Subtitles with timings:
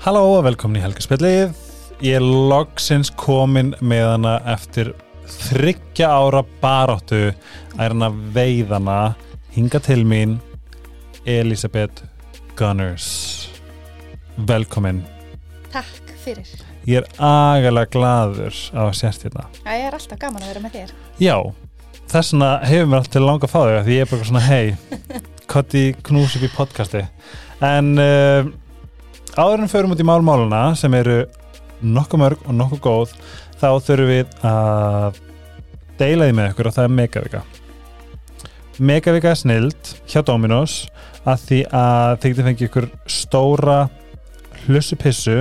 [0.00, 1.50] Halló og velkomin í Helgarspillið.
[2.00, 4.94] Ég er loksins komin með hana eftir
[5.28, 8.94] þryggja ára baráttu að er hana veiðana
[9.52, 10.38] hinga til mín
[11.28, 12.06] Elisabeth
[12.56, 13.10] Gunners.
[14.48, 15.02] Velkomin.
[15.74, 16.48] Takk fyrir.
[16.88, 19.50] Ég er agalega gladur á að sérst hérna.
[19.68, 20.96] Ég er alltaf gaman að vera með þér.
[21.20, 21.36] Já,
[22.06, 24.64] þess vegna hefur mér alltaf langa að fá þig því ég er bara svona hei,
[25.44, 27.04] kotti knús upp í podcasti.
[27.60, 28.48] En uh,
[29.36, 31.22] áður en förum út í málmáluna sem eru
[31.80, 33.14] nokkuð mörg og nokkuð góð
[33.60, 35.20] þá þurfum við að
[36.00, 37.42] deila því með ykkur og það er Megavika.
[38.80, 40.82] Megavika er snild hjá Dominos
[41.28, 43.80] að því að þið getur fengið ykkur stóra
[44.64, 45.38] hlussupissu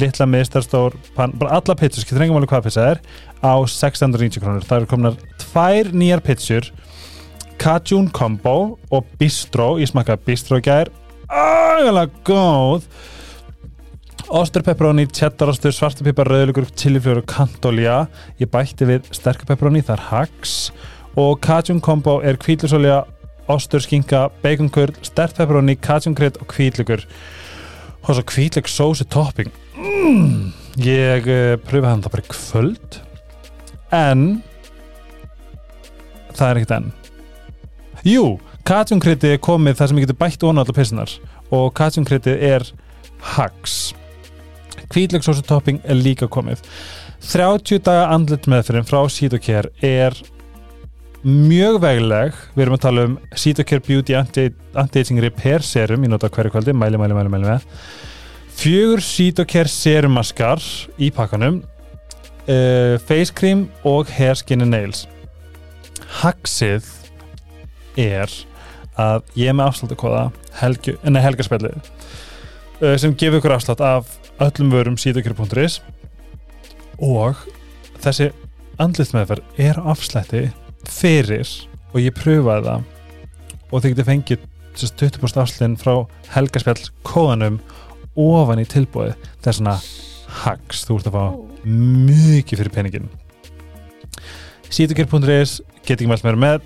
[0.00, 3.00] litla mistarstór, bara alla pitsur skilur engum alveg hvað pizza er
[3.44, 6.70] á 690 krónur, það eru komnar tvær nýjar pitsur
[7.60, 9.74] Cajun Combo og Bistro.
[9.76, 10.88] Ég smakkaði Bistro gær
[11.30, 12.86] agalega góð.
[14.30, 17.94] Ostur, pepperoni, cheddarostur, svartapipar, rauðlugur, chilifljóður og kantolja
[18.38, 20.58] ég bætti við sterkur pepperoni, það er hax.
[21.18, 23.00] Og Cajun Combo er kvílusolja,
[23.50, 27.02] ostur, skinka baconkurl, stert pepperoni, Cajun krydd og kvílugur
[28.00, 29.50] og svo kvítlug sósi topping.
[29.76, 33.00] Mm, ég uh, pröfa hann það bara kvöld.
[33.90, 34.22] En
[36.36, 36.88] það er ekkert enn.
[38.06, 38.24] Jú,
[38.68, 41.14] katjungkriti er komið þar sem ég getur bætt ón á allar pissunar
[41.50, 42.66] og katjungkriti er
[43.36, 43.94] hax
[44.90, 46.62] kvítlug sósi topping er líka komið.
[47.30, 50.16] 30 daga andlit meðferðin frá Sítokjær er
[51.22, 52.36] mjög vegleg.
[52.56, 56.06] Við erum að tala um Sítokjær Beauty Anti- Anti-Aging Repair Serum.
[56.06, 57.66] Ég nota hverju kvöldi, mæli, mæli, mæli, mæli með.
[58.60, 60.64] Fjögur Sítokjær serumaskar
[60.98, 61.62] í pakkanum.
[62.50, 65.04] Uh, face cream og hair skin and nails.
[66.20, 66.88] Haxið
[68.00, 68.32] er
[69.00, 70.26] að ég er með afsláttakóða
[70.60, 75.80] helgu, nei, helgarspillið uh, sem gefur ykkur afslátt af öllum vörum sítokjær.is
[77.00, 77.40] og
[78.00, 78.30] þessi
[78.80, 80.46] andlitmeðferð er á afslætti
[80.88, 81.48] fyrir
[81.92, 82.88] og ég pröfaði það
[83.70, 85.94] og þið getur fengið sem sagt 20% afslinn frá
[86.34, 87.58] helgarspjall kóðanum
[88.20, 89.76] ofan í tilbúið það er svona
[90.44, 91.24] hags, þú ert að fá
[91.66, 93.10] mikið fyrir peningin
[94.70, 96.64] Sítokjær.is get ekki mælt meira með.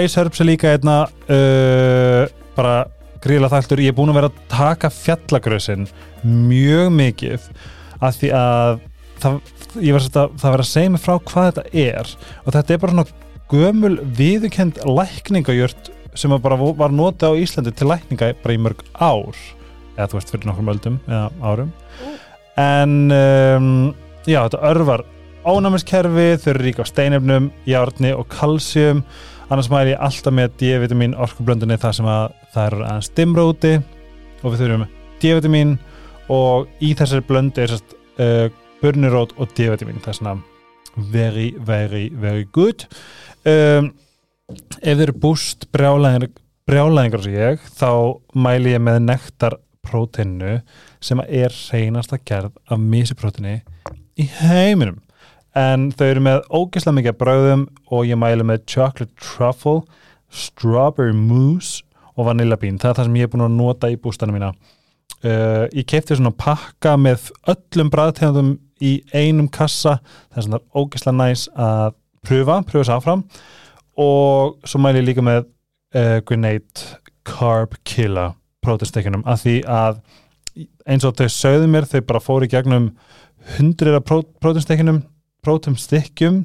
[0.00, 2.24] Ice Herbs er líka einna uh,
[2.56, 2.76] bara
[3.22, 5.86] gríla þæltur ég er búin að vera að taka fjallagröðsinn
[6.26, 7.44] mjög mikið
[8.02, 8.80] af því að
[9.22, 9.36] það,
[9.78, 12.14] ég var að, það var að segja mig frá hvað þetta er.
[12.42, 17.88] Og þetta er bara svona gömul viðukend lækningajört sem bara var notið á Íslandi til
[17.88, 19.36] lækninga bara í mörg ár.
[19.96, 21.72] Eða þú veist fyrir nokkrum öldum eða árum.
[22.60, 23.70] En um,
[24.28, 25.04] já, þetta örvar
[25.48, 29.02] ónæmiskerfi, þau eru ríka á steinefnum járni og kalsjum
[29.52, 32.22] annars mæli ég alltaf með D-vitamin orkublöndunni þar sem að
[32.54, 33.72] það eru aðeins dimra úti.
[34.42, 34.86] Og við þurfum
[35.22, 35.74] D-vitamin
[36.32, 38.46] og í þessari blöndu er sérst uh,
[38.82, 40.00] burnirót og D-vitamin.
[40.04, 40.36] Það er svona
[41.12, 42.86] very, very, very good.
[43.44, 43.92] Um,
[44.80, 46.32] ef þið eru búst brjálæðingar
[46.68, 47.90] brjálæðingar sem ég þá
[48.38, 50.60] mæli ég með nektar próteinu
[51.02, 53.56] sem er reynast að gerð af mísipróteini
[54.20, 55.00] í heiminum
[55.58, 59.82] en þau eru með ógeðslega mikið af brauðum og ég mæli með chocolate truffle
[60.32, 61.82] strawberry mousse
[62.16, 64.52] og vanillabín, það er það sem ég er búin að nota í bústana mína.
[65.22, 68.52] Uh, ég keipti svona pakka með öllum bræðtegundum
[68.82, 69.98] í einum kassa.
[70.32, 71.94] Það er svona ógeðslega næs að
[72.26, 73.24] pröfa, pröfa sér áfram.
[74.02, 76.98] Og svo mæli ég líka með uh, Grenade
[77.28, 80.02] Carb Killer prótestekjunum að því að
[80.86, 82.92] eins og þau sögðu mér þau bara fóru í gegnum
[83.56, 84.06] hundrið af
[85.42, 86.44] prótestekjunum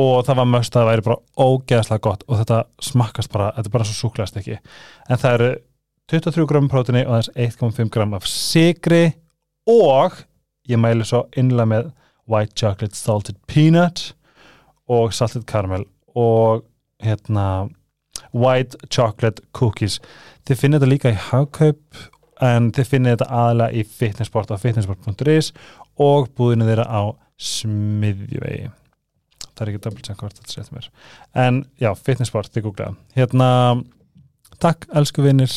[0.00, 3.68] og það var möst að það væri bara ógeðslega gott og þetta smakkast bara, þetta
[3.68, 4.56] er bara svo súklega stykki.
[5.08, 5.50] En það eru
[6.10, 9.04] 23 gram prótini og þess 1,5 gram af sigri
[9.70, 10.16] og
[10.68, 11.90] ég mæli svo innlega með
[12.30, 14.14] white chocolate salted peanut
[14.88, 15.84] og salted caramel
[16.16, 16.64] og
[17.04, 17.68] hérna
[18.32, 20.00] white chocolate cookies.
[20.48, 22.04] Þið finnir þetta líka í hagkaup
[22.42, 25.52] en þið finnir þetta aðalega í fitnessport á fitnessport.is
[26.00, 27.02] og búðinu þeirra á
[27.40, 28.70] smiðjuvegi.
[29.54, 30.90] Það er ekki double check hvort þetta setjum mér.
[31.44, 33.48] En já, fitnessport, þið googlaða hérna,
[34.62, 35.52] takk elsku vinnir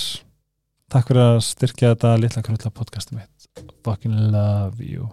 [0.92, 3.48] takk fyrir að styrkja þetta litla krulla podcasti mitt.
[3.86, 5.08] Fucking love you.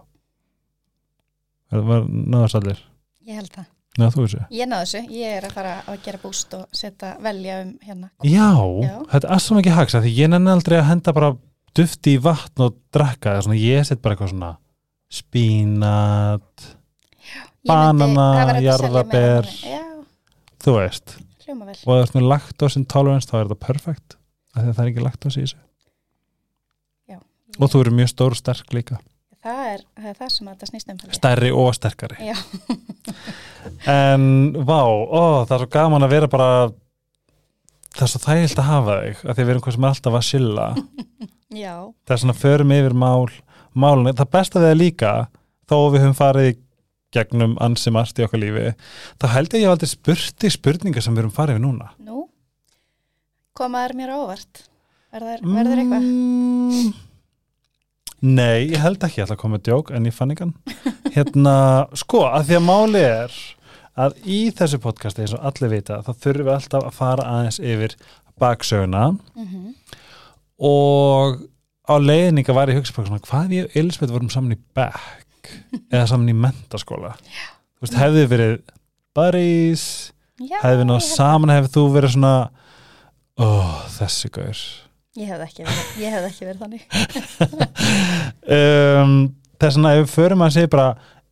[1.73, 2.83] Var, var náðast allir?
[3.25, 3.71] Ég held það.
[3.95, 4.41] Þessu?
[4.51, 5.01] Ég náðu þessu.
[5.15, 8.09] Ég er að fara að gera búst og setja velja um hérna.
[8.27, 8.49] Já,
[8.83, 8.95] Já.
[9.13, 11.29] þetta er svo mikið hagsa því ég nenni aldrei að henda bara
[11.79, 14.51] dufti í vatn og drakka ég set bara eitthvað svona
[15.15, 16.67] spínat
[17.65, 19.53] Banana, það að þannig.
[19.65, 19.85] Já,
[20.65, 21.15] þú veist,
[21.49, 24.19] og ef þú ert með lactose intolerance þá er þetta perfect
[24.55, 25.61] af því að það er ekki lactose í þessu.
[27.55, 28.97] Og þú eru mjög stór og sterk líka.
[29.45, 32.17] Það er það, er það sem þetta snýst um stærri og sterkari.
[32.25, 32.35] Já,
[33.95, 34.25] en
[34.65, 36.49] vá, ó, það er svo gaman að vera bara
[37.95, 40.19] það er svo þægilt að hafa þig að því við erum hvað sem er alltaf
[40.19, 40.67] að silla
[41.65, 43.29] já, það er svona förum yfir mál
[43.79, 45.15] málunni, það besta við það líka
[45.71, 46.53] þó við höfum farið
[47.15, 48.69] gegnum ansi margt í okkar lífi
[49.23, 51.91] þá held ég að ég aldrei spurt í spurningar sem við erum farið við núna.
[52.03, 52.27] Nú?
[53.55, 54.65] Komaður mér á óvart?
[55.15, 56.07] Verður, verður eitthvað?
[56.09, 56.95] Mm,
[58.25, 60.55] Nei, ég held ekki, ætla að koma djók en ég fann ekki hann
[61.15, 61.57] Hérna,
[61.99, 63.37] sko, að því að máli er
[63.95, 67.61] að í þessu podcasti eins og allir vita, þá þurfum við alltaf að fara aðeins
[67.63, 67.95] yfir
[68.43, 69.05] baksöguna.
[69.39, 69.75] Mm
[70.65, 71.41] og
[71.85, 75.51] á leiðninga var ég hugsa bara svona, hvað við og Elisabeth vorum saman í back
[75.93, 78.55] eða saman í mentaskóla Þú veist, hefði verið
[79.15, 79.85] buddies
[80.41, 82.33] hefði við náð ég held- saman, hefði þú verið svona
[83.39, 83.47] ó,
[83.99, 84.63] þessi gaur.
[85.15, 86.83] Ég hefði ekki verið, ég hefði ekki verið þannig.
[88.45, 89.13] Um,
[89.61, 90.89] þess vegna ef við förum að segja bara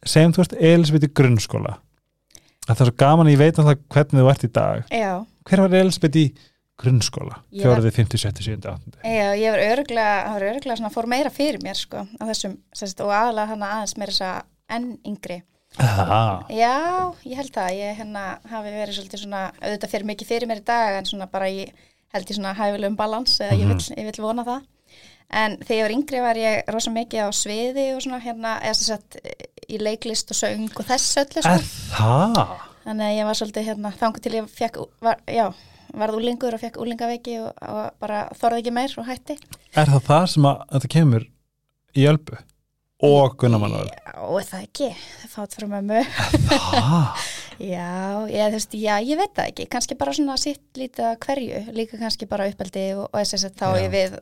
[0.09, 1.75] segjum þú veist Elisabeth í grunnskóla.
[2.69, 4.85] Að það er svo gaman að ég veit alltaf hvernig þú ert í dag.
[4.95, 5.11] Já,
[5.49, 6.25] hver var Elisabeth í
[6.81, 7.93] grunnskóla 4.
[7.93, 8.69] 50, 70, 70,
[9.03, 12.23] 80 já ég var öruglega, það var öruglega svona fór meira fyrir mér sko á
[12.31, 15.43] þessum, sérst, og aðalega hann aðeins meira þess að enn yngri
[15.81, 16.75] Aha, Já,
[17.25, 20.67] ég held það, ég hérna hafi verið svolítið svona, auðvitað fyrir mikið fyrir mér í
[20.69, 21.73] dag en svona bara ég
[22.13, 24.67] held ég svona hæfilegum balans eða ég, vill, ég vill vona það
[25.33, 28.77] en þegar ég var yngri var ég rosa mikið á sviði og svona hérna, eða
[28.83, 29.17] sagt
[29.65, 31.57] í leiklist og söng og þess öllu sko.
[31.57, 31.67] er
[31.97, 32.55] það?
[32.83, 35.47] þannig að ég var svolítið hérna þangu til ég fekk, var, já
[35.99, 39.37] varð úlingur og fekk úlingaveiki og, og bara þorði ekki meir og hætti.
[39.77, 41.29] Er það það sem að þetta kemur
[41.93, 42.41] í ölbu
[43.03, 43.91] og gunnamannar?
[44.23, 44.89] og það ekki,
[45.33, 46.03] fátt frá mömmu.
[46.49, 47.29] Það?
[47.63, 51.59] Já, ég, veist, já, ég veit það ekki, kannski bara svona sitt lítið að hverju,
[51.77, 53.83] líka kannski bara uppeldi og, og þess að þá Já.
[53.85, 54.17] ég við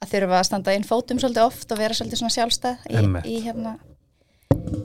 [0.00, 3.36] að þurfa að standa inn fótum svolítið oft og vera svolítið svona sjálfstæð í, í
[3.44, 3.76] hérna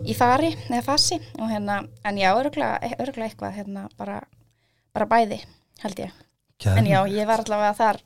[0.06, 1.18] í fari eða fasi.
[1.40, 4.20] Og hérna, en já, örgulega, örgulega eitthvað hérna bara,
[4.94, 5.40] bara bæði
[5.84, 6.14] held ég,
[6.72, 8.02] en já, ég var allavega þar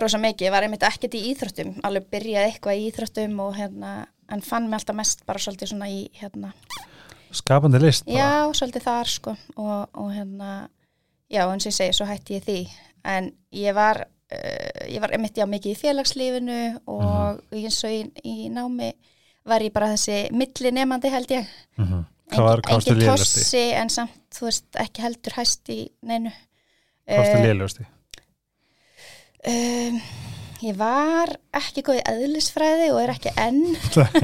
[0.00, 3.92] rosa mikið, ég var einmitt ekkert í íþróttum, alveg byrjaði eitthvað í íþróttum og hérna,
[4.32, 6.52] en fann mig alltaf mest bara svolítið svona í hérna.
[7.36, 8.18] Skapandi list bara.
[8.18, 10.50] Já, svolítið þar sko og, og hérna,
[11.32, 12.58] já eins og ég segi, svo hætti ég því.
[13.06, 16.60] En ég var, uh, ég var einmitt já mikið í félagslífinu
[16.92, 18.92] og eins og í, í námi
[19.46, 21.50] var ég bara þessi milli nefandi held ég.
[22.34, 26.32] Hvað varstu Engin tossi en samt, þú veist, ekki heldur hæst í neinu.
[27.06, 27.86] Hvað varstu Eh, lélusti?
[29.46, 30.00] um,
[30.66, 33.60] ég var ekki góð í eðlisfræði og er ekki enn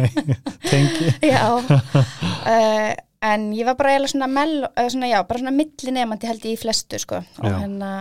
[0.71, 1.13] Tengi?
[1.33, 2.91] já uh,
[3.23, 6.57] en ég var bara svona, mell, uh, svona já, bara svona milli nefandi held ég
[6.57, 7.93] í flestu sko og hérna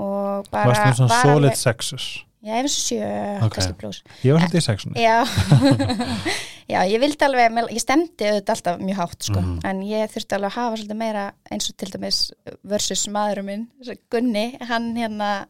[0.00, 2.06] og bara Varstu svona var solid sexus?
[2.42, 3.10] Já, ef þessu sjö,
[3.46, 3.54] Ok.
[3.56, 5.16] kannski pluss Ég var svolítið í sexunni já.
[6.72, 9.58] Já, ég vildi alveg, ég stemdi auðvitað alltaf mjög hátt sko, Mhm.
[9.66, 12.20] en ég þurfti alveg að hafa svolítið meira eins og til dæmis
[12.64, 13.66] versus maðurum minn,
[14.10, 15.46] Gunni hann hérna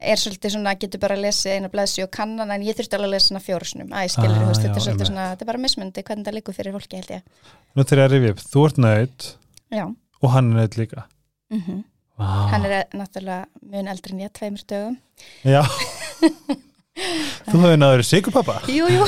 [0.00, 3.10] er svolítið svona, getur bara að lesa eina blæsi og kannan en ég þurfti alveg
[3.10, 5.06] að lesa svona fjórusunum að ég skilur, Ah, þetta er svolítið einmitt.
[5.10, 7.22] svona þetta er bara mismundi hvernig það liggur fyrir fólki held ég.
[7.76, 9.36] Nú ég að rifja upp, þú ert nöyt
[9.72, 9.84] já,
[10.22, 11.04] og hann er nöyt líka.
[11.50, 11.84] Mhm
[12.22, 12.48] ah.
[12.52, 14.98] hann er náttúrulega mun eldri en ég, tveimur dögum.
[15.44, 15.62] Já.
[17.48, 19.04] Þú hefur náður sigurpappa jú, jú,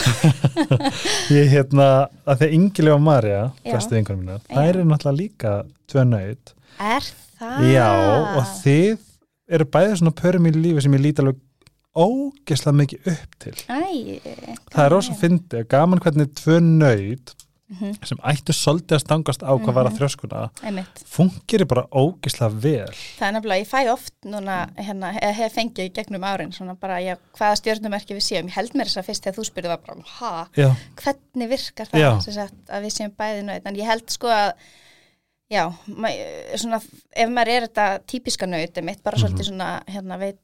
[1.36, 1.88] Ég hérna,
[2.24, 4.54] að að Ingilega og Marja bestu minnar, Já.
[4.54, 5.54] þær eru náttúrulega líka
[5.90, 7.66] tvö nöyt er það?
[7.68, 7.88] Já,
[8.38, 9.02] og þið
[9.52, 11.40] eru bæðið svona pörum í lífi sem ég líti alveg
[11.92, 13.54] ógeslega mikið upp til.
[13.68, 13.82] Æ,
[14.72, 16.60] Það er rosa fyndið, gaman hvernig tvö
[17.72, 21.02] nöyt Mhm, sem ættu svolítið að stangast á hvað var að þrjóskuna einmitt.
[21.08, 22.92] fungir bara ógeslega vel.
[23.18, 26.98] Það er nefnilega, ég fæ oft núna, hérna, eða hef fengið gegnum árin, svona bara,
[27.00, 28.46] já, hvaða stjórnumerki við séum.
[28.50, 31.86] Ég held mér þess að fyrst þegar þú spurði var bara, ha, Já, hvernig virkar
[31.92, 32.00] það,
[32.38, 33.66] sagt, að við séum bæði nöyt.
[33.66, 34.52] En ég held sko að,
[35.50, 35.64] já,
[36.56, 36.80] svona,
[37.16, 38.46] ef maður er þetta típiska
[38.84, 40.38] mitt bara svolítið svona, hérna, veit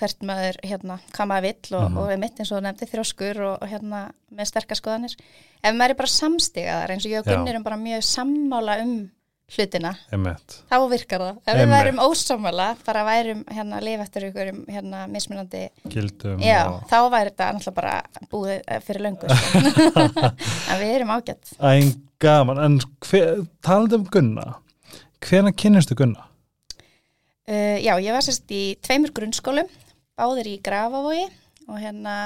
[0.00, 1.98] hvert maður, hérna, hvað maður vill og, Mhm.
[1.98, 4.00] og mitt eins og þú nefndi þrjóskur og, og hérna,
[4.34, 5.14] með sterkar skoðanir.
[5.62, 7.34] Ef maður er bara samstigaðar, eins og ég og Já.
[7.36, 9.10] Gunni erum bara mjög sammála um
[9.54, 11.36] hlutina, emitt þá virkar það.
[11.46, 11.76] Ef við Einmitt.
[11.76, 16.88] værum ósámála, bara værum hérna að lifa eftir ykkur um hérna mismunandi, Gildum já, og
[16.88, 19.28] þá væri þetta náttúrulega bara búið eh, fyrir löngu.
[19.28, 20.30] Sko.
[20.72, 21.52] en við erum ágætt.
[21.60, 22.80] Æn gaman, en
[23.62, 24.54] talandi um Gunna
[25.20, 26.24] hvena kynnistu Gunna?
[27.44, 29.68] Uh, já, ég var sérst í tveimur grunnskólum,
[30.18, 31.26] báðir í Grafavogi
[31.68, 32.16] og hérna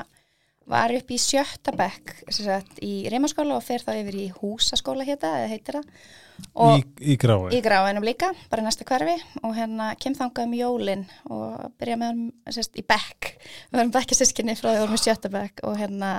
[0.68, 5.30] var upp í sjötta bekk sagt, í reymaskóla og fer þá yfir í húsaskóla hétta,
[5.40, 5.92] eða heitir það.
[6.38, 9.16] Í, í grái í gráinum líka, bara næsta hverfi.
[9.42, 13.32] Og hérna kem þangað um jólin og byrja með hann í bekk.
[13.70, 16.12] Við varum bekkjasískinni frá því við vorum í sjötta bekk og hérna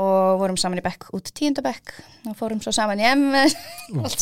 [0.00, 1.92] og vorum saman í bekk út tíunda bekk
[2.30, 3.56] og fórum svo saman í MS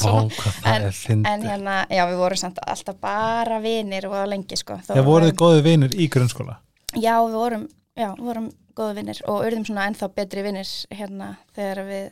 [0.00, 0.32] það
[0.66, 0.88] en,
[1.30, 4.80] en hérna, já við vorum samt alltaf bara vinir og lengi sko.
[4.88, 6.58] Já, voruð góði vinir í grunnskóla?
[6.98, 11.84] Já, við vorum, já, vorum góða vinnir og urðum svona ennþá betri vinnir hérna þegar
[11.86, 12.10] við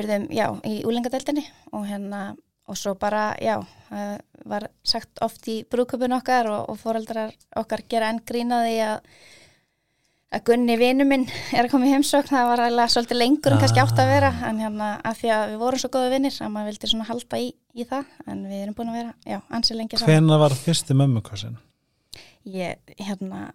[0.00, 2.22] urðum, já, í úlengadeldinni og hérna,
[2.70, 3.56] og svo bara, já,
[3.90, 4.16] uh,
[4.50, 9.00] var sagt oft í brúköpun okkar og, og foreldrar okkar gera enn grínaði að
[10.30, 12.30] að Gunni vinnu minn er að koma í heimsókn.
[12.30, 15.46] Það var alveg svolítið lengur en kannski átt að vera en hérna af því að
[15.52, 18.60] við vorum svo góða vinnir að maður vildi svona halda í, í það en við
[18.64, 20.12] erum búin að vera, já, ansi lengi saman.
[20.14, 21.56] Hvenær var fyrsti mömmukossin?
[22.50, 23.50] ég, hérna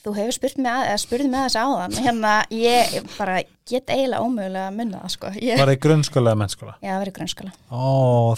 [0.00, 1.96] þú hefur spurt mig að, eða spurði mig að þessu áðan.
[2.04, 3.36] Hérna, ég bara
[3.68, 5.32] get eiginlega ómögulega að munna það, sko.
[5.40, 6.74] Ég, Var það í grunnskóla eða mennskóla?
[6.78, 7.52] já, það var í grunnskóla.
[7.74, 7.82] Ó,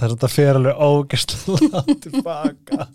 [0.01, 2.89] þess að þetta fer alveg ógæslega tilbaka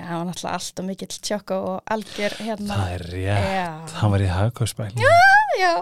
[0.00, 2.76] já, Var já, hann var náttúrulega allt og mikill tjokk og algjör, hérna.
[2.76, 3.66] Það er rétt, já,
[4.00, 5.04] hann var í hagkauðspæling
[5.60, 5.72] já,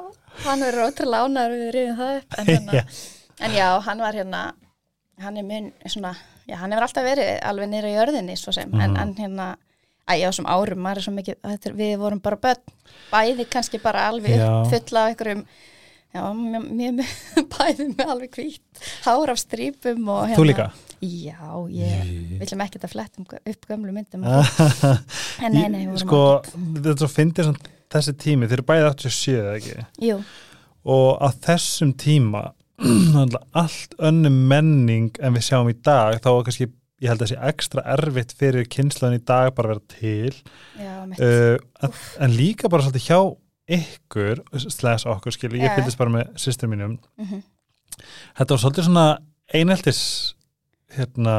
[0.47, 2.83] hann er ótrúlega ánæður við rifum það upp en, hérna,
[3.41, 4.43] en já, hann var hérna
[5.23, 6.13] hann er mun, svona
[6.49, 9.01] já, hann hefur alltaf verið alveg nýra í jörðinni svo sem, en, Mhm.
[9.03, 9.49] en hérna
[10.09, 12.63] Æ, já, sem árum, maður er svo mikið, við vorum bara börn,
[13.13, 14.47] bæði kannski bara alveg Já.
[14.65, 15.43] uppfulla af einhverjum,
[16.15, 17.01] já, mjög,
[17.55, 20.39] bæði með alveg hvít, hár af strípum og hérna.
[20.39, 20.69] Þú líka?
[20.99, 22.21] Já, ég, Jú.
[22.35, 24.25] við ætlum ekki að fletta um, upp gömlu myndum.
[25.45, 27.53] en nei, nei, vorum Sko, þetta er svo fyndið
[27.93, 30.17] þessi tími, þeir eru bæði 87 eða ekki Jú,
[30.89, 32.49] og á þessum tíma
[33.63, 36.69] allt önnum menning en við sjáum í dag þá kannski,
[37.03, 40.35] ég held að það sé ekstra erfitt fyrir kynslaðin í dag bara að vera til
[40.83, 43.21] já, uh, en, en líka bara svolítið hjá
[43.69, 46.99] ykkur, slæs okkur skilu, ég fylgist bara með systur mínum.
[47.21, 47.43] Mm
[48.39, 49.07] þetta var svolítið svona
[49.55, 50.01] eineltis
[50.95, 51.37] hérna,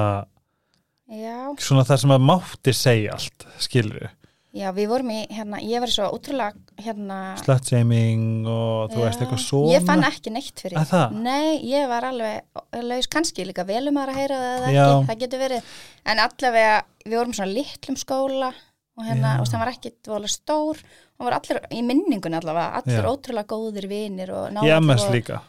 [1.10, 4.10] Já, svona það sem að mátti segja allt, skilur
[4.54, 9.04] já, við vorum í, hérna, ég var svo ótrúlega, hérna, slutshaming og þú Já.
[9.06, 11.18] veist eitthvað svona Ég fann ekki neitt fyrir Að það?
[11.26, 14.84] Nei, ég var alveg laus kannski líka velum að heyra það Já.
[14.86, 15.76] ekki, það getur verið.
[16.10, 18.52] En allavega, við vorum svona litlum skóla
[19.00, 20.82] og hérna, og það var ekki vola stór
[21.20, 23.08] og var allir í minningunni allavega, allir Já.
[23.08, 25.40] ótrúlega góðir vinir og í MS og, líka.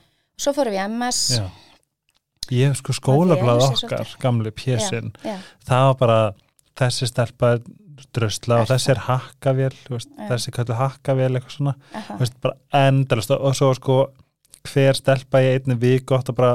[0.41, 1.45] Svo fórum við í MS Já.
[2.61, 5.13] ég sko skólablað okkar gamli pjessin,
[5.67, 6.21] það var bara
[6.81, 7.57] þessi stelpa
[8.17, 11.75] drösla og þessi er hakkavél veist, þessi kallu hakkavél eitthvað svona.
[12.21, 13.99] Veist, bara endalast og svo sko
[14.71, 16.55] hver stelpa í einni vik gott að bara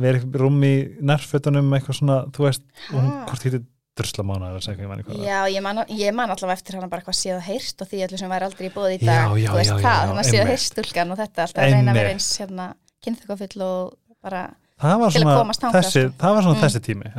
[0.00, 3.46] vera í rúmi í nærfötunum eitthvað svona, þú veist, og hún, hvort
[3.92, 6.76] hýtti dröslamána eða segja hvað ég manni hvað Já, ég man, ég man allavega eftir
[6.78, 9.04] hana bara hvað séð og heyrst og því allir sem væri aldrei í bóði í
[9.04, 11.72] dag já, já, já, það, þannig að séð og heyrst stúlkan og þetta alltaf að
[11.72, 12.68] reyna að vera eins hérna,
[13.04, 14.42] kynþökkafull og bara
[14.82, 16.16] það var Til að komast þangað, þessi, sko.
[16.22, 16.62] það var svona Mm.
[16.64, 17.12] þessi tími?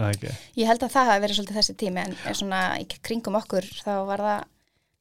[0.57, 3.93] Ég held að það hafi verið svolítið þessi tími en svona í kringum okkur þá
[4.09, 4.41] var það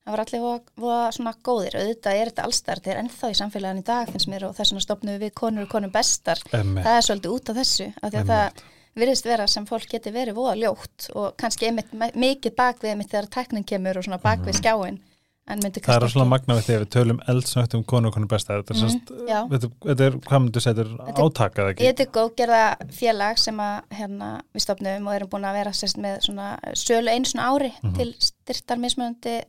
[0.03, 0.41] það var allir
[0.83, 4.29] voða, svona góðir auðvitað er þetta allstar, þetta er ennþá í samfélagin í dag finnst
[4.29, 7.51] mér og þess vegna stopnum við konur og konum bestar Einmitt, það er svolítið út
[7.53, 8.65] af þessu af því að það einmitt.
[8.97, 13.29] Virðist vera sem fólk geti verið voða ljótt og kannski einmitt mikið bakvið einmitt þegar
[13.31, 14.99] teknin kemur og svona bakvið skjáin
[15.43, 15.73] Mhm.
[15.83, 18.55] það er svona magna við því að við tölum eldsnögt um konu og konu besta
[18.63, 19.39] þetta er, mm, já.
[19.51, 21.83] þetta, þetta er, hvað myndu þetta Þetta er- átakað ekki?
[21.83, 25.99] Ég er góðgerða félag sem að hérna, við stopnum og erum búin að vera sérst,
[25.99, 27.95] með svona sölu einu svona ári Mhm.
[27.97, 29.43] til styrtar mismunandi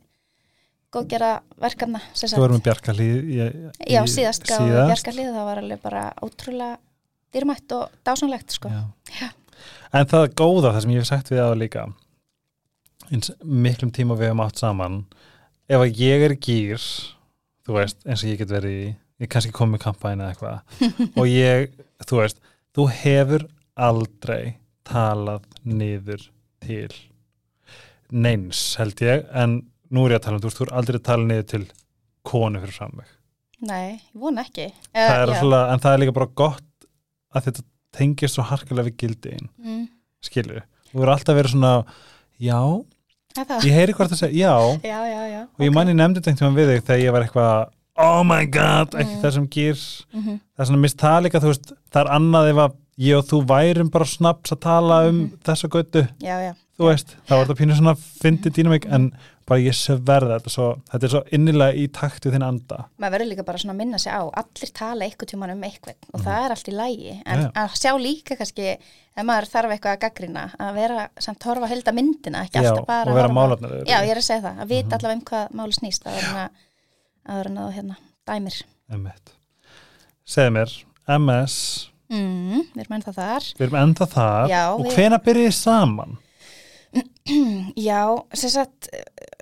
[0.94, 2.00] góðgerða verkefna.
[2.14, 4.90] Þú erum í, í, Já, síðast gáðu síðast.
[4.90, 6.76] bjarkarlið það var alveg bara ótrúlega
[7.34, 8.70] dýrmætt og dásanlegt sko.
[9.94, 11.84] En það góða, það sem ég hef sagt við á líka
[13.12, 15.00] eins miklum tíma við hefum átt saman
[15.68, 16.82] ef að ég er gýr
[17.64, 18.86] þú veist, eins og ég get verið í
[19.24, 20.86] ég kannski komið kampæn eða eitthvað
[21.20, 21.74] og ég,
[22.04, 22.40] þú veist,
[22.76, 26.28] þú hefur aldrei talað niður
[26.64, 26.90] til
[28.14, 29.62] neins held ég, en
[29.94, 31.64] nú er ég að tala um, þú veist, þú er aldrei talað niður til
[32.24, 33.12] konu fyrir fram mig
[33.64, 35.36] Nei, ég vona ekki það er já.
[35.38, 36.70] alltaf, en það er líka bara gott
[37.34, 37.62] að þetta
[37.94, 39.84] tengist svo harkalega við gildiðin mm,
[40.24, 41.72] skilur, þú verður alltaf verið svona
[42.42, 42.58] já,
[43.64, 45.40] ég heyri hvort það segja já, Já, já, já.
[45.58, 47.70] Og ég manni nefndi þetta einhvern við þig þegar ég var eitthvað
[48.04, 49.20] oh my god, ekki Mm.
[49.22, 49.76] það sem gýr
[50.14, 50.38] mm -hmm.
[50.54, 53.26] það er svona mist það líka, þú veist það er annað ef að ég og
[53.26, 55.38] þú værum bara snaps að tala um mm -hmm.
[55.44, 55.68] þessa
[56.48, 56.54] já.
[56.78, 59.12] þú veist, þá er þetta pínu svona fyndið dýnamík en
[59.44, 62.88] bara ég sverða þetta svo, þetta er svo innilega í taktu þinn anda.
[62.98, 65.94] Maður verður líka bara svona að minna sig á allir tala eitthvað tíman um eitthvað
[66.12, 66.24] og mm.
[66.24, 67.50] það er allt í lægi, en ja.
[67.54, 68.78] að sjá líka kannski,
[69.16, 72.70] ef maður þarf eitthvað að gaggrina að vera samt horfa að helda myndina ekki já,
[72.70, 74.96] alltaf bara að vera málarnar Já, ég er að segja það, að vita mm -hmm.
[74.98, 76.48] allavega um hvað máli snýst að vera
[77.24, 77.96] vera hérna,
[78.26, 78.64] dæmir
[80.24, 80.70] Segð mér,
[81.18, 84.96] MS Mm, við erum ennþá þar Við erum ennþá þar Já, og við...
[84.98, 86.18] hvena byrjið saman?
[87.88, 88.02] Já,
[88.36, 88.90] sagt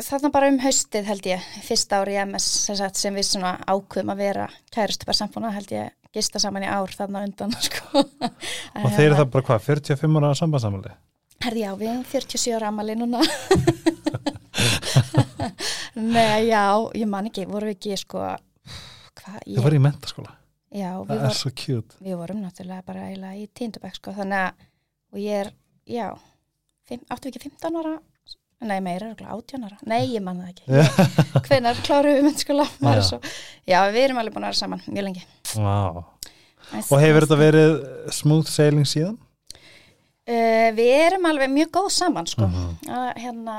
[0.01, 4.13] þarna bara um haustið held ég fyrsta ári í MS sem, sagt, sem við ákveðum
[4.15, 8.05] að vera kærustu bara samfóna held ég gista saman í ár þarna undan sko.
[8.05, 10.95] Og þeir eru það bara hvað, 45 ára sambandsamali?
[11.43, 13.23] Herði já, við erum 47 ára amali núna
[16.03, 16.65] Nei, já,
[16.97, 18.23] ég man ekki, voru við ekki sko.
[19.23, 20.37] Þið voru í mentaskóla?
[20.73, 24.69] Já, það er svo kjút Við vorum náttúrulega bara eiginlega í tíndabæk sko, þannig að,
[25.13, 25.51] og ég er,
[25.85, 26.07] já
[26.91, 27.95] áttu við ekki 15 ára
[28.63, 33.19] nei, meira, 18 ára nei, ég manna það ekki hvenar kláru við myndskóla já.
[33.67, 35.25] já, við erum alveg búin að vera saman mjög lengi
[35.59, 36.03] wow.
[36.73, 37.73] Og hefur þetta verið
[38.15, 39.19] smooth sailing síðan?
[40.23, 42.77] Uh, við erum alveg mjög góð saman sko, uh mhm.
[42.87, 42.99] -huh.
[42.99, 43.57] að, hérna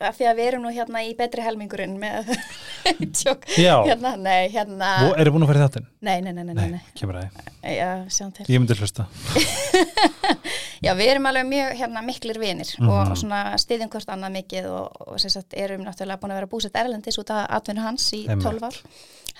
[0.00, 2.30] af því að við erum nú hérna í betri helmingurinn með
[3.18, 3.44] tjók.
[3.54, 4.90] Hérna, nei, hérna.
[5.20, 5.88] Eru búin að fara í þáttinn?
[6.04, 6.80] Nei, nei, nei, nei, nei.
[6.98, 7.28] Kemur að
[7.64, 8.46] Já, sjáum til.
[8.50, 9.06] Ég myndi hlusta.
[10.84, 12.92] Já, við erum alveg mjög hérna miklir vinir mm -hmm.
[12.92, 16.52] og, og svona stiðjum hvort annað mikið og, og sagt erum náttúrulega búin að vera
[16.52, 18.76] búsett erlendis út af atvinnu hans í 12 ár.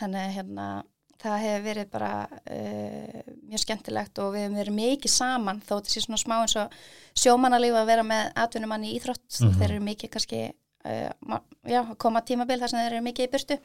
[0.00, 0.84] Þannig hérna
[1.25, 5.95] það hefur verið bara uh, mjög skemmtilegt og við hefum verið mikið saman þó þetta
[5.95, 6.76] sé svona smá eins og
[7.25, 9.59] sjómanalíf að vera með atvinnumann í Íþrótt mm -hmm.
[9.61, 11.38] þeir eru mikið kannski uh,
[11.75, 13.61] já, koma tímabil þar sem þeir eru mikið í burtu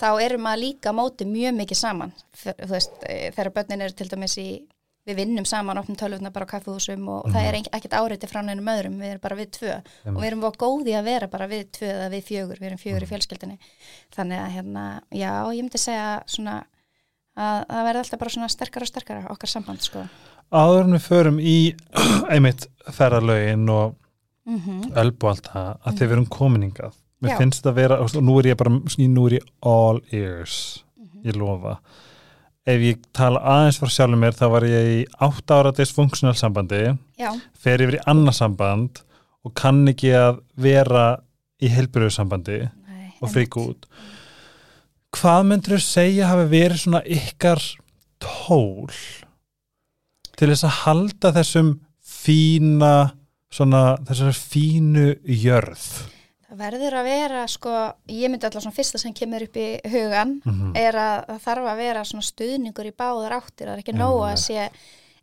[0.00, 4.08] þá erum maður líka móti mjög mikið saman þú veist, uh, þegar börnin eru til
[4.08, 4.50] dæmis í
[5.08, 7.34] við vinnum saman opnum tölvuna bara á kaffehúsum og mm -hmm.
[7.34, 10.16] það er ekkert áreiti frá nefnum öðrum, við erum bara við tvö mm.
[10.16, 13.00] og við erum góði að vera bara við tvö eða við fjögur, við erum fjögur
[13.00, 13.02] mm.
[13.02, 13.12] í mhm.
[13.14, 13.58] fjölskyldinni
[14.16, 16.64] þannig að hérna, já, ég myndi segja svona
[17.40, 20.04] að það verði alltaf bara svona sterkara og sterkara okkar samband sko
[20.50, 21.56] áður en við förum í
[22.32, 23.96] einmitt ferðarlögin og
[24.46, 24.92] mm -hmm.
[25.02, 25.98] ölbu allt það að mm -hmm.
[25.98, 27.38] þeir verum kominingað mér Já.
[27.38, 31.04] finnst þetta að vera, og nú er ég bara nú er ég all ears mm
[31.04, 31.28] -hmm.
[31.28, 31.80] ég lofa
[32.66, 36.98] ef ég tala aðeins fyrir sjálfur mér þá var ég í 8 ára dysfunksional sambandi
[37.18, 37.40] Já.
[37.54, 39.02] fer yfir í annarsamband
[39.44, 41.20] og kann ekki að vera
[41.60, 42.70] í helbriðsambandi
[43.20, 43.86] og frík út
[45.16, 47.62] hvað myndur þú segja hafi verið svona ykkar
[48.22, 48.92] tól
[50.36, 52.94] til þess að halda þessum fína
[53.50, 55.84] svona þessar fínu jörð?
[56.50, 57.72] Það verður að vera sko,
[58.10, 60.72] ég myndi alltaf svona fyrsta sem kemur upp í hugan mm -hmm.
[60.78, 64.22] er að það þarf að vera svona stuðningur í báðar áttir, það er ekki nóg
[64.26, 64.70] að sé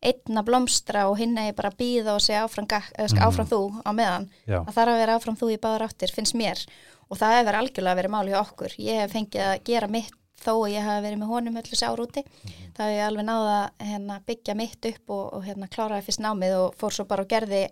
[0.01, 3.17] einna blómstra og hinn er bara býða og segja áfram, mm.
[3.19, 6.61] áfram þú á meðan, það þarf að vera áfram þú í báðar áttir, finnst mér
[7.07, 10.53] og það hefur algjörlega verið máli hjá okkur, ég hef fengið að gera mitt þó
[10.53, 12.71] að ég hafa verið með honum öllu sár úti mm -hmm.
[12.77, 16.23] þá hef ég alveg náða að hérna, byggja mitt upp og, og hérna, kláraði fyrst
[16.23, 17.67] námið og fór svo bara og gerði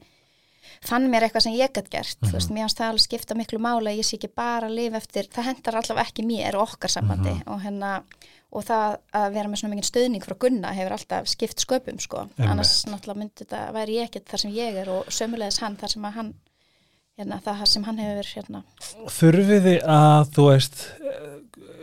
[0.81, 2.33] fann mér eitthvað sem ég gætt gert mm -hmm.
[2.33, 5.27] veist, mér hans það alveg skipta miklu mála ég sé ekki bara að lifa eftir,
[5.29, 7.53] það hendar allavega ekki mér og okkar sambandi mm -hmm.
[7.53, 8.03] og hérna
[8.51, 12.27] og það að vera með svona mikið stöðning frá Gunna hefur alltaf skipt sköpum sko,
[12.37, 15.91] annars náttúrulega myndi þetta væri ég ekkert þar sem ég er og sömulegis hann þar
[15.91, 16.33] sem hann
[17.19, 18.63] hérna, það sem hann hefur hérna.
[19.15, 20.85] Þurfiði að þú veist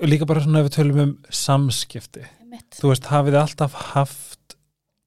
[0.09, 2.69] líka bara svona ef við tölum um samskipti Mitt.
[2.79, 4.57] þú veist, hafið þið alltaf haft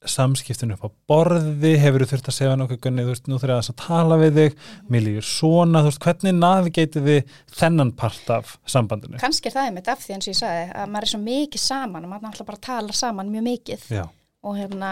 [0.05, 3.71] samskiptinu upp á borði hefur þið þurft að segja nokkuð gunni, þú veist, nú þurfið
[3.71, 4.83] að tala við þig mm.
[4.93, 9.21] mér líður svona, þú veist, hvernig navigeitið þið þennan part af sambandinu?
[9.21, 11.63] Kannski er það einmitt af því eins og ég sagði að maður er svo mikið
[11.65, 14.03] saman og maður alltaf bara tala saman mjög mikið já.
[14.45, 14.91] og hérna,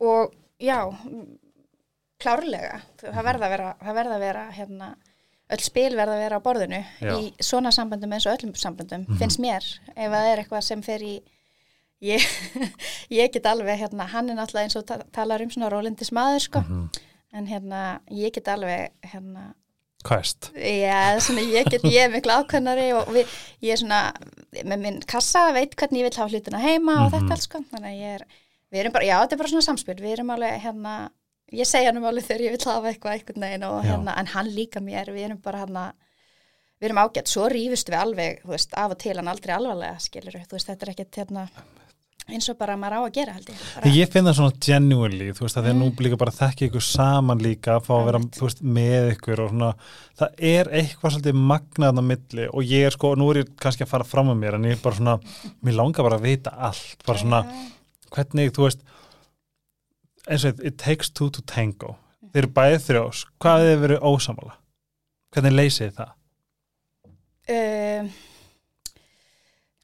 [0.00, 0.78] og já
[2.22, 4.94] klárlega, það verða að vera, verða að vera hérna
[5.52, 7.14] öll spil verða að vera á borðinu Já.
[7.18, 9.18] í svona sambandum eins og öllum sambandum mm -hmm.
[9.20, 11.14] finnst mér, ef það er eitthvað sem fer í
[12.00, 12.22] ég,
[13.20, 16.40] ég get alveg, hérna, hann er náttúrulega eins og ta talar um svona rólindis maður
[16.46, 17.02] sko, mm -hmm.
[17.32, 19.54] en hérna, ég get alveg hérna
[20.04, 23.26] Kvæst Já, svona ég get, ég er miklu ákvæmnari og við,
[23.62, 24.12] ég er svona
[24.64, 27.04] með minn kassa, veit hvernig ég vil hafa hlutina heima mm -hmm.
[27.04, 28.24] og þetta alls sko, þannig að ég er
[28.70, 31.10] við erum bara, já þetta er bara svona samspil, við erum alveg hérna
[31.58, 34.32] ég segja hann um alveg þegar ég vil hafa eitthvað eitthvað neginn og hérna, en
[34.34, 35.92] hann líka mér við erum bara hann að
[36.80, 40.02] við erum ágætt, svo rýfust við alveg þú veist, af og til hann aldrei alvarlega,
[40.02, 41.48] skilur þú veist, þetta er ekkert hérna
[42.24, 43.90] eins og bara maður á að gera held ég bara.
[43.92, 45.66] Ég finn það svona genuinely, þú veist, að mm.
[45.66, 48.62] því að nú líka bara þekki ykkur saman líka að fá að vera, þú veist,
[48.78, 49.70] með ykkur og svona,
[50.20, 53.84] það er eitthvað svolítið magnaðan á milli og ég er sko, nú er ég kannski
[53.84, 55.18] að fara fram með mér en ég er bara svona,
[55.68, 57.42] mér langar bara að vita allt, bara svona,
[58.14, 58.88] hvernig, þú veist
[60.28, 61.96] eins og it takes two to tango.
[62.34, 64.54] Þeir eru bæðið þrjós, hvað hefur verið ósamála
[65.34, 66.12] hvernig leysið það?
[67.54, 68.06] Um,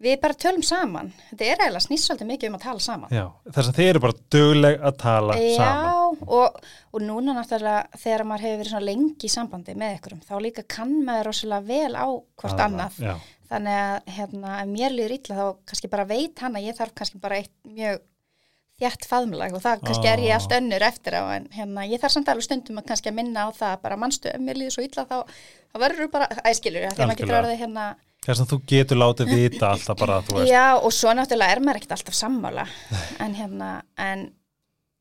[0.01, 1.11] við bara tölum saman.
[1.31, 3.13] Þetta er eiginlega snýst svolítið mikið um að tala saman.
[3.13, 6.23] Já, þess að þið eru bara dögleg að tala Já, saman.
[6.39, 6.63] og,
[6.95, 10.97] og núna náttúrulega þegar maður hefur verið lengi í sambandi með ykkurum, þá líka kann
[11.05, 12.97] maður rosalega vel á hvort annað.
[13.05, 13.15] já.
[13.51, 16.97] þannig að hérna, ef mér líður illa þá kannski bara veit hann að ég þarf
[16.97, 18.01] kannski bara eitt mjög
[18.81, 22.15] þjætt faðmlag og það kannski er ég allt önnur eftir á en hérna, ég þarf
[22.17, 24.85] samt alveg stundum að kannski að minna á það bara mannstu, ef mér líður svo
[24.87, 25.17] illa þá,
[25.71, 27.43] þá verður bara, æskilur, að maður getur Algjörlega.
[27.45, 27.87] orðið hérna
[28.25, 31.57] þess að þú getur látið vita alltaf bara að þú veist Já, og svo náttúrulega
[31.57, 32.67] er maður ekkert alltaf sammála
[33.25, 34.27] en hérna, en,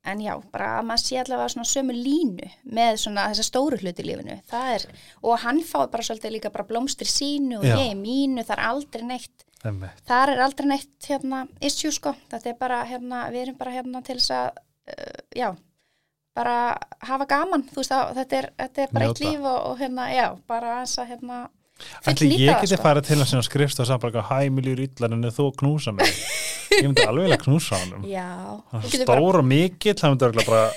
[0.08, 2.48] en já, bara að maður sé allavega svona sömu línu
[2.80, 4.88] með svona þessa stóru hluti lífinu, það er,
[5.24, 7.76] og hann fái bara svolítið líka bara blómstri sínu og Já.
[7.76, 9.46] ég mínu, það er aldrei neitt.
[9.60, 14.02] Þar er aldrei neitt hérna, issue sko, þetta er bara hérna, við erum bara hérna
[14.06, 14.62] til þess að,
[14.94, 15.50] uh, já,
[16.40, 16.58] bara
[17.04, 20.10] hafa gaman, þú veist að þetta er, þetta er bara eitt líf og, og hérna,
[20.16, 21.40] já, bara eins að hérna,
[22.06, 22.84] fullnýta ég geti sko.
[22.84, 25.58] farið til hans og skrifst og sagt bara hæ, mér líður illa en þú að
[25.64, 26.22] knúsa mig?
[26.70, 28.04] Ég myndi alveg vilja knúsa honum.
[28.08, 28.30] Já,
[28.72, 30.68] hann getur bara stór og mikill, hann myndi örugglega bara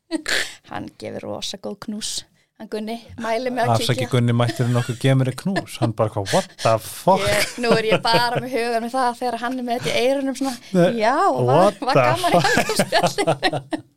[0.70, 2.12] hann gefur rosa góð knús.
[2.22, 2.33] hann
[2.72, 4.10] Gunni, mæli með að afsaki kíkja.
[4.14, 5.76] Gunni mættir nokkuð gemur í knús.
[5.82, 7.24] Hann bara hvað, what the fuck?
[7.28, 10.04] Ég, nú er ég bara með hugan með það þegar hann er með þetta í
[10.08, 13.26] eirunum svona, já, var, var gaman í handumspjalli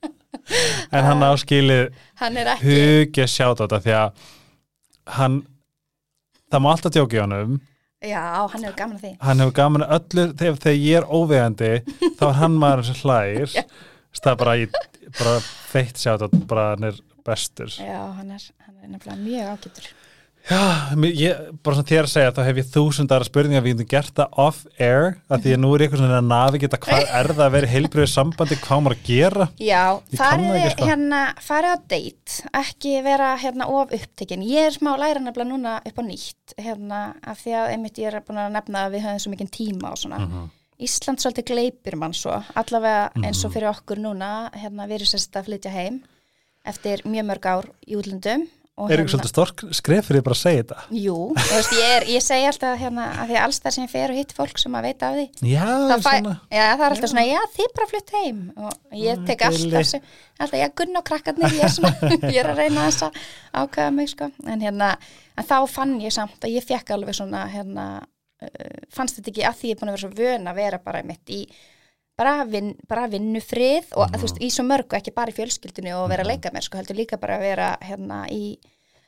[0.95, 1.86] en hann áskilið
[2.21, 4.27] hann er ekki hugja sjátt á þetta því að
[5.17, 5.39] hann
[6.51, 7.58] það má alltaf tjóki honum.
[8.06, 9.12] Já, hann hefur gaman að því.
[9.25, 11.71] Hann hefur gaman að öllu þegar, þegar ég er óvegandi
[12.19, 13.56] þá er hann maður sem hlær.
[14.17, 14.53] Það er bara,
[15.19, 16.95] bara feitt sjátt bara hann er
[17.28, 17.72] bestur.
[17.78, 19.90] Já, hann er, hann er nefnilega mjög ágætur.
[20.48, 24.13] Já, ég, bara svona þér að segja þá hef ég þúsundara spurningar við getum gert
[24.16, 27.56] það off-air af því að nú er eitthvað svona að navigita hvað er það að
[27.58, 29.50] vera í heilbriðu sambandi hvað maður að gera?
[29.60, 29.82] Já,
[30.22, 30.88] farið sko.
[30.88, 35.52] hérna farið á date, ekki vera hérna of upptekinn, ég er smá að læra nefnilega
[35.52, 38.96] núna upp á nýtt, hérna af því að einmitt ég er búin að nefna að
[38.96, 40.24] við höfum svo mikinn tíma og svona.
[40.24, 40.52] Mhm.
[40.88, 45.36] Ísland svolítið gleipir mann svo, allavega eins og fyrir okkur núna, hérna við erum sérst
[45.36, 46.04] að flytja heim
[46.69, 48.47] eftir mjög mörg ár í útlöndum.
[48.77, 50.84] Er ekki svolítið stork skref fyrir bara að segja þetta?
[50.93, 53.89] Jú, veist, ég, er, ég segi alltaf hérna að því að alls það sem ég
[53.89, 56.12] fer og hitt fólk sem að veita af því, Já, það, fæ,
[56.53, 60.03] já, það er alltaf svona, já, þið bara flytt heim og ég tek alltaf, sem,
[60.38, 63.17] alltaf, já, gunn og krakkarnir, ég er svona, ég er að reyna þess að
[63.63, 64.91] ákveða mig, sko, en hérna,
[65.34, 67.88] en þá fann ég samt að ég fekk alveg svona, hérna,
[68.45, 70.82] uh, fannst þetta ekki að því ég er búin að vera svo vön að vera
[70.86, 71.41] bara mitt í
[72.17, 76.10] bara, vin, bara vinnufrið og þú veist, í svo mörgu, ekki bara í fjölskyldinu og
[76.12, 78.58] vera að leika mér, sko, heldur líka bara að vera hérna í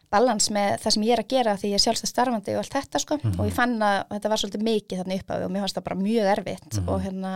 [0.10, 2.76] balans með það sem ég er að gera því ég er sjálfstæð starfandi og allt
[2.80, 3.20] þetta sko.
[3.36, 6.00] Og ég fann að þetta var svolítið mikið þannig upp og mér fannst það bara
[6.00, 7.34] mjög erfitt og hérna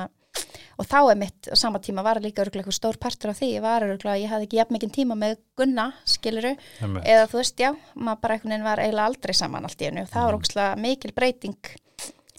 [0.81, 3.51] og þá er mitt á sama tíma var líka örgulega eitthvað stór partur af því.
[3.59, 7.61] Ég var örgulega, ég hafði ekki jafn mikið tíma með Gunna, skiluru, eða þú veist,
[7.61, 10.81] já maður bara veginn var eiginlega aldrei saman allt í hennu og það var ógslag
[10.81, 11.73] mikil breyting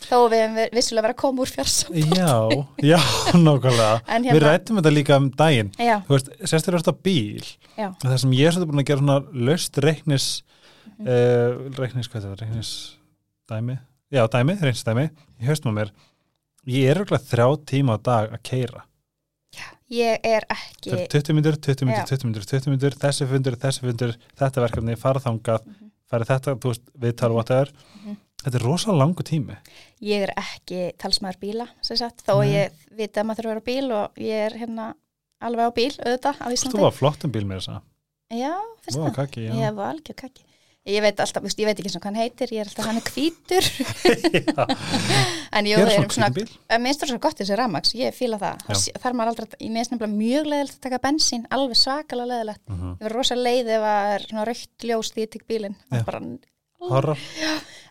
[0.08, 2.32] þó við hefum vissulega verið að koma úr fjársam Já,
[2.84, 2.98] já,
[3.34, 4.00] nákvæmlega.
[4.14, 5.70] En Við hérna- rættum þetta líka um daginn.
[5.78, 7.46] Já, Þú veist, sérstur þetta bíl.
[7.78, 10.28] Já, það sem ég er svolítið búin að gera svona löst reiknis
[10.94, 11.08] Mhm.
[11.08, 12.70] uh, reiknis, hvað er það, reiknis
[13.50, 13.74] dæmi,
[14.14, 15.04] já dæmi, reiknis dæmi
[15.40, 15.88] ég höfst með mér,
[16.70, 18.84] ég er örugglega þrjá tíma á dag að keira
[19.90, 22.06] ég er það ekki er 20 myndur, 20 myndur, Já.
[22.12, 25.90] 20 myndur, 20 myndur þessi fundur, þessi fundur, þetta verkefni fara þangað, Mhm.
[26.10, 27.72] fara þetta þú veist, viðtal og þetta er
[28.44, 29.56] þetta er rosalega langu tími.
[30.04, 32.52] Ég er ekki talsmaður bíla sem sagt, þó Nei.
[32.52, 34.88] ég viti að maður þurfa að vera bíl og ég er hérna
[35.44, 36.82] alveg á bíl auðvitað á þú Íslandi.
[36.86, 37.80] var flottum bíl með þessa
[38.34, 39.54] já, Vá, það, kaki, já.
[39.64, 40.44] ég var algjör kaki
[40.84, 43.00] ég veit alltaf, þú ég veit ekki svona hvað hann heitir ég er alltaf hann
[43.00, 43.68] er hvítur.
[45.54, 46.46] En jú, ég er það svona er svona bíl?
[46.68, 48.64] Að minnst það svo gott þessi ramax, ég fíla það.
[49.00, 52.62] Þarf maður aldrei, ég minnst nefnilega mjög leiðilegt að taka bensín, alveg svakalega leiðilegt.
[52.68, 52.90] Mhm.
[52.98, 55.76] ég verður rosa leið ef að er svona raukt ljós því ég tek bílinn.
[55.88, 56.20] Það er bara,
[56.90, 57.18] horror,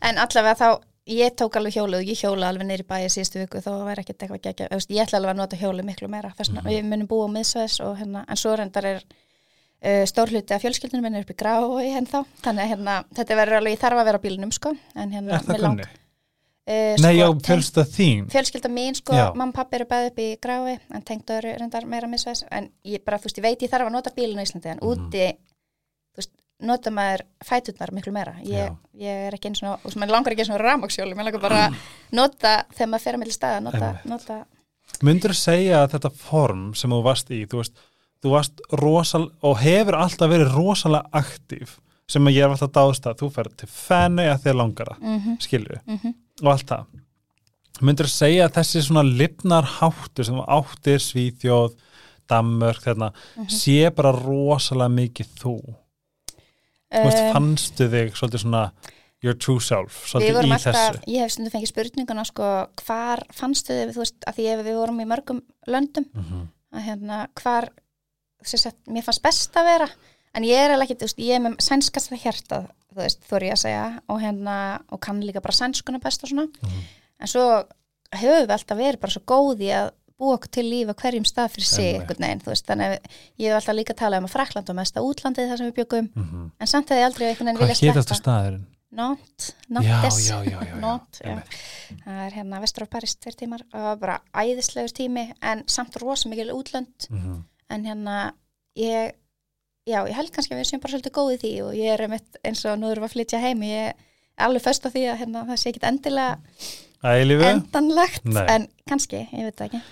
[0.01, 0.67] en allavega þá
[1.07, 4.23] ég tók alveg hjólið og ég hjóla alveg neyri bæja síðustu viku þó væri ekkert
[4.23, 6.69] eitthvað gegja veist, ég ætla alveg að nota hjólið miklu meira þess vegna Mhm.
[6.71, 9.01] við munum búa á miðsvæðis og hérna en svo reyndar er
[9.83, 13.03] uh, stór hluti af fjölskyldunum minn er upp í grái henn þá þannig að hérna,
[13.15, 15.83] þetta verður alveg, ég þarf að vera á bílnum sko, en hérna er það kunni?
[15.83, 19.25] uh, Nei, já, fjölsta þín fjölskylda mín sko, Já.
[19.35, 22.69] mamma og pappi eru bæði upp í grái en tengd eru reyndar meira miðsvæðis en
[22.87, 24.87] ég bara, þú veist, ég veit ég þarf að nota bílun í Íslandi en Mhm.
[24.87, 25.25] úti
[26.63, 28.33] nota maður fæturnar miklu meira.
[28.47, 31.43] Ég, ég er ekki eins og, og sem langar ekki eins og ramaksjóli, mér langar
[31.43, 31.67] bara
[32.19, 34.39] nota þegar maður fer að milli staða, nota, nota.
[35.03, 37.85] Myndur þú segja að þetta form sem þú varst í, þú veist,
[38.23, 41.77] þú varst rosal og hefur alltaf verið rosalega aktív
[42.09, 44.99] sem að ég er alltaf dáðst að þú ferð til fenni að þér langar það,
[45.01, 46.13] mm -hmm, skilju, mm -hmm.
[46.41, 46.85] og allt það.
[47.81, 51.71] Myndur þú segja að þessi svona lifnar háttur sem áttir Svíþjóð,
[52.29, 53.49] Dammörk, þarna mm -hmm.
[53.49, 55.75] sé bara rosalega mikið þú
[56.93, 58.71] Þú veist, Um, fannstu þig svolítið svona
[59.23, 62.49] your true self, svolítið í alltaf, þessu ég hef stundu fengið spurninguna sko,
[62.85, 66.47] hvar fannstu þið, þú veist, að því ef við vorum í mörgum löndum, Mhm.
[66.73, 67.69] að hérna, hvar,
[68.43, 69.89] að mér fannst best að vera,
[70.35, 73.47] en ég er alveg ekki, þú veist, ég er með sænskasta hjartað, þú veist, þóri
[73.47, 76.83] ég að segja, og hérna, og kann líka bara sænskuna best og svona, Mhm.
[77.21, 77.63] en svo
[78.13, 81.65] höfum við alltaf verið bara svo góði að búa okkur til lífa hverjum stað fyrir
[81.67, 82.99] sig, þú veist, þannig að
[83.39, 86.09] ég hef alltaf líka talað um að Frakland og mesta útlandið þar sem við byggum,
[86.15, 86.51] Mhm.
[86.59, 88.21] en samt hefði ég aldrei einhvern veginn Hvað vilja sleppa.
[88.21, 88.65] staðurinn?
[88.93, 91.19] Já, já, já, já, Nantes,
[92.05, 93.61] það er hérna vestur á Paris tveir tímar.
[93.73, 97.09] Og það var bara æðislegur tími en samt rosa mikil útlönd.
[97.09, 97.43] Mhm.
[97.69, 98.33] en hérna
[98.77, 99.13] ég
[99.87, 102.01] já, ég held kannski að við séum bara svolítið góð í því og ég er
[102.05, 103.59] einmitt eins og nú erum við að flytja heim.
[103.61, 103.93] Ég er
[104.37, 106.37] alveg föst á því að hérna, það sé ekki endilega
[107.03, 107.43] Ælifu?
[107.49, 108.45] endanlegt Nei.
[108.55, 109.83] en kannski, ég veit það ekki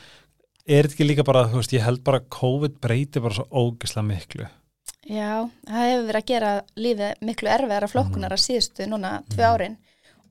[0.72, 3.48] Er þetta ekki líka bara, þú veist, ég held bara að COVID breyti bara svo
[3.52, 4.48] ógislega miklu
[5.10, 8.38] Já, það hefur verið að gera lífið miklu erfiðara flokkunar Mhm.
[8.38, 9.78] að síðustu núna tvö árin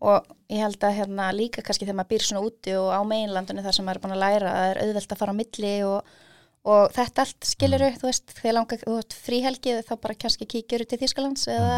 [0.01, 3.63] og ég held að hérna líka kannski þegar maður býr svona úti og á meginlandinu
[3.67, 5.75] þar sem maður er búin að læra að það er auðvelt að fara á milli
[5.85, 6.15] og,
[6.65, 10.87] og þetta allt skiluru, þú veist, þegar langar þú veist, fríhelgið þá bara kannski kíkjur
[10.89, 11.77] til Þýskalands eða,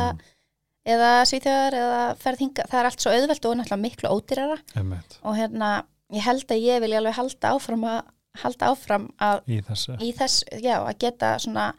[0.89, 4.59] eða Svíþjóðar eða ferð hinga, það er allt svo auðvelt og náttúrulega miklu ódýrara.
[4.79, 5.71] Einmitt, og hérna,
[6.13, 8.01] ég held að ég vilja alveg halda áfram að
[8.43, 9.99] halda áfram að í þessu.
[10.01, 11.73] í þess, já, að geta svona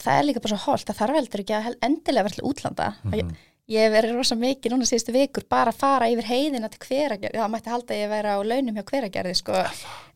[0.00, 2.94] það er líka bara svo holt, það þarf heldur ekki að endilega vera til útlanda.
[3.04, 3.34] Mhm.
[3.64, 7.38] ég hef verið rosa mikið núna síðustu vikur bara að fara yfir heiðina til hveragerði.
[7.40, 9.52] Það mætti halda að ég vera á launum hjá hveragerði sko.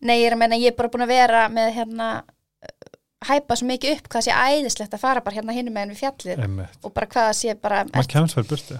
[0.01, 2.09] nei, ég er að menna, ég er bara búin að vera með hérna
[3.26, 6.44] hæpa svo mikið upp hvað sé æðislegt að fara bara hérna hinum meginn við fjallið
[6.44, 8.78] einmitt, og bara hvað sé bara maður kemst fyrir burtu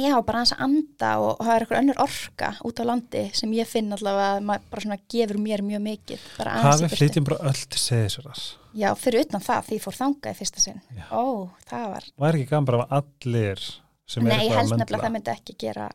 [0.00, 3.24] já, bara hans að anda og, og það er eitthvað önnur orka út á landi
[3.36, 6.98] sem ég finn allavega að maður bara svona gefur mér mjög mikið við burtu.
[6.98, 8.44] flytjum bara öll til seðisverðar
[8.74, 10.80] Já, fyrir utan það, því ég fór þangað í fyrsta sinn.
[10.96, 11.04] Já.
[11.14, 11.22] Ó,
[11.68, 12.06] það var...
[12.24, 15.06] Var ekki gaman bara að allir sem Nei, er ég eitthvað held að nefnilega að
[15.06, 15.86] það myndi ekki gera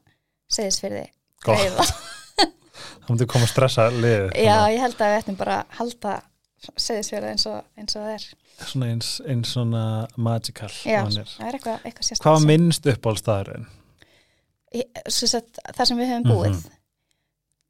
[0.56, 1.04] seðisfyrði
[1.44, 1.60] Gott.
[1.60, 1.88] greiða.
[2.80, 6.14] Það myndi koma að stressa liðið Já, ég held að við ættum bara að halda
[6.78, 8.26] seðisfyrði eins, og- eins og það er.
[8.66, 12.26] Svona eins, eins svona magical Já, það er eitthvað, eitthvað sérstætt.
[12.28, 13.68] Hvað minnst uppáhaldstaðurinn?
[14.74, 16.58] Það sem við höfum búið.
[16.60, 16.76] Mhm.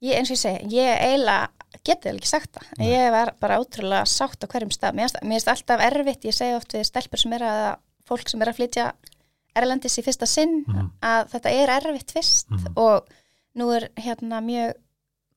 [0.02, 1.50] Ég, eins og ég segi, ég eiginlega
[1.84, 2.68] getið ekki sagt það.
[2.80, 2.88] Nei.
[2.88, 4.96] Ég var bara ótrúlega sátt á hverjum stað.
[4.96, 8.48] Mér finnst- alltaf erfitt, ég segi oft við stelpur sem er að, fólk sem er
[8.48, 8.94] að flytja
[9.56, 10.92] erlendis í fyrsta sinn, Mhm.
[11.04, 12.74] að þetta er erfitt fyrst Mhm.
[12.78, 13.08] og
[13.58, 14.74] nú er hérna mjög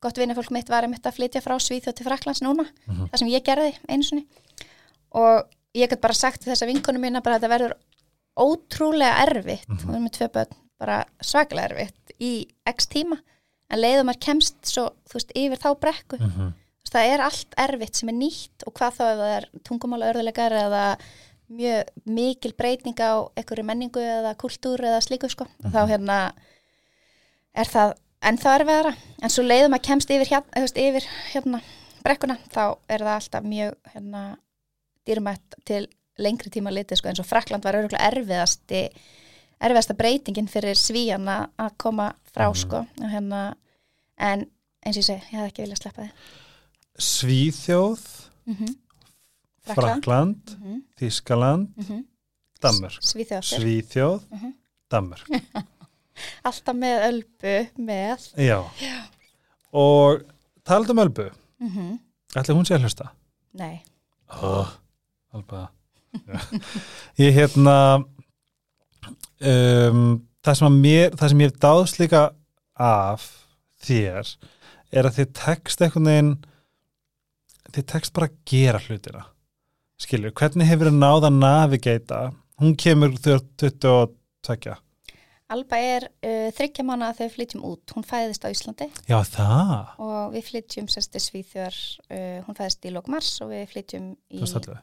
[0.02, 3.08] gott vinnafólk mitt var einmitt að flytja frá Svíþjóð til Fraklands núna, Mhm.
[3.12, 4.26] það sem ég gerði einu sinni
[5.12, 7.74] og ég get bara sagt þessa vinkonu mína bara að þetta verður
[8.36, 9.84] ótrúlega erfitt, Mhm.
[9.86, 13.18] hún er með tvö börn bara svakalega erfitt í x tíma
[13.70, 16.52] en leiðum maður kemst svo, þú veist, yfir þá brekku Mhm.
[16.82, 19.48] Þú veist, það er allt erfitt sem er nýtt og hvað þá ef það er
[19.64, 20.98] tungumála örðulegar eða
[21.50, 26.32] mjög mikil breyting á einhverju menningu eða kultúr eða slíku sko, þá hérna
[27.54, 31.60] er það ennþá erfiðara en svo leiðum að kemst yfir hérna, yfir hérna
[32.04, 34.22] brekkuna þá er það alltaf mjög hérna
[35.06, 35.86] dýrmætt til
[36.18, 38.82] lengri tíma litið sko eins og Frakland var örgulega erfiðasti
[39.62, 42.54] erfiðasta breytingin fyrir svíjana að koma frá Mhm.
[42.62, 43.54] sko hérna
[44.18, 44.46] en
[44.86, 46.12] eins og ég segi, ég hef ekki viljað sleppa þið
[46.98, 48.00] Svíþjóð,
[48.46, 48.74] mm -hmm.
[49.74, 50.80] Frakland, mm -hmm.
[51.00, 51.68] Þískaland,
[52.62, 53.00] Danmörk.
[53.02, 54.50] Svíþjóð Svíþjóð, Mhm.
[54.90, 55.26] Danmörk.
[56.48, 57.56] alltaf með ölbu
[57.88, 58.58] með Já.
[59.72, 60.22] Og
[60.66, 61.28] talað um Ölbu,
[61.62, 61.98] mm
[62.36, 63.10] ætli hún sé að hlusta?
[63.52, 63.82] nei,
[64.32, 64.68] Oh.
[66.12, 66.38] Já.
[67.20, 67.76] Ég hérna
[69.40, 72.22] um, það sem að mér það sem ég dáðst líka
[72.80, 73.26] af
[73.84, 74.32] þér
[74.92, 76.32] er að þið tekst einhvern veginn
[77.72, 79.24] þið tekst bara að gera hlutina
[80.02, 82.20] skilur, hvernig hefur þið náð að navigata
[82.62, 84.76] hún kemur þegar 22
[85.52, 87.92] Alba er uh, þryggja mánu að þau flytjum út.
[87.96, 88.86] Hún fæðist á Íslandi.
[89.10, 89.72] Já það,
[90.06, 94.06] og við flytjum sérst til Svíþjóðar uh, hún fæðist í lók mars og við flytjum
[94.32, 94.80] í 2011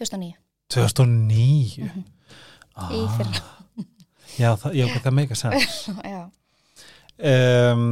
[0.00, 0.32] 2009
[0.72, 2.04] 2009 Mhm.
[2.80, 3.42] ah, Í fyrra.
[4.42, 5.74] já, það, já, það meika sens
[6.14, 6.22] Já,
[7.28, 7.82] um,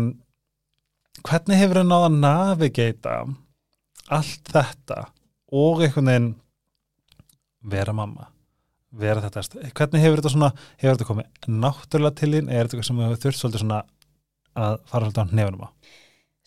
[1.29, 3.17] hvernig hefur það náða að navigata
[4.17, 5.01] allt þetta
[5.53, 6.31] og einhvern veginn
[7.75, 8.31] vera mamma
[8.91, 9.43] vera þetta,
[9.77, 10.51] hvernig hefur þetta svona
[10.81, 12.49] hefur þetta komið náttúrulega til þín?
[12.51, 13.81] Eða er þetta eitthvað sem hefur þurft svolítið svona
[14.61, 15.69] að fara svolítið á nefunum á?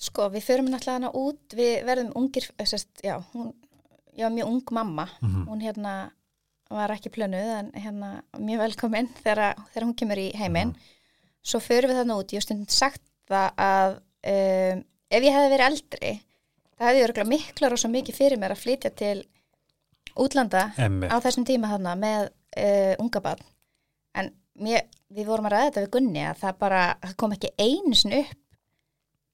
[0.04, 3.54] Sko við förum náttúrulega hana út við verðum ungir, eh, sérst, já hún,
[4.18, 5.08] ég var mjög ung mamma.
[5.22, 5.94] Mm hún hérna
[6.74, 10.76] var ekki plönuð en hérna mjög velkomin þegar, þegar hún kemur í heiminn.
[11.44, 15.52] Svo förum við þarna út, ég hef stundin sagt það að um, ef ég hefði
[15.54, 16.14] verið eldri
[16.78, 19.18] það hefði örgulega mikla rosa mikið fyrir mér að flytja til
[20.20, 21.10] útlanda Emmi.
[21.10, 23.46] á þessum tíma þarna með uh, unga barn.
[24.20, 27.54] En mér, við vorum að ræða þetta við Gunni að það bara það kom ekki
[27.58, 28.42] einu sinni upp.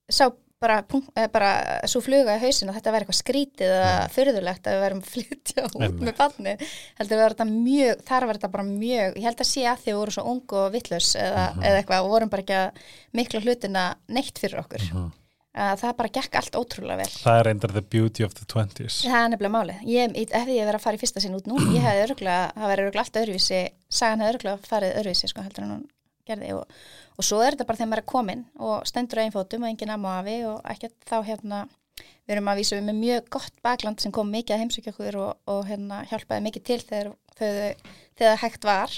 [0.10, 0.24] Sá
[0.60, 0.84] bara,
[1.16, 1.52] eh, bara
[1.88, 5.12] svo fluga í hausin og þetta verði eitthvað skrítið eða fyrðulegt að við verum að
[5.14, 6.02] flytja út Einmitt.
[6.04, 6.56] með barni
[7.00, 9.94] heldur við þetta mjög, þar var þetta bara mjög ég held að sé að því
[9.94, 12.84] við vorum svo ung og vittlus eða, eða eitthvað og vorum bara ekki að
[13.22, 14.86] mikla hlutina neitt fyrir okkur.
[14.90, 15.08] Að
[15.54, 17.14] það bara gekk allt ótrúlega vel.
[17.24, 19.80] Það er reyndar the beauty of the 20s Það er nefnilega málið.
[19.90, 22.74] Ég, ef ég verið að fara í fyrsta sinn út nú, ég hefði örgulega, það
[22.74, 25.84] verið örgulega allt öðruvísi, sagan hefði örgulega farið öðruvísi, sko, heldur en hún
[26.30, 26.54] gerði.
[26.60, 26.80] Og,
[27.18, 29.94] og svo er þetta bara þegar maður er komin og stendur einn fótum og enginn
[29.96, 31.66] amma afi og ekkert þá hérna,
[31.98, 35.20] við erum að vísa við með mjög gott bakland sem kom mikið að heimsökja okkur
[35.24, 38.98] og, og hérna hjálpaði mikið til þegar, þegar, þegar hægt var,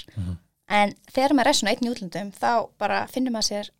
[0.68, 3.72] en þegar maður er svona einn í útlöndum, þá bara finnur maður sér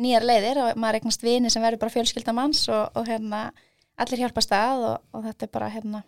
[0.00, 3.50] nýjar leiðir og maður eignast vini sem verður bara fjölskyldamanns og, og hérna
[4.00, 6.02] allir hjálpa stað og, og þetta er bara hérna,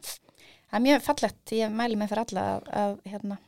[0.68, 3.38] það er mjög fallegt ég mæli mig fyrir alla að, að hérna,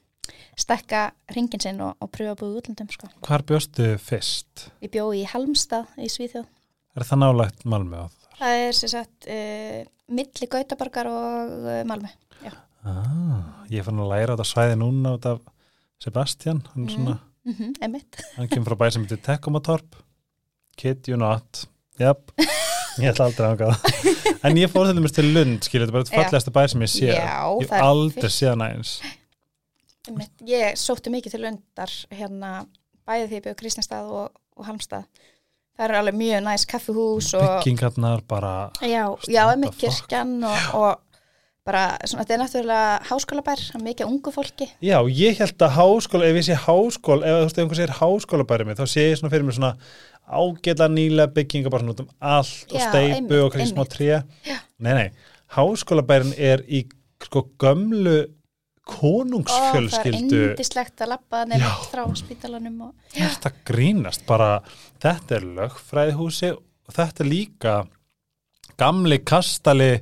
[0.60, 1.02] stekka
[1.36, 3.10] ringin sinn og, og pröfa að búið útlöndum sko.
[3.26, 4.70] Hvar bjóstu fyrst?
[4.84, 6.48] Ég bjó í Halmstað í Svíþjóð
[6.98, 8.20] Er það nálægt Malmö á það?
[8.40, 9.78] það er sér sagt uh,
[10.10, 12.12] milli Gautaborgar og uh, Malmö.
[12.80, 15.42] Ah, ég fann að læra þetta svæði núna út af
[16.00, 16.94] Sebastian hann, mm.
[16.94, 18.00] svona, Mm -hmm,
[18.36, 19.96] hann kemur frá bæ sem heitir Tekomatorp
[20.80, 21.66] Kid you not.
[22.00, 22.30] Jáp,
[22.96, 25.96] ég ætla aldrei að það En ég fór til dæmis til Lund skilur, þetta er
[25.96, 27.08] bara þetta fallegasta bæ sem ég sé.
[27.12, 28.92] Já, Ég aldrei séð næins
[30.08, 30.32] Einmitt.
[30.48, 32.52] Ég sótti mikið til undar hérna
[33.04, 35.04] bæði því ég byggur Kristjánstað og, og Halmstað.
[35.76, 39.76] Það eru alveg mjög næst kaffihús og Byggingarnar bara já, já, fuck?
[39.80, 41.09] kirkjan og, og
[41.70, 44.68] bara, svona, þetta er náttúrulega háskólabær, mikið ungu fólki.
[44.84, 47.96] Já, ég held að háskóla, ef ég sé háskóla ef þú veist, ef einhver segir
[48.00, 49.72] háskóla bæri mig þá sé ég svona fyrir mig svona
[50.30, 53.86] ágætla nýlega bygginga bara svona út um allt og Já, steipu einmitt, og kannski smá
[53.90, 54.20] tré.
[54.82, 55.08] Nei, nei,
[55.56, 56.84] háskóla bærin er í
[57.24, 58.18] sko gömlu
[58.90, 61.74] Og það er konungsfjölskyldu indislegt að labba nefn Já.
[61.92, 64.62] frá spítalanum og Þetta grínast bara,
[64.98, 67.74] þetta er lögfræðihúsi og þetta er líka
[68.80, 69.92] gamli kastali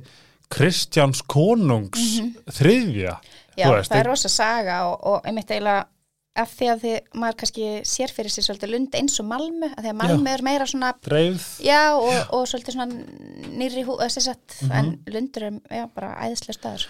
[0.49, 2.19] Kristjáns konungs
[2.57, 3.15] þriðja
[3.57, 5.85] já, veist, það er rosa saga og, og einmitt eiginlega
[6.39, 9.81] af því að því maður kannski sér fyrir sér svolítið lund eins og Malmö, af
[9.83, 11.47] því að Malmö er meira svona dreifð.
[11.65, 12.99] Já, og, og svolítið svona
[13.59, 14.71] nýri hú, sett, Mhm.
[14.71, 16.85] en lundur er já, bara æðislega staður.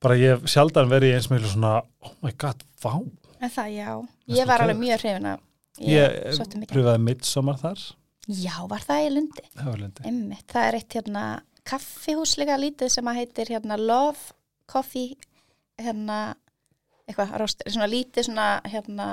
[0.00, 2.98] bara ég sjaldan verið eins miklu svona oh my god, vá.
[3.38, 5.38] Það, já, ég var alveg mjög hrifin að
[5.78, 7.78] ég, pröfaði midsommar þar.
[8.28, 9.42] Já, var það í lundi?
[9.56, 11.22] það var lindi Einmitt, það er eitt hérna
[11.68, 14.34] kaffihús líka lítið sem að heitir hérna Love
[14.68, 15.16] Coffee
[15.78, 16.18] hérna,
[17.08, 19.08] eitthvað, rost, svona lítið svona hérna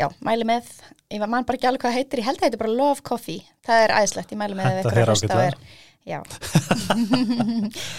[0.00, 0.68] Já, mæli með,
[1.12, 3.42] ég mann bara ekki alveg hvað heitir, ég held að það heitir bara Love Coffee,
[3.66, 5.56] það er æðislegt, ég mæli með ef Henta ykkur þér að hlusta á er,
[6.08, 6.20] já.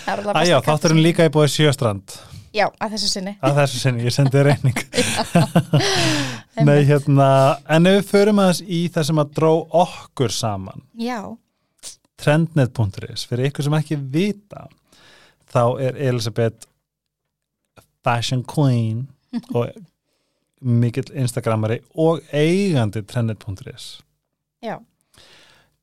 [0.10, 2.16] er Æjá, þátturinn líka í búið sjöstrand
[2.52, 3.36] Já, að þessu sinni.
[3.40, 4.82] að þessu sinni, ég sendi þér reyning
[6.68, 7.30] Nei, hérna
[7.72, 9.52] en ef við förum aðeins í það sem að dró
[9.84, 10.84] okkur saman.
[11.00, 11.22] Já,
[12.22, 14.68] trendnet.is, fyrir ykkur sem ekki vita
[15.52, 16.68] þá er Elisabeth
[18.06, 19.08] fashion queen
[19.58, 19.72] og
[20.62, 23.88] mikill instagramari og eigandi trendnet.is
[24.62, 24.78] já.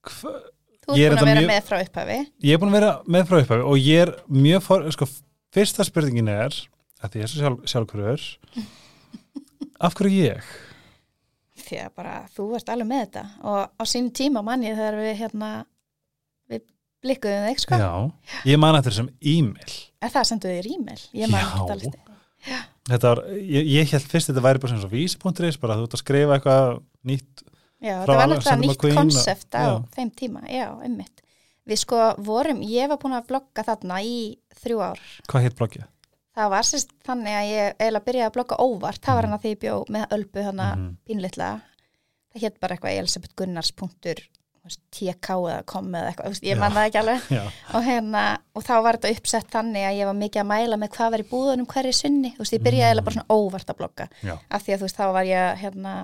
[0.07, 0.39] Hva-
[0.89, 2.19] Þú er búin að vera mjög- með frá upphafi.
[2.49, 5.09] ég er búin að vera með frá upphafi og ég er mjög for, sko,
[5.53, 6.55] fyrsta spurningin er
[7.03, 8.23] að því ég er svo sjálf, sjálfhverfur
[9.85, 10.49] af hverju ég?
[11.69, 15.13] Því að bara þú ert alveg með þetta og á sínum tíma manni þegar við
[15.21, 15.51] hérna
[17.05, 17.79] blikkuðum þig sko.
[17.79, 17.91] Já,
[18.53, 21.01] ég man eftir þessum e-mail En það senduðu þér e-mail.
[21.19, 22.01] Ég man ekki alveg.
[22.89, 25.97] þetta var, ég, ég held fyrst þetta væri bara sem svo vísi.is, bara þú ert
[25.99, 27.43] að skrifa eitthvað nýtt,
[27.83, 29.73] Já, það var náttúrulega nýtt konsept á já.
[29.97, 30.41] þeim tíma.
[30.51, 31.23] Já, einmitt.
[31.69, 35.01] Við sko vorum, ég var búin að blogga þarna í þrjú ár.
[35.29, 35.85] hvað hétt bloggið?
[36.39, 39.01] Það var sérst þannig að ég eiginlega byrjaði að blogga óvart.
[39.03, 40.97] Það var hann að því ég bjó með ölbu hana Mhm.
[41.07, 41.49] pínlitla.
[42.33, 42.99] Það hétt bara eitthvað
[44.69, 46.61] elisabethgunnars.tk eða kom eða eitthvað, ég Já.
[46.61, 47.33] man það ekki alveg.
[47.75, 50.93] Og hérna, og þá var þetta uppsett þannig að ég var mikið að mæla með
[50.97, 53.09] hvað var í búðunum hverju sunni, þú veist, ég byrjaði mm.
[53.09, 55.95] bara svona óvart að blogga, já, af því að þú veist, þá var ég hérna,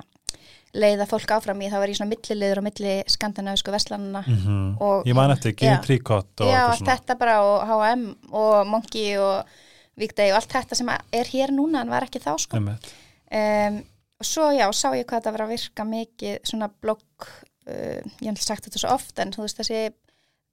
[0.74, 5.06] leiða fólk áfram í, þá var ég svona milliliður og milli skandinavisku veslanuna mm og
[5.06, 5.58] ég man eftir Já.
[5.60, 8.02] Gin Tricot og já, allt þetta bara og H&M
[8.34, 9.46] og Monkey og
[9.94, 13.78] Víkdegi og allt þetta sem er hér núna en var ekki þá sko um,
[14.18, 17.28] og svo já, sá ég hvað þetta var að virka mikið svona uh,
[17.66, 19.82] ég hef sagt þetta svo oft en þú veist þessi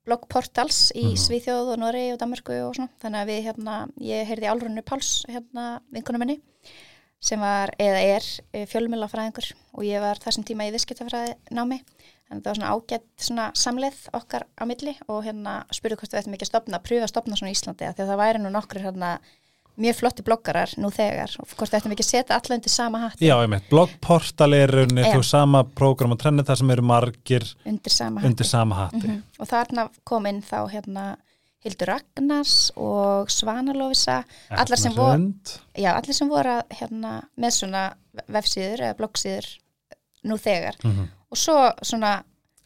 [0.07, 1.17] bloggportals í Mhm.
[1.21, 2.89] Svíþjóð og Noregi og Danmarku og svona.
[3.01, 6.39] Þannig að við hérna, ég heyrði álrunnu Páls hérna vinkunum minni
[7.21, 11.83] sem var, eða er fjölmjölafræðingur og ég var þessum tíma í viðskiptafræði námi
[12.31, 16.19] en það var svona ágætt svona samleið okkar á milli og hérna spurðu hvort við
[16.23, 18.41] ættum ekki að stopna, að pröfa að stopna svona í Íslandi því að það væri
[18.41, 19.19] nú nokkur hérna
[19.81, 23.21] mjög flotti bloggarar nú þegar og hvort ekki að setja alla undir sama hatt?
[23.21, 27.47] Já, ég meit, bloggportal er unni þú sama prógram og trenni þar sem eru margir
[27.65, 29.03] undir sama hatti, undir sama hatti.
[29.07, 29.21] Mm -hmm.
[29.39, 31.15] og þarna kom inn þá hérna
[31.61, 35.33] Hildur Ragnars og Svanalófisa allir sem voru
[35.77, 37.93] já, allir sem voru hérna, með svona
[38.27, 39.45] vefsíður eða bloggsíður
[40.23, 40.75] nú þegar.
[40.83, 42.19] Mm -hmm og svo svona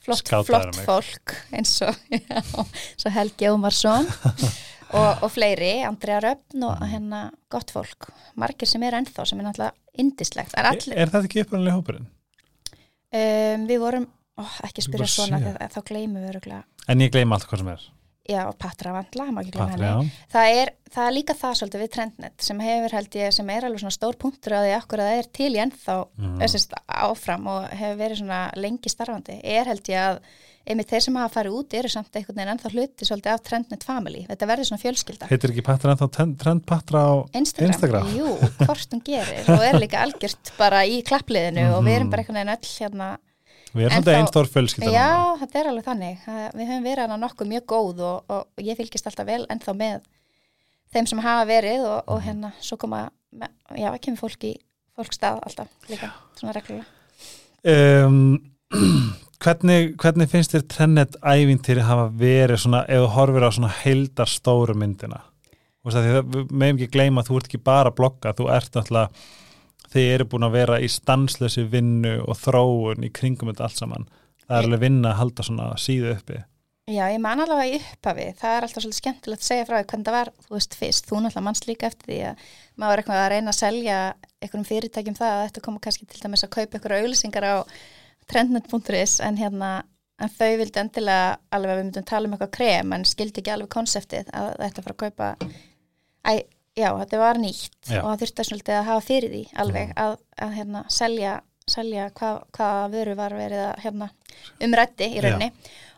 [0.06, 4.08] flott, flott fólk eins og já, Helgi Ómarsson
[4.92, 6.92] og, og fleiri, Andrea Röfn og mm.
[6.92, 7.22] hérna
[7.52, 8.10] gott fólk.
[8.40, 12.08] Margir sem er ennþá sem er náttúrulega indislegt Er, allir, er þetta ekki upprannlega hópurinn?
[13.16, 15.40] Um, við vorum, ó, ekki spyrja svona
[15.72, 17.86] þá gleymum við öruglega En ég gleym allt hvað sem er
[18.26, 20.14] Já, Patra Vandla, maður ekki glemja henni.
[20.34, 23.68] Það er, það er líka það svolítið við Trendnet sem hefur held ég, sem er
[23.68, 26.34] alveg svona stór punktur að því okkur að það er til í ennþá mm.
[26.48, 29.38] össist áfram og hefur verið svona lengi starfandi.
[29.46, 30.20] Er held ég að
[30.66, 33.86] einmitt þeir sem hafa farið út eru samt einhvern veginn ennþá hluti svolítið af Trendnet
[33.86, 34.24] Family.
[34.30, 35.30] Þetta verður svona fjölskylda.
[35.30, 36.08] Heitir ekki Patra ennþá
[36.42, 37.76] Trend Patra á Instagram?
[37.76, 38.10] Instagram?
[38.18, 41.78] Jú, hvort hún gerir og er líka algjört bara í klappliðinu mm.
[41.78, 43.12] og við erum bara einhvern veginn öll hérna
[43.76, 45.40] Við erum þetta einn stór fjölskylda Já, núna.
[45.42, 46.28] þetta er alveg þannig.
[46.56, 50.06] Við höfum verið hana nokkuð mjög góð og, og ég fylgist alltaf vel ennþá með
[50.96, 52.26] þeim sem hafa verið og, og mhm.
[52.30, 53.02] hérna svo koma,
[53.76, 54.54] já, kemur fólk í
[54.96, 56.88] fólkstað alltaf líka, svona reglulega.
[57.68, 58.38] Um,
[59.44, 64.32] hvernig, hvernig finnst þér trennet ævintýri hafa verið svona, ef þú horfir á svona heildar
[64.32, 65.26] stóru myndina?
[65.86, 69.26] Við meðum ekki gleyma að þú ert ekki bara að blogga, þú ert náttúrulega
[69.96, 74.10] þið eru búin að vera í stanslösi vinnu og þróun í kringum þetta allt saman.
[74.46, 76.41] Það er alveg vinna að halda svona síðu uppi.
[76.86, 78.28] Já, ég man alveg í upphafi.
[78.38, 81.08] Það er alltaf svolítið skemmtilegt að segja frá því hvernig það var, þú veist, fyrst.
[81.10, 82.43] Þú náttúrulega mannst líka eftir því að
[82.78, 83.98] maður er eitthvað að reyna að selja
[84.43, 87.56] einhverjum fyrirtækjum það að þetta koma kannski til dæmis að kaupa einhverju auðlisingar á
[88.30, 89.72] trendnet.is en hérna
[90.22, 93.54] en þau vildi endilega alveg að við myndum tala um eitthvað krem en skildi ekki
[93.56, 95.32] alveg konseptið að þetta fara að kaupa
[96.26, 96.34] Æ,
[96.76, 98.00] já, þetta var nýtt já.
[98.02, 99.98] og það þurfti svolítið að hafa fyrir því alveg já.
[100.06, 100.16] að,
[100.46, 101.36] að hérna, selja,
[101.76, 104.10] selja hvað hva vöru var verið að hérna,
[104.68, 105.52] umrætti í raunni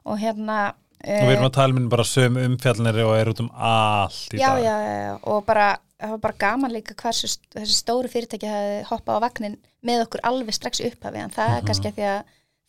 [0.07, 0.59] og hérna
[0.97, 4.41] og við erum að tala um bara söm umfjallinir og er út um allt í
[4.41, 5.67] já, dag já, já, og bara,
[6.01, 10.25] það var bara gaman líka hversu þessi stóru fyrirtæki hefði hoppað á vagnin með okkur
[10.27, 11.67] alveg strax upphafi en það er mm -hmm.
[11.69, 12.21] kannski að því að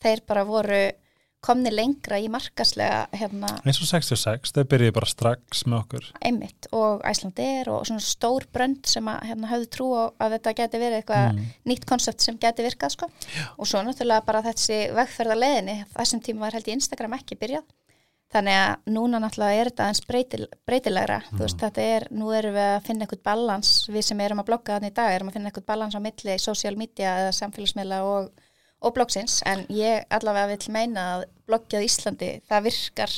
[0.03, 0.83] þeir bara voru
[1.43, 6.67] komni lengra í markaslega hérna, eins og 66, þau byrjuði bara strax með okkur einmitt
[6.75, 10.81] og Æslandir og svona stór brönd sem að hérna, hafðu trú á að þetta geti
[10.83, 11.49] verið eitthvað mm.
[11.71, 13.09] nýtt konsept sem geti virkað sko.
[13.55, 17.67] og svo náttúrulega bara þessi vegferðarleðinni þessum tíma var held í Instagram ekki byrjað
[18.29, 21.39] þannig að núna náttúrulega er þetta eins breytil, breytilegra mm.
[21.39, 24.75] veist, þetta er, nú erum við að finna eitthvað balans við sem erum að blogga
[24.75, 28.03] þannig í dag erum að finna eitthvað balans á milli í social media eða samfélagsmiðla
[28.05, 28.29] og
[28.79, 33.15] og bloggsins en ég allavega vil meina að bloggið í Íslandi það virkar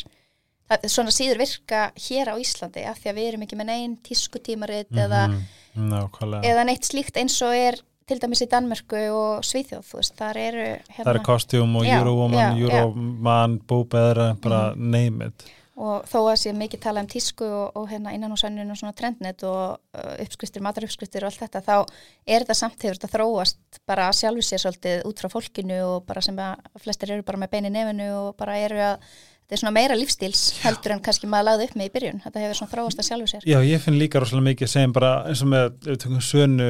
[0.69, 3.95] það, svona síður virka hér á Íslandi af því að við erum ekki með neinn
[4.05, 5.39] tískutímarit mm -hmm.
[5.77, 10.37] eða, eða neitt slíkt eins og er til dæmis í Danmörku og Svíþjóð veist, þar
[10.37, 14.91] eru hérna, það eru kostjúm og Eurowoman, Euroman búbeðra, bara mm -hmm.
[14.91, 15.45] name it
[15.81, 18.79] og þó að sé mikið tala um tísku og, og hérna innan úr sanninu og
[18.79, 23.81] svona trendnet og uh, uppskriftir, mataruppskriftir og allt þetta þá er þetta samtíður þetta þróast
[23.89, 27.41] bara að sjálfu sér svolítið út frá fólkinu og bara sem að flestir eru bara
[27.41, 29.11] með bein í nefnu og bara eru að
[29.51, 32.21] þetta er svona meira lífstíls heldur en kannski maður lagði upp með í byrjun.
[32.23, 33.47] Þetta hefur svona þróast að sjálfu sér.
[33.49, 36.69] Já, ég finn líka rosalega mikið sem bara eins og með sönu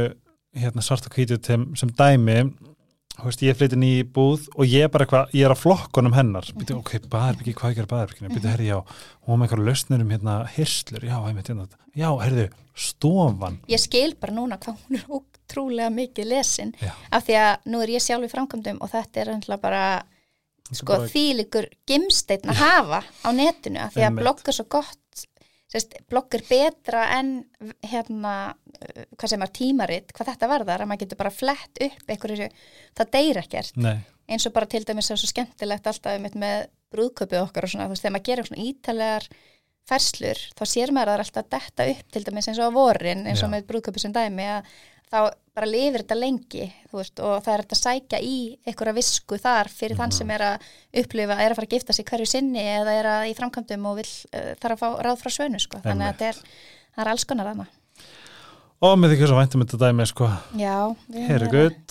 [0.57, 2.39] hérna, svart og kvítið sem dæmi
[3.21, 6.15] Veist, ég flytti nýja í búð og ég er bara eitthvað, ég er á flokkonum
[6.17, 6.61] hennar mm -hmm.
[6.61, 8.79] Býtu, ok, baðarbyggi, hvað er baðarbygginu býtu, herri, já,
[9.27, 13.59] hún með eitthvað lausnir um hérna hirslur, já, einmitt, hérna, já, herriðu stofan.
[13.67, 16.93] Ég skil bara núna hvað hún er ótrúlega mikið lesin, já.
[17.11, 19.83] af því að nú er ég sjálf í framkvæmdum og þetta er ennlega bara
[20.71, 21.07] sko bara...
[21.11, 24.97] þýlikur gimsteitn að hafa á netinu, af því að blogga svo gott
[25.71, 27.31] sérst, blogg er betra en
[27.87, 28.33] hérna,
[29.15, 32.49] hvað sem er tímaritt, hvað þetta varðar, að maður getur bara flett upp einhverju,
[32.99, 33.95] það deyr ekkert Nei.
[34.31, 37.87] eins og bara til dæmis er svo skemmtilegt alltaf með, með brúðköpið okkar og svona,
[37.87, 39.29] þú veist, þegar maður gerir svona ítalegar
[39.91, 42.77] færslur, þá sér maður að það er alltaf detta upp til dæmis eins og á
[42.77, 43.53] vorin eins og Já.
[43.55, 44.73] með brúðköpið sem dæmi að
[45.11, 45.19] þá
[45.55, 48.35] bara lifir þetta lengi veist, og það er að sækja í
[48.67, 50.01] einhverja visku þar fyrir mm -hmm.
[50.01, 50.67] þann sem er að
[51.03, 53.97] upplifa, er að fara að gifta sig hverju sinni eða er að í framkvæmdum og
[53.99, 55.81] vil uh, þarf að fá ráð frá svönu sko.
[55.83, 56.35] þannig að er,
[56.95, 57.67] það er alls konar þarna
[58.81, 60.27] Og með því svo væntum þetta dæmi sko.
[60.57, 61.83] Já, við erum að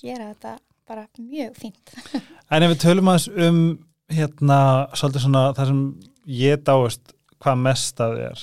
[0.00, 0.56] gera þetta
[0.88, 1.92] bara mjög fínt
[2.50, 3.60] En ef við tölum aðeins um
[4.08, 5.80] hérna, svolítið svona það sem
[6.26, 8.42] ég dáist hvað mest að þér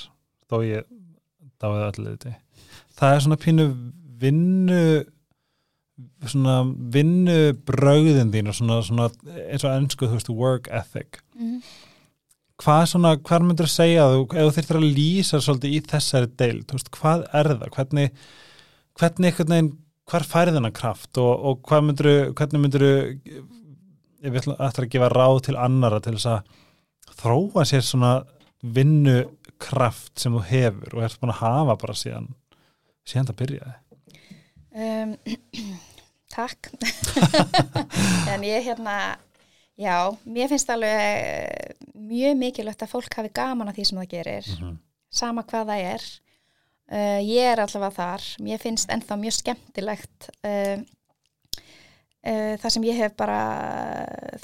[0.51, 0.87] þó ég
[1.63, 2.33] dáið allir þetta
[2.99, 3.67] það er svona pínu
[4.23, 4.83] vinnu
[6.27, 6.61] svona
[6.93, 9.09] vinnu bröðin þín og svona, svona
[9.45, 11.21] eins og ennsku þú veist work ethic.
[11.37, 11.59] Mm.
[12.63, 16.29] hvað svona, hvað myndur að segja þú, ef þú þurftir að lýsa svolítið í þessari
[16.39, 17.71] deil, þú veist, hvað er það?
[17.77, 18.19] Hvernig,
[18.99, 19.71] hvernig einhvern veginn
[20.09, 22.85] hvar færði þennan kraft og, og hvað myndur, hvernig myndur
[24.23, 28.13] ég vil aftur að gefa ráð til annara til þess að þróa sér svona
[28.63, 29.17] vinnu
[29.61, 32.29] kraft sem þú hefur og ert búin að hafa bara síðan
[33.07, 33.73] síðan það byrjaði
[34.73, 35.17] um,
[36.33, 36.69] Takk.
[38.33, 39.19] En ég hérna
[39.77, 44.49] já, mér finnst alveg mjög mikilvægt að fólk hafi gaman að því sem það gerir
[44.49, 44.77] mm -hmm.
[45.09, 46.03] sama hvað það er.
[46.93, 48.25] Uh, ég er allavega þar.
[48.41, 50.77] Mér finnst ennþá mjög skemmtilegt uh,
[52.27, 53.41] uh, það sem ég hef bara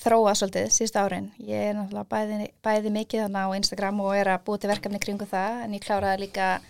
[0.03, 1.31] þróað svolítið síðust árin.
[1.37, 4.99] Ég er náttúrulega bæði, bæði mikið þarna á Instagram og er að búið til verkefni
[4.99, 6.61] kringu það en ég kláraði líka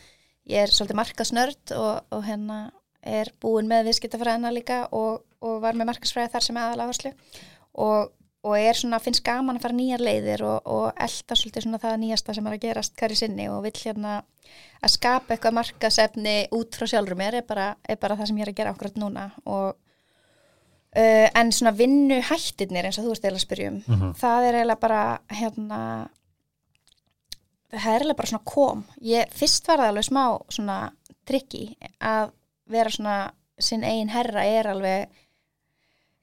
[0.46, 5.78] ég er svolítið markasnörd og, og hérna er búin með viðskiptafræðina líka og, og var
[5.78, 7.12] með markasfræði þar sem aðal áherslu
[7.80, 8.12] og,
[8.44, 12.00] og er svona, finnst gaman að fara nýjar leiðir og, og elda svolítið svona það
[12.04, 14.22] nýjasta sem er að gerast hverju sinni og vill hérna
[14.80, 18.48] að skapa eitthvað markasefni út frá sjálfur mér er bara, er bara það sem ég
[18.48, 19.68] er að gera okkur núna og
[20.96, 24.02] uh, en svona vinnu hættirnir eins og þú ert eða að spyrjum uh mhm.
[24.02, 24.16] -huh.
[24.20, 25.82] það er eiginlega bara hérna
[27.70, 30.78] það er eiginlega bara svona kom ég, fyrst var það alveg smá svona
[31.26, 32.32] trikki að
[32.70, 33.18] vera svona
[33.60, 35.10] sinn eigin herra er alveg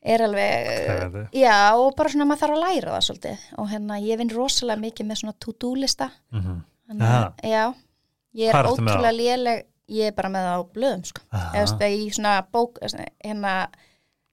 [0.06, 1.22] er alveg, Klæði.
[1.34, 3.46] já og bara svona maður þarf að læra það svolítið.
[3.58, 6.10] Og hérna ég vinn rosalega mikið með svona to-do lista.
[6.30, 6.60] Mm -hmm.
[6.86, 7.64] Þannig, já,
[8.34, 11.22] ég er ótrúlega léleg ég er bara með það á blöðum sko.
[11.32, 13.54] eða í svona bók hérna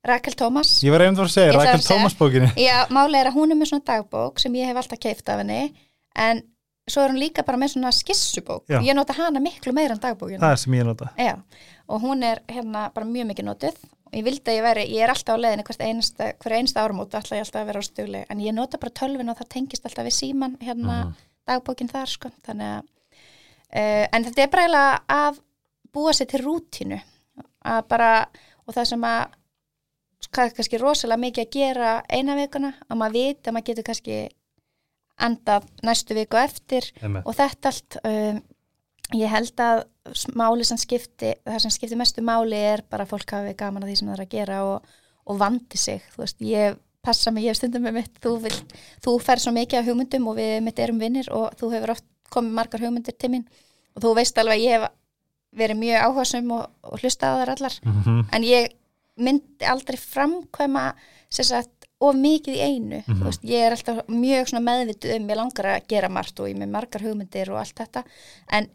[0.03, 2.49] Rakel Tómas Ég var einnig að segja, Rakel Tómas bókinni.
[2.59, 5.39] Já, málega er að hún er með svona dagbók sem ég hef alltaf keift af
[5.39, 5.73] henni
[6.15, 6.43] en
[6.87, 8.81] svo er hún líka bara með svona skissubók Já.
[8.83, 11.35] ég nota hana miklu meira en dagbókinu Það er sem ég nota Já
[11.87, 15.03] og hún er hérna bara mjög mikið notuð og ég vildi að ég veri, ég
[15.03, 18.23] er alltaf á leðinu hver einsta, einsta árumótu alltaf ég alltaf að vera á stugli
[18.29, 21.09] en ég nota bara tölvin og það tengist alltaf við síman hérna mhm.
[21.09, 21.29] -huh.
[21.47, 25.39] dagbókin þar sko þannig að uh, en þetta er bara eiginlega að
[25.93, 26.99] búa sér til rútinu
[27.65, 28.11] að bara
[28.67, 29.23] og það sem að
[30.31, 33.83] hvað er kannski rosalega mikið að gera eina vikuna að maður veit að maður getur
[33.83, 34.29] kannski
[35.23, 37.23] andað næstu viku eftir Emme.
[37.25, 38.41] og þetta allt um,
[39.17, 39.83] ég held að
[40.35, 43.91] máli sem skipti, það sem skipti mestu máli er bara að fólk hafi gaman að
[43.91, 44.89] því sem það er að gera og,
[45.29, 48.55] og vandi sig, þú veist, ég passa mig, ég hef stundum með mitt, þú, vil,
[49.03, 52.05] þú fer svo mikið af hugmyndum og við mitt erum vinnir og þú hefur oft
[52.33, 53.47] komið margar hugmyndir til mín
[53.93, 54.93] og þú veist alveg ég hef
[55.53, 58.23] verið mjög áhersum og, og hlusta á þar allar, mm -hmm.
[58.31, 58.71] en ég
[59.15, 60.93] myndi aldrei framkvæma
[61.29, 61.72] sérsagt
[62.03, 63.23] of mikið í einu, mm -hmm.
[63.27, 66.73] veist, ég er alltaf mjög meðvitið um, ég langar að gera margt og ég með
[66.75, 68.03] margar hugmyndir og allt þetta
[68.51, 68.69] en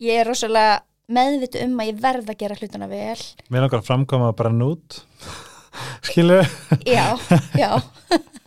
[0.00, 3.86] ég er rosalega meðvitu um að ég verð að gera hlutuna vel Mér langar að
[3.86, 5.02] framkoma bara nút
[6.08, 6.42] skilu
[6.84, 7.16] Já,
[7.62, 7.82] já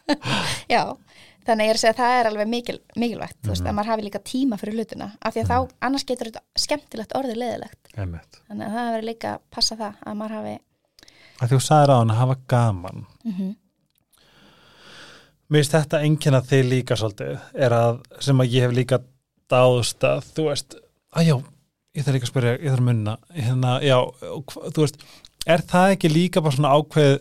[0.73, 0.83] Já,
[1.45, 3.45] þannig ég er að segja að það er alveg mikil, mikilvægt, mm -hmm.
[3.45, 3.69] þú veist, mhm.
[3.69, 5.55] að maður hafi líka tíma fyrir hlutuna, af því að mm -hmm.
[5.55, 5.85] þá, mhm.
[5.85, 10.15] annars getur þetta skemmtilegt orðið leðilegt þannig að það verður líka að passa það að
[10.15, 10.59] maður hafi
[11.39, 13.55] að Þú sagði hann að hafa gaman mm -hmm.
[15.49, 18.99] Mér finnst þetta enginn að þið líka svolítið er að, sem að ég hef líka
[19.49, 20.75] dáðst að, þú veist
[21.17, 21.35] að já,
[21.97, 23.97] ég þarf ekki að spyrja, ég þarf að munna hérna, já,
[24.75, 25.01] þú veist
[25.49, 27.15] er það ekki líka bara svona ákveð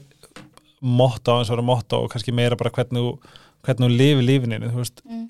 [0.81, 3.09] motto, eins og vera motto og kannski meira bara hvernig
[3.65, 5.25] þú, lifi lífininu, þú veist mm.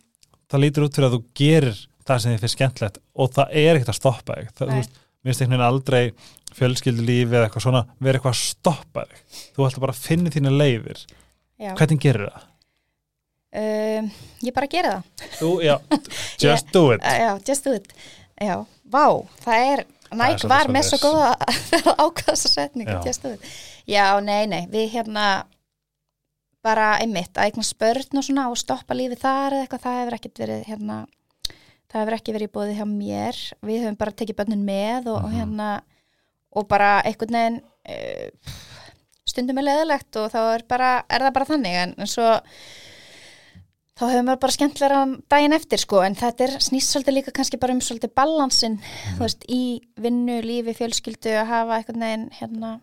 [0.50, 3.78] það lítur út fyrir að þú gerir það sem þið finnst skemmtlegt og það er
[3.78, 6.02] ekkert að stoppa þig þú veist, minnst einhvern veginn aldrei
[6.58, 9.24] fjölskyldu lífi eða eitthvað svona verið eitthvað að stoppa þig,
[9.54, 11.02] þú ætla bara að finna þína leiðir,
[11.58, 11.72] já.
[11.78, 12.46] hvernig gerir það?
[13.48, 14.10] Um,
[14.44, 15.28] ég bara gera það.
[15.38, 15.74] Þú, já,
[16.44, 17.04] just do it.
[17.04, 17.94] Já, just do it.
[18.38, 19.06] Já, vá,
[19.44, 21.34] það er Næk var með svo góða
[22.04, 23.34] ákvæðsasetningu
[23.88, 25.44] Já, nei, nei við hérna
[26.64, 30.16] bara einmitt að eitthvað spörn og svona og stoppa lífið þar eða eitthvað það hefur
[30.18, 30.96] ekkert verið hérna
[31.88, 33.38] það hefur ekki verið búið hjá mér.
[33.64, 35.24] Við höfum bara tekið bönnin með og, mm -hmm.
[35.24, 35.38] og mhm.
[35.38, 35.68] hérna
[36.50, 38.28] og bara einhvern veginn uh,
[39.28, 41.74] stundum er leðilegt og þá er, bara, er það bara þannig.
[41.82, 42.28] En, en svo
[43.98, 47.60] þá hefur maður bara skemmtilega daginn eftir sko en þetta er snýst svolítið líka kannski
[47.60, 49.16] bara um svolítið balansin mm.
[49.18, 49.62] þú veist í
[49.98, 52.74] vinnu, lífi, fjölskyldu að hafa eitthvað neginn hérna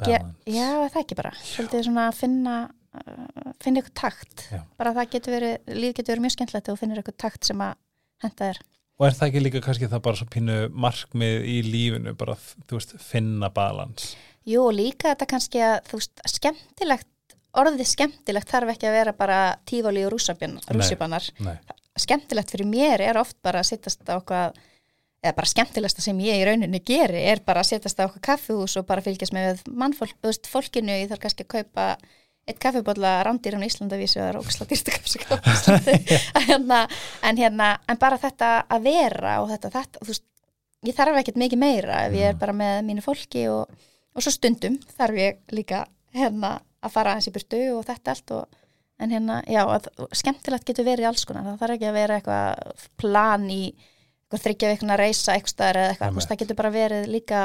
[0.00, 4.60] ger, já það ekki bara svolítið svona að finna uh, finna eitthvað takt já.
[4.80, 7.78] bara það getur verið, líf getur verið mjög skemmtilegt og finnir eitthvað takt sem að
[8.24, 8.62] henda þér
[9.00, 12.78] og er það ekki líka kannski það bara svo pínu markmið í lífinu bara þú
[12.78, 14.12] veist finna balans
[14.48, 17.11] Jú líka þetta kannski að þú veist skemmtilegt
[17.58, 19.38] orðið skemmtilegt þarf ekki að vera bara
[19.68, 21.30] tífóli og rússipannar
[21.98, 24.54] skemmtilegt fyrir mér er oft bara að sittast á okkar
[25.22, 28.74] eða bara skemmtilegsta sem ég í rauninni geri er bara að setjast á okkur kaffihús
[28.80, 30.96] og bara fylgjast með mannfólk, þú veist, fólkinu.
[30.98, 31.86] Ég þarf kannski að kaupa
[32.48, 35.38] eitt kaffibólla rándir á Íslandavísu og dýrsta kaffibólla
[36.48, 36.80] hérna,
[37.22, 40.26] en hérna, en bara þetta að vera og þetta, þetta, þú veist
[40.88, 43.70] ég þarf ekkert mikið meira ef ég er bara með mínu fólki og,
[44.10, 45.84] og svo stundum þarf ég líka
[46.16, 48.60] hérna að fara aðeins í burtu og þetta allt og
[49.02, 52.84] en hérna, já, að, skemmtilegt getur verið alls konar, það þarf ekki að vera eitthvað
[53.00, 57.08] plan í eitthvað þryggja vikuna að reysa eitthvað staðar eða eitthvað, það getur bara verið
[57.10, 57.40] líka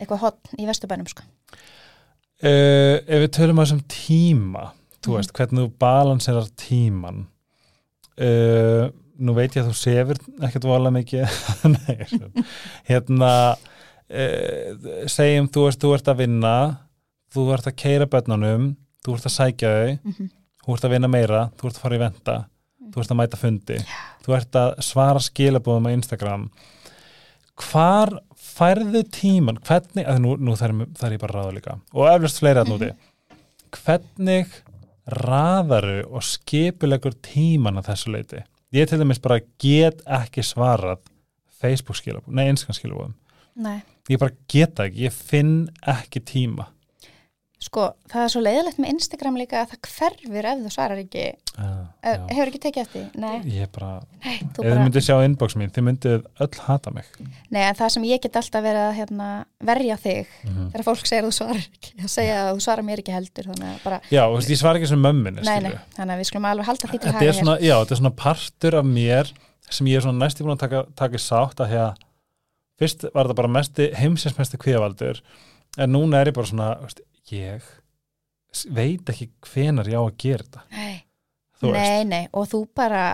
[0.00, 1.26] eitthvað hotn í vestubænum sko.
[2.42, 4.64] uh, Ef við tölum á þessum tíma,
[4.98, 5.18] þú mm.
[5.18, 7.24] veist, hvernig þú balanserar tíman
[8.18, 8.88] uh,
[9.22, 11.36] nú veit ég að þú sefur ekkert vola mikið.
[11.76, 12.46] Nei,
[12.88, 16.56] hérna uh, segjum þú veist, þú ert að vinna
[17.32, 18.72] þú ert að keira börnunum
[19.02, 19.98] þú ert að sækja þau.
[20.02, 20.30] Mm -hmm
[20.62, 22.36] þú ert að vinna meira, þú ert að fara í venda
[22.92, 23.78] þú ert að mæta fundi.
[23.78, 24.08] Yeah.
[24.24, 26.48] þú ert að svara skilabóðum á Instagram.
[27.62, 31.78] Hvar færðu tíman, hvernig að nú, nú þar, þar er ég bara ráða líka.
[31.94, 33.38] Og eflust fleiri að núti -hmm.
[33.70, 34.48] hvernig
[35.06, 40.98] raðaru og skipulegur tíman að þessu leiti ég til dæmis bara get ekki svarað
[41.60, 43.14] Facebook skilabóðum, nei Instagram skilabóðum
[44.08, 46.66] ég bara geta ekki, ég finn ekki tíma
[47.62, 51.26] Sko, það er svo leiðilegt með Instagram líka að það hverfur ef þú svarar ekki
[51.62, 53.04] uh, hefur ekki tekið eftir?
[53.22, 53.36] Nei.
[53.54, 53.90] Ég bara,
[54.24, 54.86] Nei, ef þið bara...
[54.86, 58.38] myndið sjá inbox mín, þið myndið öll hata mig Nei, en það sem ég get
[58.40, 59.28] alltaf verið að hérna,
[59.70, 60.72] verja þig mm -hmm.
[60.72, 63.50] þegar fólk segir að þú svarar ekki að segja að þú svarar mér ekki heldur
[63.84, 64.00] bara...
[64.10, 67.14] Já, og ég svar ekki sem mömmin þannig að við skulum alveg halda því til
[67.14, 69.32] hægir Já, þetta er svona partur af mér
[69.70, 71.94] sem ég er svona næstíð búin að taka, taka sátt að hér,
[72.82, 75.22] fyrst var þetta bara heimsinsmesti kvíavaldur
[75.78, 76.74] en núna er ég bara svona,
[77.30, 77.62] ég
[78.74, 80.64] veit ekki hvenar ég á að gera þetta.
[80.70, 80.98] Nei,
[81.62, 83.04] nei, nei og þú bara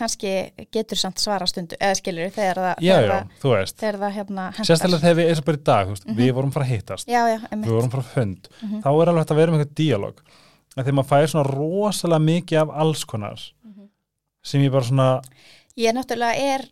[0.00, 0.30] kannski
[0.72, 3.76] getur samt svara stundu eða skilur þegar það já, já, þú veist.
[3.82, 6.20] þegar það hérna sérstaklega þegar við erum bara í dag, veist, mm -hmm.
[6.22, 7.08] við vorum frá að hittast.
[7.08, 8.48] Já, við vorum frá fund.
[8.62, 8.82] Mm -hmm.
[8.82, 10.22] þá er alveg hægt að vera með eitthvað díalóg
[10.76, 13.88] þegar maður fæði svona rosalega mikið af alls konar mm -hmm.
[14.42, 15.22] sem ég bara svona
[15.76, 16.68] ég náttúrulega er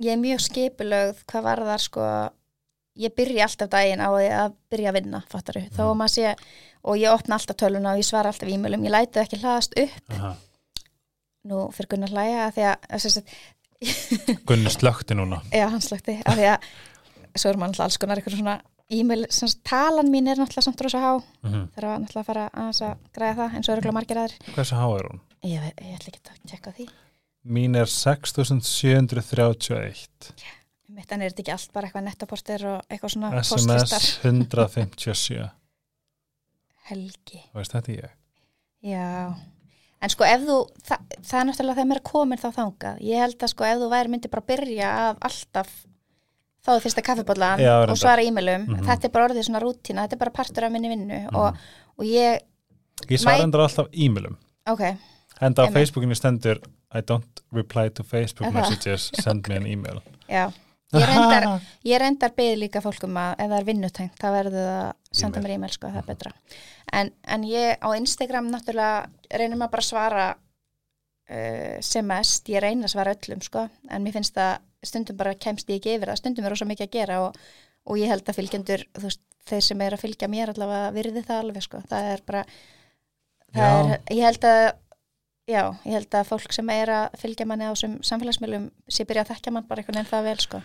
[0.00, 2.02] ég er mjög skipilögð hvað var það sko
[3.00, 5.72] ég byrja alltaf daginn á að byrja að vinna fattaru, mm.
[5.76, 6.24] þó að maður sé
[6.80, 10.06] og ég opna alltaf töluna og ég svara alltaf e-mailum ég lætu ekki hlaðast upp
[10.16, 10.30] Aha.
[11.50, 12.78] nú fyrir Gunnar hlæja að því að
[14.48, 16.58] Gunnar slökti núna já, hann slökti, að því að
[17.36, 18.56] svo er maður alltaf alls konar eitthvað svona
[18.90, 19.22] e-mail,
[19.64, 21.64] talan mín er náttúrulega samt rosa há mm -hmm.
[21.76, 24.86] þarf að náttúrulega fara að, að græða það eins og öruglega margir aðri Hversu há
[24.98, 25.20] er hún?
[25.40, 26.86] Ég, ég ætla ekki að tjekka því
[27.44, 30.59] Mín er 6731 Já mitt
[31.08, 34.04] en er þetta ekki allt bara eitthvað nettapostir og eitthvað svona SMS postistar?
[34.28, 35.48] 157
[36.90, 37.44] Helgi.
[37.54, 38.14] Veist þetta ég?
[38.90, 39.36] Já,
[40.00, 40.56] en sko ef þú
[40.88, 43.02] það, það er náttúrulega þegar mér er komin þá þangað.
[43.06, 45.74] Ég held að sko ef þú væri myndi bara byrja af alltaf
[46.60, 48.64] þá er fyrsta kaffibólan og svara e-mailum.
[48.66, 48.88] Mm -hmm.
[48.88, 51.36] þetta er bara orðið svona rútina, þetta er bara partur af minni vinnu mm -hmm.
[51.36, 51.56] og,
[51.96, 52.40] og ég
[53.08, 54.36] Ég svara endur alltaf e-mailum.
[54.66, 54.80] Ok.
[55.40, 56.60] Henda á Facebookinu stendur
[56.94, 60.00] I don't reply to Facebook messages, send me an email.
[60.28, 60.52] Já
[60.90, 61.46] Ég reyndar,
[61.90, 65.54] ég reyndar beði líka fólkum að ef það er vinnutengt, það verður að senda mér
[65.56, 66.32] e-mail, sko, það er betra.
[67.00, 72.64] En, en ég á Instagram náttúrulega reynir maður bara að svara uh, sem mest, ég
[72.64, 76.10] reynir að svara öllum, sko, en mér finnst það stundum bara kemst ég ekki yfir
[76.10, 77.40] það, stundum er ósað mikið að gera og,
[77.86, 81.42] og ég held að fylgjendur, veist, þeir sem er að fylgja mér allavega virði það
[81.44, 82.44] alveg, sko, það er bara,
[83.54, 84.62] það er, ég held að
[85.50, 89.24] Já, ég held að fólk sem er að fylgja manni á þessum samfélagsmiðlum sé byrja
[89.24, 90.60] að þekkja mann bara einhvern veginn það vel sko.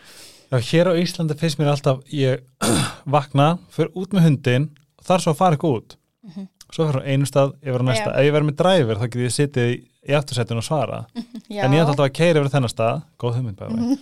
[0.52, 2.44] Já, hér á Íslandi finnst mér alltaf ég
[3.16, 4.70] vakna, fyrir út með hundin
[5.06, 5.98] þar svo fara ekki út.
[6.26, 6.48] Mm -hmm.
[6.70, 8.10] svo fyrir einu stað yfir á næsta.
[8.12, 8.16] Já.
[8.20, 9.76] ef ég verður með dræfur þá getur ég sittið í,
[10.14, 11.06] aftursættinu og svara
[11.66, 13.02] en ég ætla alltaf að keira yfir þennan stað.
[13.18, 13.98] Góð hugmynd bæði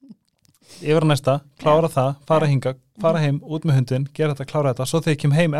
[0.90, 1.94] yfir á næsta, klára Já.
[1.96, 4.86] það, fara hinga fara heim, út með hundin, gera þetta, klára þetta.
[4.88, 5.54] Svo þegar ég kem heim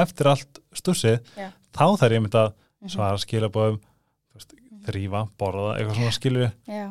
[4.87, 6.87] þrýfa, borða, eitthvað svona skilju Já,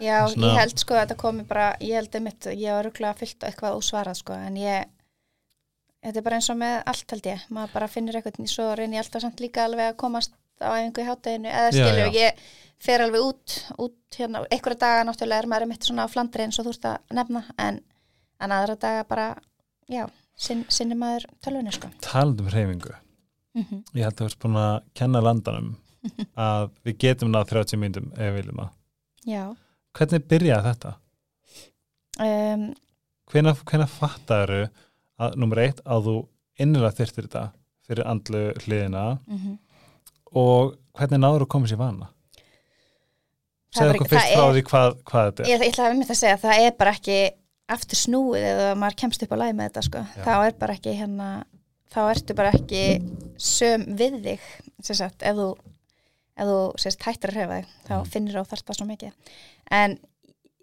[0.00, 0.46] Já svona...
[0.46, 3.78] ég held sko að þetta komi bara, ég held einmitt ég var rúglega fyllt eitthvað
[3.80, 4.88] ósvarað sko en ég,
[6.06, 9.00] þetta er bara eins og með allt held ég, maður bara finnir eitthvað svo reynir
[9.00, 12.24] ég alltaf samt líka alveg að komast á einhverju hátteginu, eða skilju já, já.
[12.26, 12.42] ég
[12.80, 16.58] fer alveg út, út hérna, einhverja daga náttúrulega er maður einmitt svona á flandri eins
[16.60, 17.80] og þú ert að nefna, en
[18.40, 19.28] en aðra daga bara,
[19.90, 20.06] já
[20.40, 21.90] sin, sinni maður tölvunni sko.
[22.04, 22.94] Talandum hreyfingu.
[23.54, 23.82] Mm -hmm.
[23.94, 25.76] ég held að þú ert búin að kenna landanum
[26.48, 28.70] að við getum náð 30 myndum ef við viljum að
[29.28, 29.42] Já.
[29.98, 30.94] hvernig byrjaði þetta?
[32.20, 32.68] Um,
[33.30, 34.54] hvena, hvena fattar
[35.20, 36.16] að nummer eitt að þú
[36.60, 37.44] innilega þyrtir þetta
[37.88, 39.58] fyrir andlu hliðina mm -hmm.
[40.40, 42.10] og hvernig náður þú komið sér vana?
[43.70, 46.20] segja okkur fyrst frá því hvað, hvað þetta er ég, ég ætla að mynda að
[46.20, 47.18] segja að það er bara ekki
[47.70, 50.04] aftur snúið eða maður kemst upp á læg með þetta sko.
[50.24, 51.28] þá er bara ekki hérna
[51.90, 52.82] þá ertu bara ekki
[53.38, 54.48] söm við þig
[54.90, 55.48] sagt, ef þú,
[56.40, 58.10] ef þú sérst, hættir að hrefa þig þá mm.
[58.14, 59.36] finnir þú þarft það svo mikið
[59.80, 59.96] en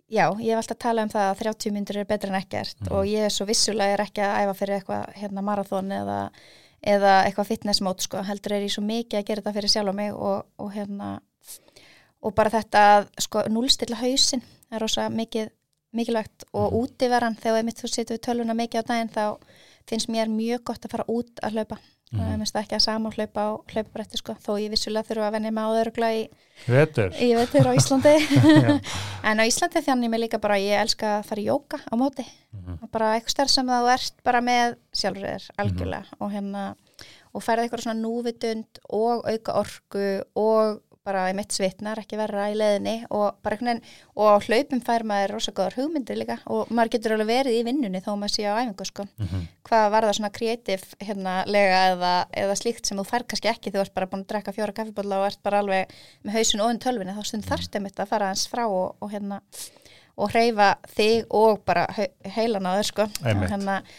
[0.08, 2.94] já, ég hef alltaf talað um það að 30 myndur er betra en ekkert mm.
[2.96, 6.20] og ég er svo vissulega er ekki að æfa fyrir eitthvað hérna, marathón eða,
[6.96, 8.24] eða eitthvað fitnessmót sko.
[8.28, 11.12] heldur er ég svo mikið að gera þetta fyrir sjálf og mig og, og hérna
[12.26, 12.84] og bara þetta
[13.22, 15.54] sko, núlstilla hausin er rosa mikið
[15.96, 16.80] mikilvægt og mm.
[16.82, 19.26] útiveran þegar þú setur tölvuna mikið á daginn þá
[19.88, 21.78] finnst mér mjög gott að fara út að hlaupa
[22.12, 22.20] mm.
[22.22, 25.54] það finnst ekki að sama hlaupa á hlaupabrætti sko, þó ég vissulega þurfa að venja
[25.56, 26.24] mig á öðrugla í
[26.68, 28.16] vetur, í vetur á Íslandi
[29.28, 32.26] en á Íslandi þannig mér líka bara ég elska að fara í jóka á móti
[32.56, 32.82] mm.
[32.94, 36.20] bara eitthvað stærð sem þú ert bara með sjálfur algjörlega mm.
[36.20, 36.66] og hérna
[37.36, 40.08] og færða eitthvað svona núvitund og auka orgu
[40.40, 44.84] og bara í mitt svitnar, ekki verra í leðinni og bara einhvern veginn, og hlaupum
[44.84, 48.48] fær maður rosalega hugmyndir líka og maður getur alveg verið í vinnunni þó maður sé
[48.48, 49.08] á æfingu sko.
[49.18, 49.48] Mm -hmm.
[49.68, 53.72] Hvað var það svona kreatív hérna lega eða, eða slíkt sem þú fær kannski ekki
[53.72, 55.88] þú ert bara búin að drekka fjóra kaffibólla og ert bara alveg
[56.24, 59.12] með hausun og unn tölvinni þá stund þarst einmitt að fara hans frá og, og
[59.12, 59.42] hérna
[60.18, 61.86] og hreyfa þig og bara
[62.36, 63.06] heilan á þau sko.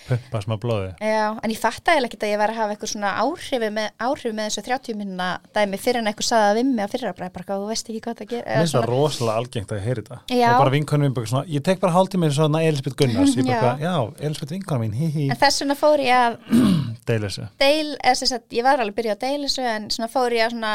[0.09, 2.75] Pumpa smá blóði já, en ég fatt að ég ekki að ég var að hafa
[2.75, 6.73] eitthvað svona áhrifi með, áhrifi með þessu 30 minna dæmi fyrir en eitthvað saða við
[6.73, 9.43] mig að fyrir að bara þú veist ekki hvað það ger mér finnst það rosalega
[9.43, 10.21] algengt að heyri þetta.
[10.39, 13.37] Og bara vinkonum mín svona, ég tek bara hálftímið svona Elisabeth Gunnars.
[13.39, 16.39] Bara, já, Elisabeth vinkonum mín, hí hí en þess vegna fór ég að
[17.09, 17.49] deilisu.
[17.63, 20.75] Deil, ég var alveg að byrja á deilisu en svona fór ég að svona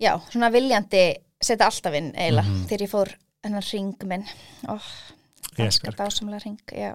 [0.00, 1.04] já, svona viljandi
[1.44, 2.66] setja alltaf inn eiginlega mm -hmm.
[2.68, 3.14] þegar ég fór
[3.44, 4.26] hennar ring minn
[4.72, 4.92] oh,
[5.54, 6.92] það er skart ásamlega ring já,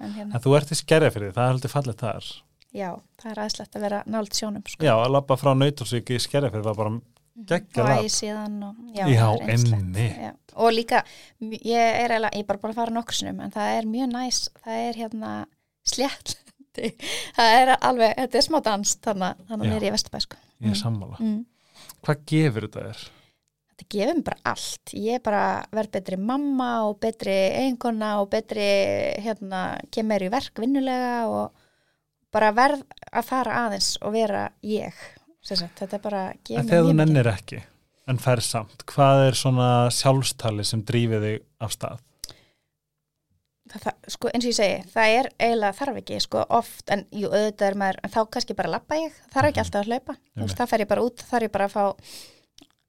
[0.00, 0.42] en, hérna.
[0.42, 2.30] þú ert í skerja fyrir því, það er heldur fallið þar
[2.76, 2.88] já,
[3.20, 4.86] það er aðeinslegt að vera nált sjónum sko.
[4.86, 6.96] já, að lappa frá nautursvík í skerja fyrir það var bara
[7.36, 8.04] geggja lapp
[8.96, 10.08] já, já enni
[10.56, 11.02] og líka,
[11.40, 14.12] ég er eiginlega ég er bara búin að fara nokkur sinum, en það er mjög
[14.14, 15.32] næs það er hérna
[15.86, 16.36] slétt
[17.36, 20.40] það er alveg, þetta er smá dans þannig að það er í Vesturbæ sko.
[20.40, 20.80] ég er mm.
[20.80, 21.38] sammála mm.
[22.06, 23.04] hvað gefur þetta þér?
[23.76, 24.94] Þetta gefur mér bara allt.
[24.96, 25.44] Ég er bara
[25.76, 28.66] verð betri mamma og betri eiginkona og betri
[29.22, 29.62] hérna,
[29.92, 31.52] kemur í verk vinnulega og
[32.32, 34.96] bara verð að fara aðeins og vera ég.
[35.46, 37.62] Sagt, þetta er bara gefur mér mjög Þegar þú nennir ekki
[38.06, 42.02] en fær samt, hvað er svona sjálfstali sem drýfið þig af stað?
[43.66, 47.02] Það, það, sko eins og ég segi, það er eiginlega þarf ekki sko oft, en
[47.10, 49.64] jú auðvitað er maður en þá kannski bara lappa ég, þarf ekki mhm.
[49.64, 50.16] alltaf að hlaupa.
[50.54, 51.84] Þá fer ég bara út, þarf ég bara að fá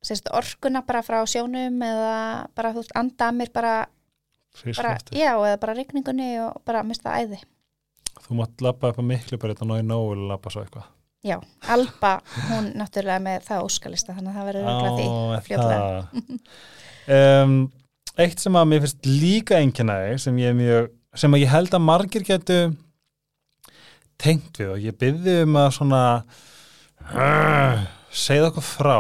[0.06, 2.18] sérst, orkuna bara frá sjónum eða
[2.58, 3.76] bara þú veist, anda mér bara,
[4.74, 7.42] bara já, eða bara regningunni og bara mista æði.
[8.28, 10.88] Þú mátt lappa upp á miklu bara þetta náðu nógu að lappa svo eitthvað.
[11.26, 11.40] Já,
[11.74, 17.56] Alba, hún náttúrulega með það óskalista, þannig að það verður auðvitað því fljóðlega um,
[18.22, 20.88] Eitt sem að mér finnst líka einnkjænaði sem ég mjög,
[21.18, 22.60] sem að ég held að margir getu
[24.18, 26.04] tengt við og ég byrði um að svona
[27.14, 28.98] uh, segja okkur frá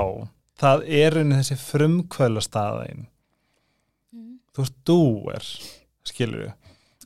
[0.58, 3.06] það er unni þessi frumkvöla staðægin
[4.14, 4.32] mm.
[4.54, 5.02] þú veist, þú
[5.36, 5.50] er
[6.08, 6.54] skilur við,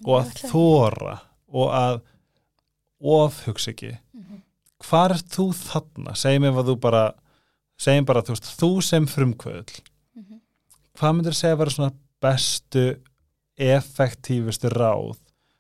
[0.06, 1.18] og að þóra
[1.52, 2.00] og að
[3.02, 4.42] ofhugsa ekki mm -hmm.
[4.86, 7.06] hvað er þú þarna, segjum ef að þú bara
[7.82, 9.66] segjum bara, þú veist, þú sem frumkvöl
[10.16, 10.40] mm -hmm.
[10.98, 12.86] hvað myndir segja að vera svona bestu
[13.58, 15.18] effektífustu ráð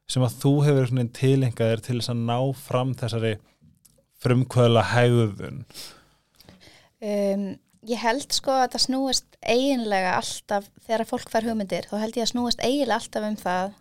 [0.07, 3.37] sem að þú hefur tilengaðir til þess að ná fram þessari
[4.21, 5.65] frumkvöla hegðun
[7.01, 7.57] um,
[7.89, 12.27] ég held sko að það snúist eiginlega alltaf, þegar fólk fær hugmyndir þá held ég
[12.27, 13.73] að snúist eiginlega alltaf um það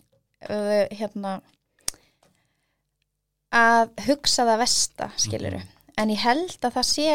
[0.48, 1.40] uh, hérna
[3.50, 7.08] að hugsa það vesta, skiluru mm en ég held að það sé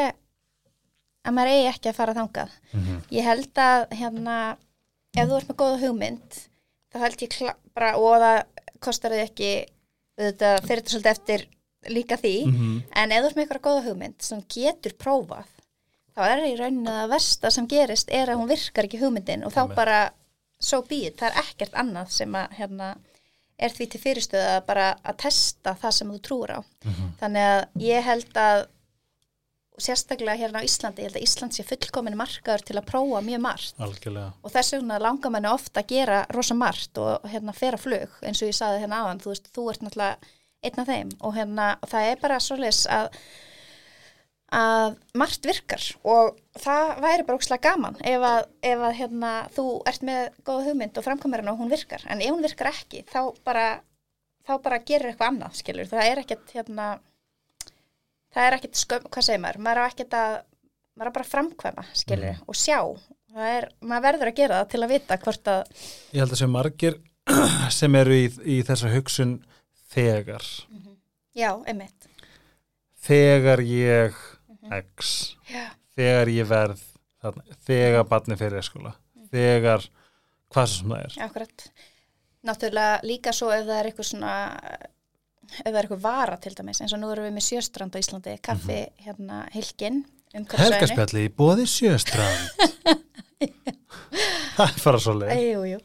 [1.26, 3.00] að maður eigi ekki að fara þangað mm -hmm.
[3.18, 4.38] ég held að hérna
[5.16, 6.40] ef þú ert með góða hugmynd
[6.92, 7.38] þá held ég
[7.74, 8.38] bara, og það
[8.80, 9.52] kostar þið ekki
[10.22, 11.48] þetta fyrir þetta svolítið eftir
[11.96, 12.78] líka því mm -hmm.
[13.02, 15.50] en ef þú ert með eitthvað góða hugmynd sem getur prófað
[16.16, 19.54] þá er í rauninu að versta sem gerist er að hún virkar ekki hugmyndin og
[19.56, 20.00] þá bara
[20.60, 22.94] so be it, það er ekkert annað sem að hérna,
[23.56, 26.60] er því til fyrirstöða bara að testa það sem þú trúur á.
[26.60, 27.12] Mm -hmm.
[27.20, 28.66] þannig að ég held að
[29.78, 33.42] sérstaklega hérna á Íslandi ég held að Ísland sé fullkomin markaður til að prófa mjög
[33.44, 33.76] margt.
[33.80, 34.32] Algjörlega.
[34.42, 38.42] og þess vegna langar manni ofta að gera rosa margt og hérna fera flug eins
[38.42, 40.18] og ég saði hérna áðan, þú veist, þú ert náttúrulega
[40.64, 41.12] einn af þeim.
[41.20, 43.20] Og hérna og það er bara svolítið að
[44.56, 49.66] að margt virkar og það væri bara ógslag gaman ef að, ef að hérna, þú
[49.90, 52.06] ert með góða hugmynd og framkomarinn og hún virkar.
[52.08, 53.66] En ef hún virkar ekki þá bara,
[54.48, 56.88] þá bara gerir eitthvað annað skilur, það er ekkert hérna,
[58.36, 59.62] það er ekkert skömm, hvað segir maður?
[59.66, 60.38] Maður er ekkert að,
[60.96, 62.46] maður er bara að framkvæma skilur mm.
[62.46, 62.80] og sjá,
[63.50, 65.66] er, maður verður að gera það til að vita hvort að
[66.16, 67.02] Ég held að sem margir
[67.80, 69.36] sem eru í, í þessa hugsun
[69.96, 70.48] þegar.
[71.36, 72.08] Já, einmitt.
[73.06, 74.16] Þegar ég
[74.82, 75.14] x,
[75.50, 76.82] já, þegar ég verð
[77.24, 78.96] þarna, þegar barni fyrir skóla
[79.34, 79.86] þegar
[80.54, 81.16] hvað sem það er.
[81.26, 81.70] Akkurat.
[82.46, 84.34] Náttúrulega líka svo ef það er eitthvað svona
[85.46, 88.02] ef það er eitthvað vara til dæmis eins og nú erum við með sjöstrand á
[88.02, 90.04] Íslandi kaffi hérna hilkin
[90.36, 92.50] Helgarspjalli í bóði sjöstrand.
[94.56, 95.78] Það er bara svo leið Jú, jú.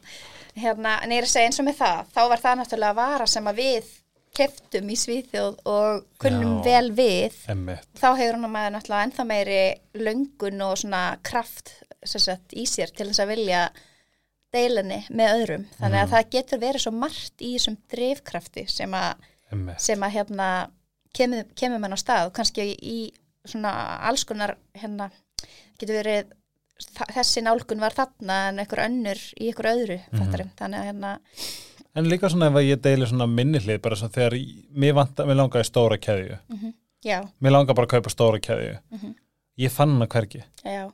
[0.59, 3.27] Hérna, en ég er að segja eins og með það, þá var það náttúrulega vara
[3.31, 3.91] sem að við
[4.37, 6.63] keftum í Svíþjóð og kunnum Já.
[6.69, 7.37] vel við.
[7.51, 9.61] Emmett Þá hefur hann maður náttúrulega ennþá meiri
[9.99, 11.73] löngun og svona kraft
[12.05, 13.63] sagt, í sér til þess að vilja
[14.51, 15.65] deilinni með öðrum.
[15.79, 16.03] Þannig Mm.
[16.05, 19.13] að það getur verið svo margt í þessum drifkrafti sem að,
[19.77, 20.47] sem að hérna,
[21.13, 23.11] kemur, kemur mann á stað og kannski í
[23.45, 23.71] svona
[24.07, 25.09] alls konar hérna,
[25.79, 26.31] getur verið
[27.13, 31.11] þessi nálgun var þarna en einhver önnur í einhver öðru fattarum, þannig að hérna
[31.95, 34.35] En líka svona ef ég deili svona minni hlið bara svona þegar
[34.79, 36.37] mér, vanta, mér langar í stóra keðju.
[37.03, 38.77] Já, Mér langar bara að kaupa stóra keðju.
[38.91, 39.15] Mhm.
[39.59, 40.43] Ég fann hana hvergi.
[40.63, 40.85] Já,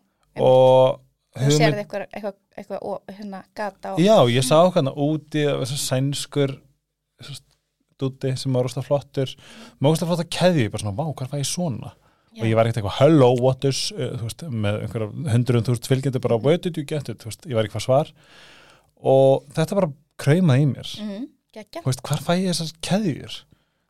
[0.42, 1.00] og
[1.38, 6.58] þú sérði eitthvað, eitthvað, eitthvað ó, hérna gata á Já, ég sá hana úti sænskur
[7.98, 9.30] dúti sem var rosta flottur.
[9.82, 11.94] Með rosta flotta keðju, bara svona, vá, hvað fæ ég svona?
[12.38, 12.44] Já.
[12.44, 15.88] og ég var ekkert eitthvað hello, what is uh, þú veist, með einhverja hundruðum þúsund
[15.90, 18.12] fylgjendur bara, where did you get it, þú veist, ég var eitthvað svar
[19.02, 19.92] og þetta bara
[20.22, 20.94] kraumaði í mér.
[21.04, 21.28] Mm,
[21.58, 23.36] þú veist, hvar fæ ég þessar keðjur?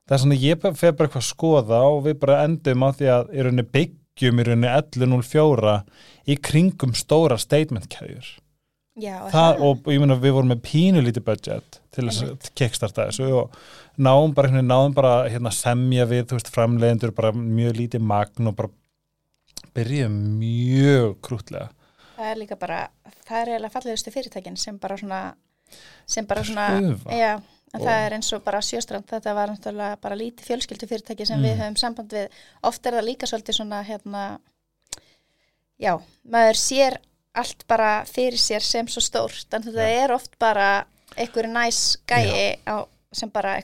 [0.08, 3.10] Það er svona, ég fer bara eitthvað að skoða og við bara endum á því
[3.12, 5.78] að í rauninni byggjum í rauninni 1104
[6.28, 8.30] í kringum stóra statement keðjur.
[8.97, 13.05] Já, það, og, ég meina við vorum með pínu lítið budget til þess að kickstarta
[13.12, 13.58] þessu og
[14.01, 18.55] náum bara, náum bara hérna, semja við, þú veist, framleiðendur bara mjög lítið magn og
[18.58, 18.72] bara
[19.78, 21.70] byrjuðum mjög krútlega
[22.18, 22.80] það er líka bara
[23.28, 25.22] það er eiginlega fallegustu fyrirtækin sem bara svona
[26.07, 26.68] sem bara svona
[27.11, 27.34] já,
[27.74, 31.41] en það er eins og bara sjöstrand þetta var náttúrulega bara lítið fjölskyldu fyrirtæki sem
[31.43, 31.61] við Mm.
[31.61, 32.30] höfum samband við.
[32.63, 34.39] Oft er það líka svolítið svona hérna
[35.80, 36.97] já, maður sér
[37.38, 40.03] allt bara fyrir sér sem svo stórt en þetta Já.
[40.05, 40.86] er oft bara
[41.18, 43.59] einhver næs gæi á, sem bara,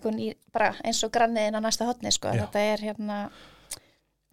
[0.54, 3.18] bara eins og granniðin á næsta hotni sko, þetta er hérna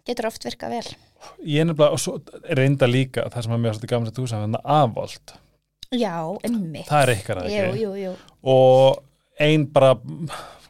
[0.07, 0.97] getur oft virkað vel.
[1.45, 2.17] Ég er nefnilega, og svo
[2.57, 5.35] reynda líka það sem að mér var svolítið gaman að þú sagði, þannig aðvolt
[5.91, 6.15] já,
[6.47, 8.11] emmi það er að jú, ekki?
[8.47, 9.01] og
[9.41, 9.95] ein bara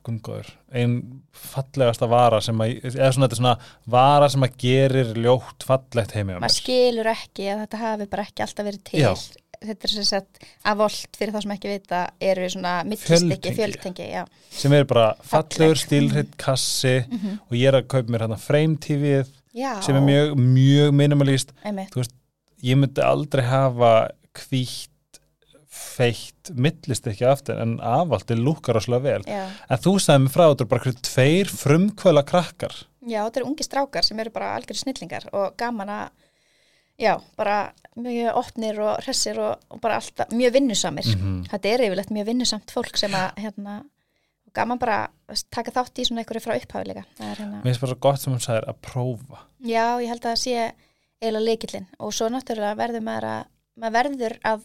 [0.01, 0.95] gumgóður, ein
[1.29, 3.55] fallegasta vara sem að, eða svona þetta er svona
[3.93, 8.07] vara sem að gerir ljótt fallegt heimi á maður mér skilur ekki að þetta hafi
[8.09, 9.03] bara ekki alltaf verið til.
[9.03, 9.11] Já.
[9.61, 11.99] Þetta er sem sagt að volt fyrir það sem ekki vita
[12.31, 12.73] eru svona
[13.55, 15.85] fjöltengi já, sem er bara fallegur Fallegt.
[15.85, 17.39] stílritt kassi Mhm.
[17.47, 19.27] og ég er að kaupa mér hérna frame TV-ið
[19.83, 21.51] sem er mjög, mjög minimalist.
[21.65, 21.93] Einmitt,
[22.63, 24.87] ég myndi aldrei hafa hvítt
[25.71, 29.21] feitt millist ekki aftur en afaldi lúkar áslega vel.
[29.27, 29.47] Já.
[29.69, 32.73] en þú sagði mig frá þetta bara hverju tveir frumkvöla krakkar
[33.07, 36.09] já, þetta eru ungi strákar sem eru bara algjörði snillingar og gaman að
[37.01, 37.55] já, bara
[37.97, 41.41] mjög opnir og hressir og, og bara alltaf mjög vinnusamir Mhm.
[41.51, 43.81] þetta er yfirleitt mjög vinnusamt fólk sem að hérna,
[44.53, 47.69] gaman bara að taka þátt í svona einhverju frá upphafi líka það er hérna mér
[47.71, 50.73] finnst bara svo gott sem hún sagði að prófa Já, ég held að það sé
[51.21, 53.43] eiginlega leikillin og svo náttúrulega verður maður að
[53.81, 54.61] maður verður að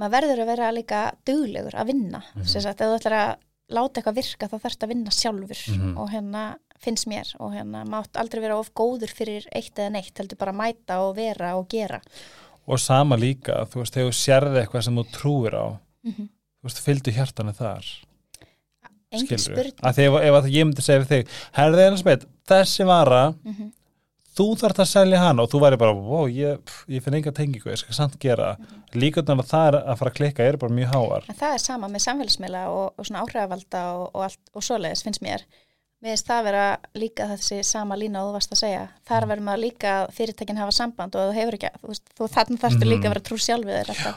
[0.00, 2.40] maður verður að vera líka duglegur að vinna mm.
[2.42, 2.46] -hmm.
[2.48, 3.36] sem sagt, ef þú ætlar að
[3.70, 5.96] láta eitthvað virka þá þarfst að vinna sjálfur Mhm.
[5.98, 10.18] og hérna finnst mér og hérna mátt aldrei vera of góður fyrir eitt eða neitt,
[10.18, 12.00] heldur bara að mæta og vera og gera
[12.66, 15.66] og sama líka, þú veist, þegar þú sérði eitthvað sem þú trúir á
[16.04, 16.28] mm -hmm.
[16.28, 17.84] þú veist, fylgdu hjartanu þar
[19.12, 23.54] engin spurning að að ég myndi segja við þig herði eins með, þessi vara mm
[23.54, 23.72] -hmm.
[24.36, 27.32] Þú þarf að selja hana og þú væri bara, wow, ég, pff, ég finn enga
[27.36, 28.68] tengingu, ég skal samt gera mm Mhm.
[28.72, 29.00] -hmm.
[29.00, 31.58] líka að það er að fara að klikka er bara mjög háar En það er
[31.58, 35.40] sama með samfélagsmiðla og, og svona áhrifavalda og, og, allt, og svoleiðis finnst mér.
[36.02, 38.88] Mér finnst það vera líka þessi sama lína og þú varst að segja.
[39.08, 42.28] Þar verður maður líka að fyrirtækin hafa samband og þú hefur ekki, þú veist, þú
[42.28, 42.88] þarna þarfstu Mhm.
[42.92, 44.14] líka að vera trú sjálfið þér alltaf.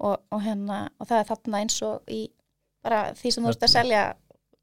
[0.00, 2.28] Og, og, hérna, og það er þarna eins og í
[2.84, 4.14] bara því sem þú ert að selja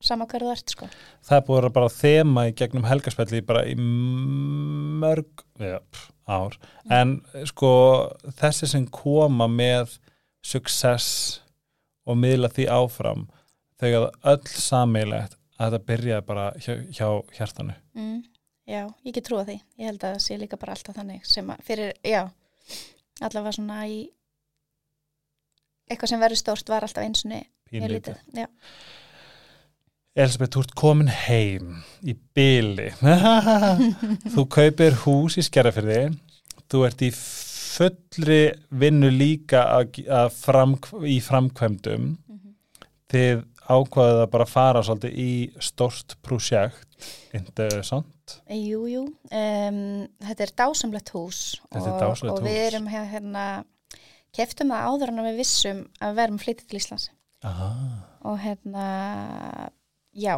[0.06, 0.89] sama hverju þú ert, sko.
[1.28, 6.10] það er búið að vera bara þema í gegnum helgarspelli bara í mörg ja, pff,
[6.30, 6.58] ár
[6.89, 7.74] en sko
[8.39, 9.97] þessi sem koma með
[10.45, 11.41] success
[12.08, 13.28] og miðla því áfram
[13.82, 18.22] þegar öll sammeilegt að þetta byrjaði bara hjá, hjá hjartanu Mm,
[18.72, 19.58] já, ég get trúa því.
[19.76, 22.22] Ég held að það sé líka bara alltaf þannig sem að fyrir, já,
[23.20, 23.97] allavega svona í
[25.91, 27.41] eitthvað sem verður stórt var alltaf einsunni
[27.72, 28.22] pínlítið.
[30.12, 32.89] Elisabeth, þú ert komin heim í byli
[34.34, 36.01] þú kaupir hús í skerrafyrði
[36.72, 38.41] þú ert í fullri
[38.82, 40.76] vinnu líka að, að fram,
[41.07, 42.09] í framkvæmdum.
[42.12, 42.88] Mm -hmm.
[43.14, 46.88] þið ákvaðið að bara fara svolítið í stórst projekt.
[47.34, 53.64] Interessant Jú, jú, um, þetta er dásamlegt hús og, dásamlegt og við erum hérna
[54.36, 57.09] keftum það áður en við vissum að við erum flyttið til Íslands.
[57.43, 57.72] Aha.
[58.22, 58.86] og hérna
[60.12, 60.36] já,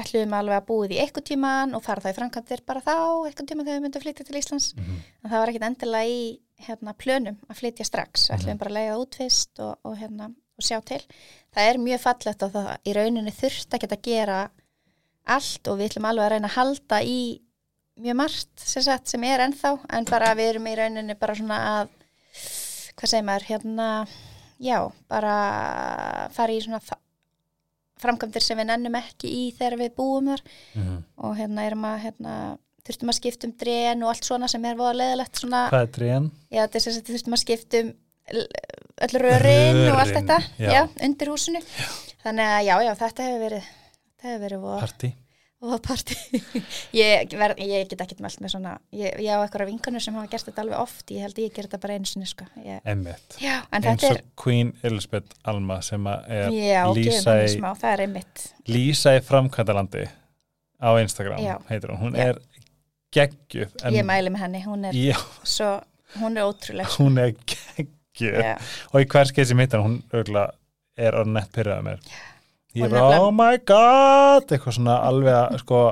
[0.00, 2.94] ætluðum alveg að búið í eitthvað tíman og fara það í framkvæmdir bara þá
[3.26, 5.00] eitthvað tíma þegar við myndum flyttið til Íslands mm -hmm.
[5.22, 8.58] en það var ekkit endilega í hérna, plönum að flytja strax, ætluðum mm -hmm.
[8.58, 10.30] bara að leiða útvist og, og hérna
[10.60, 11.00] og sjá til.
[11.54, 14.40] Það er mjög fallegt og það í rauninni þurft að geta að gera
[15.24, 17.20] allt og við ætlum alveg að reyna að halda í
[18.00, 21.60] mjög margt sem, sagt, sem er ennþá en bara við erum í rauninni bara svona
[21.80, 21.94] að
[22.96, 23.88] hvað segir maður, hérna
[24.60, 24.78] já,
[25.08, 25.34] bara
[26.36, 26.80] fara í svona
[28.02, 31.00] framkvæmdir sem við nennum ekki í þegar við búum þar mm -hmm.
[31.16, 32.34] og hérna erum að hérna,
[32.86, 36.30] þurftum að skiptum dren og allt svona sem er voða leðilegt svona, Hvað er dren?
[36.50, 37.92] Já, þess að þurftum að skiptum
[38.30, 40.70] öll rörin og allt þetta já.
[40.70, 41.88] Já, undir húsinu já.
[42.24, 45.10] þannig að já, já, þetta hefur verið þetta hefur verið voða Parti
[45.60, 46.16] og parti
[46.96, 50.30] ég, ver, ég get ekki meld með svona ég, ég á eitthvað vinkanur sem hafa
[50.32, 52.46] gert þetta alveg oft ég held ég ger þetta bara einu sinni sko.
[52.88, 54.22] Emmett, eins og er...
[54.40, 58.24] Queen Elizabeth Alma sem er já, Lísa í smá, það er
[58.70, 60.06] Lísa í framkvæmdalandi
[60.80, 61.54] á Instagram já.
[61.68, 62.30] heitir hún, hún já.
[62.30, 62.40] er
[63.12, 64.00] geggjuð en...
[64.00, 65.74] ég mæli með henni, hún er svo,
[66.16, 68.42] hún er ótrúlega hún er geggjuð.
[68.94, 72.04] Og í hverskið sem hittar hún er orðinett pyrraða mér.
[72.08, 72.29] Já
[72.74, 75.82] ég er bara oh my god eitthvað svona alveg að sko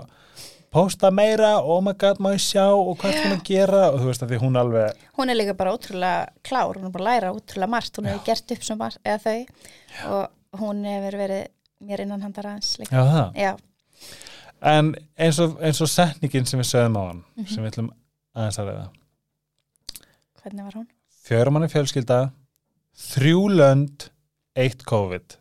[0.70, 4.02] posta meira, oh my god, má ég sjá og hvað er hún að gera og
[4.02, 7.04] þú veist að því hún alveg hún er líka bara ótrúlega klár hún er bara
[7.04, 10.02] að læra ótrúlega margt, hún hefur gert upp sem var, eða þau Já.
[10.12, 11.48] og hún hefur verið
[11.88, 13.24] mér innan handar aðeins líka Já?
[13.34, 13.52] Já.
[14.68, 17.54] En eins og, eins og setningin sem við sögum á hann mm -hmm.
[17.54, 17.90] sem við ætlum
[18.34, 18.88] aðeins að reyða
[20.42, 20.88] Hvernig var hún?
[21.24, 22.30] Fjörumanni fjölskylda
[22.98, 24.10] þrjú lönd,
[24.54, 25.38] eitt COVID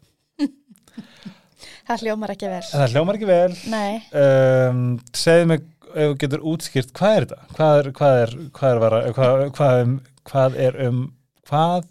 [1.88, 2.64] Það hljómar ekki vel.
[2.68, 3.54] Það hljómar ekki vel.
[3.72, 3.92] Nei.
[4.12, 4.82] Um,
[5.16, 7.48] segðu mig, ef þú getur útskýrt, hvað er þetta?
[7.58, 9.94] Hvað er, hvað er, hvað er, er, hvað, hvað um,
[10.28, 11.04] hvað er um,
[11.48, 11.88] hvað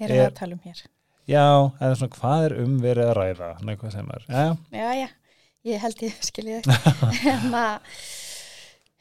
[0.00, 0.82] er það að tala um hér?
[1.24, 1.46] Já,
[1.80, 3.50] eða svona, hvað er um verið að ræða?
[3.64, 4.26] Nei, hvað sem er.
[4.28, 4.44] Já,
[4.76, 5.06] já, já.
[5.70, 6.68] ég held ég skiljið
[7.24, 7.64] hérna,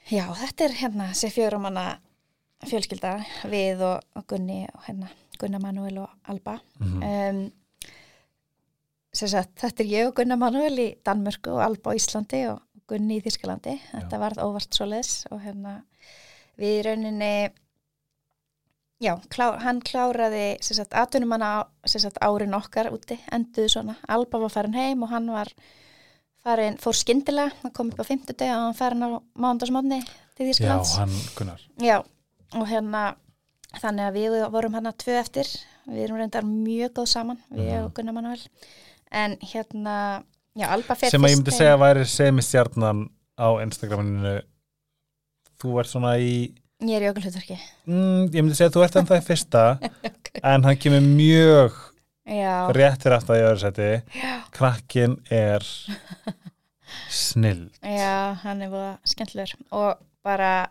[0.07, 1.87] já, þetta er hérna, sé fjörum hana
[2.63, 3.17] fjölskylda
[3.51, 6.61] við og, og Gunni og hérna, Gunnar Manuel og Alba.
[6.79, 7.27] Mm -hmm.
[7.29, 7.43] um,
[9.13, 13.19] Sagt, þetta er ég og Gunnar Manuel í Danmörku og Alba á Íslandi og Gunni
[13.19, 13.75] í Þísklandi.
[13.91, 15.75] Þetta varð óvart svo leiðs og hérna
[16.57, 17.51] við rauninni,
[19.03, 20.57] já, klá, hann kláraði
[20.89, 21.53] aðtunum hann á
[22.25, 23.99] árin okkar úti, enduðu svona.
[24.09, 25.51] Alba var farin heim og hann var
[26.41, 30.01] farin, fór skindilega, hann kom upp á fymtudeg og hann farin á mándagsmónni
[30.33, 30.95] til Þísklands.
[30.97, 31.67] Já, hann Gunnar.
[31.85, 31.99] Já,
[32.57, 33.11] og hérna
[33.77, 35.53] þannig að við vorum hann að tvö eftir,
[35.85, 38.41] við erum reyndar mjög góð saman, við og Gunnar Manuel
[39.13, 39.95] en hérna
[40.57, 43.05] já, Alba fer sem að ég myndi segja að væri semistjarnan
[43.37, 44.35] á Instagraminu.
[45.61, 46.35] Þú ert svona í
[46.83, 49.63] ég er í ögulhutverki mm, ég myndi segja að þú ert ennþá í fyrsta
[50.51, 51.77] en hann kemur mjög
[52.27, 52.55] já.
[52.75, 53.89] réttir aftur í öðru seti
[54.55, 55.63] krakkin er
[57.13, 57.69] snill.
[57.81, 60.69] Já, hann er búin skemmtlur og bara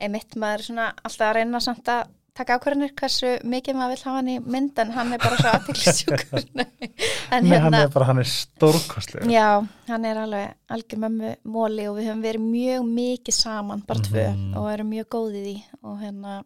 [0.00, 2.08] einmitt maður svona alltaf að reyna samt að
[2.40, 5.54] taka ákvarðanir hversu mikið maður vil hafa hann í mynd en hann er bara svo
[5.54, 6.46] aðtilsjúkur
[7.34, 9.48] en hérna, hann er bara, hann er stórkostlega já,
[9.90, 14.30] hann er alveg algjör mömmu móli og við höfum verið mjög mikið saman, bara tvö
[14.30, 16.40] mm og erum mjög góðið í og hérna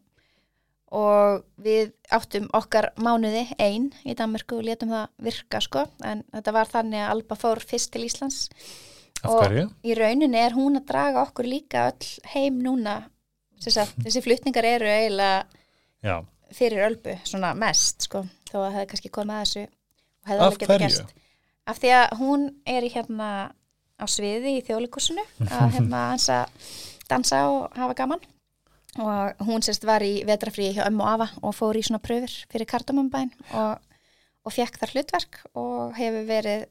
[0.95, 6.55] og við áttum okkar mánuði einn í Danmarku og letum það virka sko, en þetta
[6.55, 8.45] var þannig að Alba fór fyrst til Íslands.
[9.25, 13.01] Og í rauninni er hún að draga okkur líka öll heim núna.
[13.65, 15.45] Þessi flytningar eru eiginlega
[16.05, 16.17] Já.
[16.55, 20.45] fyrir ölbu, svona mest sko, þó að það hefði kannski komið að þessu og hefði
[20.45, 21.15] alveg getið gæst
[21.71, 23.31] af því að hún er í hérna
[23.95, 26.71] á sviði í þjóðlíkursinu að hérna hans að
[27.09, 28.23] dansa og hafa gaman.
[28.95, 32.69] Og hún sérst var í vetrafrí hjá ömmu afa og fór í svona pröfur fyrir
[32.71, 33.81] kardamumbæn og,
[34.47, 36.69] og fekk þar hlutverk og hefur verið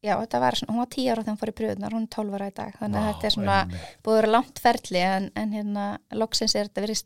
[0.00, 2.12] já þetta var svona, hún var 10 ára þegar hún fór í pröfunar, hún er
[2.14, 2.76] 12 ára í dag.
[2.78, 3.58] Þannig að þetta er svona
[4.06, 5.88] búið langt ferli en, en hérna
[6.22, 7.02] loksins er þetta verið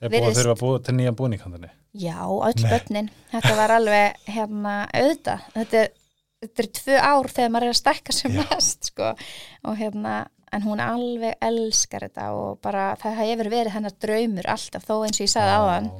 [0.00, 1.70] Er búið að þurfa að búið til nýjan búníkandunni?
[2.00, 3.08] Já, öll börnin.
[3.32, 5.34] Þetta var alveg hérna auða.
[5.56, 5.82] Þetta,
[6.44, 9.10] þetta er tvö ár þegar maður er að stekka sem mest sko.
[9.66, 10.14] og hérna
[10.50, 15.20] en hún alveg elskar þetta og bara það hefur verið hennar draumur alltaf þó eins
[15.20, 15.90] og ég sagði á hann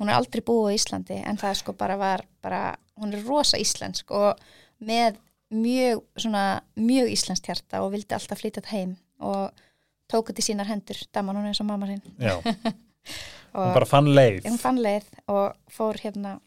[0.00, 2.62] hún er aldrei búið í Íslandi en það sko bara var bara,
[3.00, 4.40] hún er rosa íslensk og
[4.84, 5.20] með
[5.54, 6.44] mjög svona,
[6.76, 9.64] mjög íslenskt hjarta og vildi alltaf flytja þetta heim og
[10.10, 12.36] tók þetta í sínar hendur daman hún eins og mamma sín Já
[13.54, 14.42] hún bara fann leið.
[14.48, 16.38] hún fann leið og fór hérna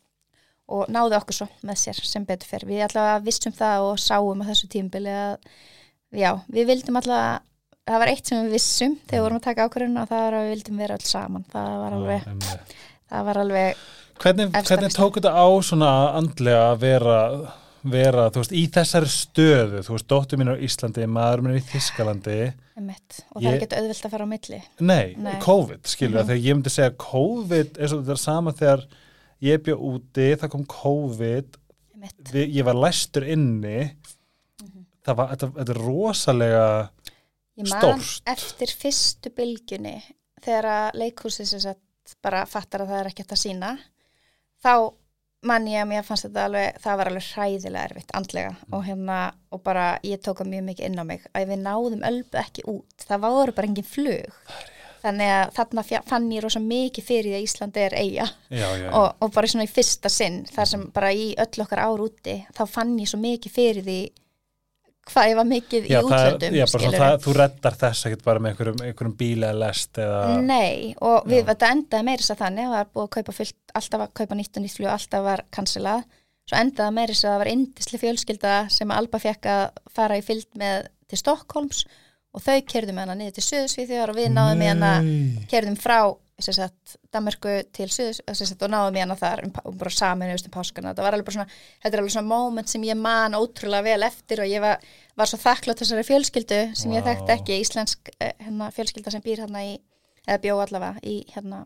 [0.68, 4.44] og náði okkur svo með sér sem betur fyrir við allavega vissum það og sáum
[4.44, 5.38] á þessu tímbili að
[6.12, 7.38] já, við vildum allavega
[7.88, 10.36] það var eitt sem við vissum þegar við vorum að taka ákvörðun og það var
[10.36, 11.46] að við vildum vera alls saman.
[11.54, 12.28] Það var alveg,
[13.08, 13.86] það var alveg
[14.18, 17.22] hvernig, hvernig tók þetta á svona andlega að vera
[17.88, 19.82] vera, þú veist, í þessari stöðu?
[19.86, 22.40] Þú veist, dóttur mín á Íslandi, maður mín í Þískalandi
[22.78, 23.22] Emitt.
[23.34, 23.50] og það ég...
[23.50, 25.38] er ekkert auðvilt að fara á milli Nei, Nei.
[25.44, 26.28] COVID, skilur mm -hmm.
[26.28, 28.84] þegar ég myndi segja COVID er svona sama þegar
[29.42, 31.58] ég bjóð úti, það kom COVID
[32.32, 34.86] við, ég var læstur inni mm -hmm.
[35.06, 36.68] það var, þetta, þetta er rosalega
[37.66, 39.98] stórst eftir fyrstu bylgjunni
[40.44, 41.74] þegar að leikhúsið
[42.22, 43.78] bara fattar að það er ekkert að sína
[44.64, 44.74] þá
[45.48, 48.56] mann ég að mér fannst þetta alveg, það var alveg hræðilega erfitt andlega.
[48.58, 48.74] Mm.
[48.78, 49.20] og hérna
[49.52, 53.06] og bara ég tóka mjög mikið inn á mig að við náðum ölbu ekki út,
[53.08, 54.42] það voru bara engin flug.
[54.98, 58.70] Þannig að þarna fann ég rosa mikið fyrir því að Íslandi er eiga já, já,
[58.82, 58.88] já.
[58.98, 62.40] Og, og bara svona í fyrsta sinn þar sem bara í öll okkar ár úti
[62.58, 64.00] þá fann ég svo mikið fyrir því
[65.08, 69.16] hvað ég var mikið já, í útlöndum þú reddar þess ekkert bara með einhverjum, einhverjum
[69.20, 70.22] bíl eða lest eða...
[70.44, 74.14] Nei, og við, endaði meirins að þannig, það var búið að kaupa fullt, alltaf að
[74.22, 76.04] kaupa nýtt og nýtt fljóð, alltaf var kansilað,
[76.48, 80.54] svo endaði meirins að það var indisli fjölskylda sem Alba fekk að fara í fyllt
[80.60, 81.86] með til Stokkólms
[82.36, 84.94] og þau kerðum hana niður til Suðsvíþjóðar og við náðum hana,
[85.52, 86.00] kerðum frá
[86.38, 90.92] Danmarku til Suðs sagt, og náðum ég hana þar um, um bara samin um páskana,
[90.92, 91.48] þetta var alveg bara svona
[91.82, 94.84] þetta er alveg svona moment sem ég man ótrúlega vel eftir og ég var,
[95.18, 97.00] var svo þakklátt þessari fjölskyldu sem wow.
[97.00, 99.74] ég þekkti ekki íslensk eh, hérna, fjölskylda sem býr hérna í
[100.28, 101.64] eða bjó allavega í hérna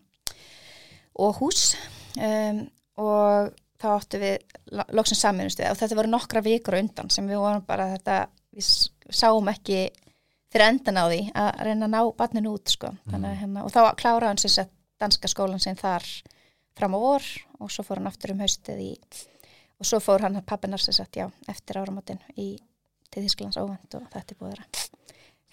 [1.20, 1.74] og hús
[2.16, 2.64] um,
[3.02, 3.52] og
[3.82, 4.38] þá áttu við
[4.96, 8.22] loksins saminustu og þetta voru nokkra vikur undan sem við vorum bara þetta
[8.56, 8.72] við
[9.12, 9.90] sáum ekki
[10.52, 12.92] fyrir endan á því að reyna að ná barninu út sko.
[13.08, 13.28] mm.
[13.42, 16.06] hérna, og þá kláraði hann sér sett danska skólan sem þar
[16.78, 17.28] fram á vor
[17.60, 18.92] og svo fór hann aftur um haustið í,
[19.82, 22.54] og svo fór hann pappinar sér sett já, eftir áramotinn í
[23.12, 24.84] til Þísklands óvend og þetta er búið að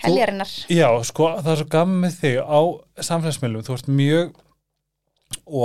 [0.05, 0.53] heljarinnar.
[0.71, 2.61] Já, sko það er svo gammið þig á
[3.09, 4.37] samfélagsmiðlum þú ert mjög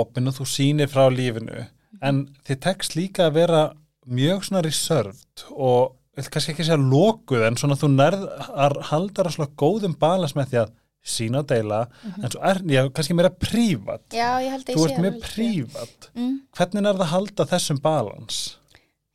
[0.00, 2.00] ofinn og þú sýnir frá lífinu mm.
[2.02, 3.62] en þið tekst líka að vera
[4.04, 9.24] mjög svona reserved og vil kannski ekki segja lókuð en svona þú nærð að halda
[9.24, 12.24] það svona góðum balans með því að sína og deila mm -hmm.
[12.24, 15.02] en svo er, já, kannski meira prívat Já, ég held að ég sé Þú ert
[15.04, 16.36] mér prívat mm.
[16.56, 18.58] Hvernig er það að halda þessum balans?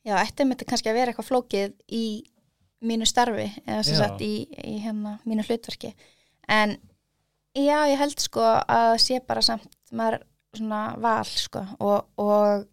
[0.04, 2.24] Já, eftir með þetta kannski að vera eitthvað flókið í
[2.80, 5.92] mínu starfi eða sem sagt í, í hérna mínu hlutverki
[6.48, 6.78] en
[7.54, 10.22] já, ég held sko að sé bara samt maður
[10.56, 12.64] svona val sko og, og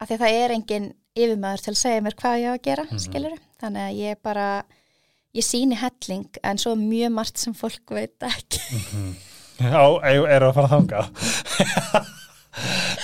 [0.00, 2.64] að því að það er engin yfirmaður til að segja mér hvað ég á að
[2.68, 3.04] gera mm -hmm.
[3.06, 4.64] skilur, þannig að ég bara
[5.36, 9.14] ég síni helling en svo mjög margt sem fólk veit ekki mm -hmm.
[9.56, 11.00] Já, eru að fara að þanga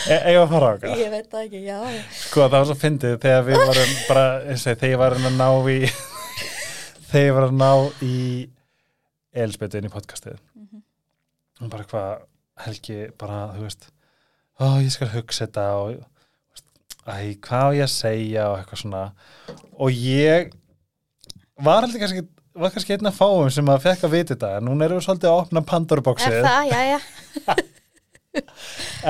[0.08, 0.98] Eða að fara á það?
[1.00, 1.78] Ég veit það ekki, já
[2.16, 5.48] Sko það var svo fyndið þegar við varum bara, segi, þegar ég var að ná
[5.72, 5.78] í
[7.10, 7.72] þegar ég var að ná
[8.04, 8.16] í
[9.32, 10.82] Elisabeth inn í podcastið mm -hmm.
[11.60, 12.12] og bara hvað
[12.62, 13.88] Helgi bara, þú veist
[14.60, 16.11] ó ég skal hugsa þetta og
[17.06, 19.02] æ, hvað á ég að segja og eitthvað svona.
[19.82, 20.52] Og ég
[21.62, 24.50] var alltaf kannski var kannski einn af fáum sem að fekk að vita þetta.
[24.58, 26.98] En núna erum við svolítið að opna Pandora-bóksið Er það, já, já.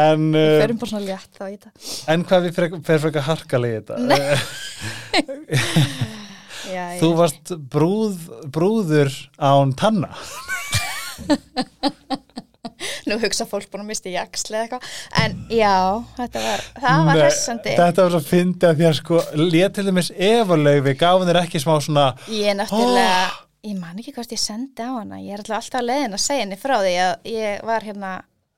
[0.03, 1.71] En Við ferum bara svona létt í þetta.
[2.11, 3.95] En hvað við ferum fyrir harkalið í þetta?
[6.73, 8.19] Já, Þú varst brúð,
[8.55, 9.11] brúður
[9.43, 10.13] án tanna
[13.09, 14.91] nú hugsa fólk búin að mista í jaksli eða eitthvað,
[15.23, 15.77] en já
[16.17, 19.87] þetta var, það var hressandi Þetta var svo fyndið að því að sko létt til
[19.89, 23.39] dæmis efalög við gáðum þér ekki smá svona Ég náttúrulega, oh.
[23.71, 26.61] ég man ekki hvort ég sendi á hana, ég er alltaf leðin að segja henni
[26.61, 28.13] frá því að ég var hérna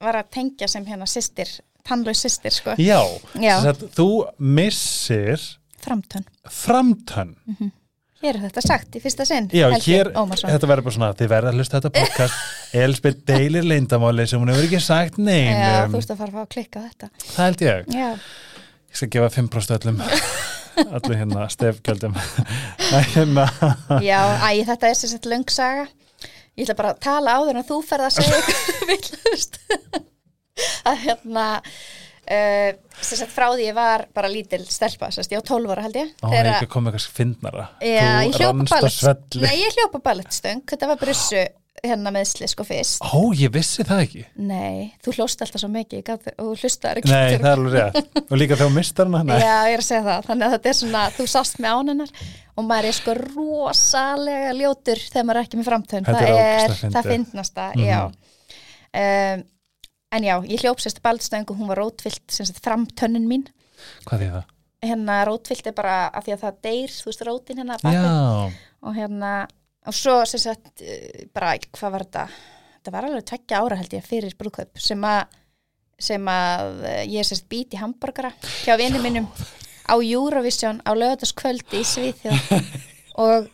[0.04, 1.50] var að tengja sem hérna sýstir
[1.84, 3.00] tannlaug sýstir sko Já,
[3.40, 3.58] já.
[3.96, 4.08] þú
[4.38, 5.40] missir
[5.84, 7.70] Framtönn Framtönn mm -hmm.
[8.24, 11.50] Hér er þetta sagt í fyrsta sinn Já, hér, þetta verður bara svona þið verður
[11.50, 12.38] að hlusta þetta podcast.
[12.84, 16.48] Elsbeth deilir leindamáli sem hún hefur ekki sagt nein Já, þú veist að fara að
[16.54, 17.10] klikka þetta.
[17.26, 17.90] Það held ég.
[17.92, 18.08] Já.
[18.94, 20.00] Ég skal gefa 5% öllum.
[20.74, 22.16] Öllum hérna stefgjöldum
[23.14, 23.44] hérna.
[24.02, 24.18] Já,
[24.48, 25.84] æg, þetta er sérstaklega löngsaga
[26.54, 29.60] Ég ætla bara að tala á þenn að þú ferð að segja eitthvað villust
[30.86, 31.46] að hérna
[32.24, 32.70] Uh,
[33.04, 36.14] sagt, frá því ég var bara lítil stelpa, sest, ég á 12 ára held ég
[36.24, 39.36] Ó, ég ekki komið eitthvað finnara Já, ég hljópa ballett.
[39.42, 41.44] Nei, ég hljópa ballettstöng, þetta var brussu
[41.84, 44.24] hérna meðsli sko fyrst Ó, ég vissi það ekki.
[44.40, 48.20] Nei, þú hljóst alltaf svo mikið og þú hlustar ekki Nei, það er alveg rétt.
[48.24, 50.78] Og líka þegar mistar hana Já, ég er að segja það, þannig að þetta er
[50.80, 52.14] svona þú sást með ánennar
[52.54, 57.10] og maður er sko rosalega ljótur þegar maður er ekki með framtön það er, það
[57.10, 57.90] finnast það, mm -hmm.
[57.90, 58.24] já.
[58.94, 59.44] Um,
[60.14, 63.48] en já, ég hljóp sérst baldstöng og hún var rótfyllt sem sagt fram tönnin mín.
[64.08, 64.50] Hvað er það?
[64.84, 68.08] hérna rótfyllt er bara af því að það deyr, þú veist, rótin hérna bak við.
[68.08, 69.32] Já, og hérna
[69.84, 72.26] og svo sem sagt, eh, bara hvað var þetta?
[72.78, 75.40] Þetta var alveg tveggja ára held ég fyrir brúðkaup sem að
[76.04, 78.32] sem að eh, ég sérst býti hambúrgara
[78.64, 79.28] hjá vinni mínum
[79.86, 82.64] á Eurovision á lögataskvöldi í Svíþjóð.
[83.24, 83.46] Og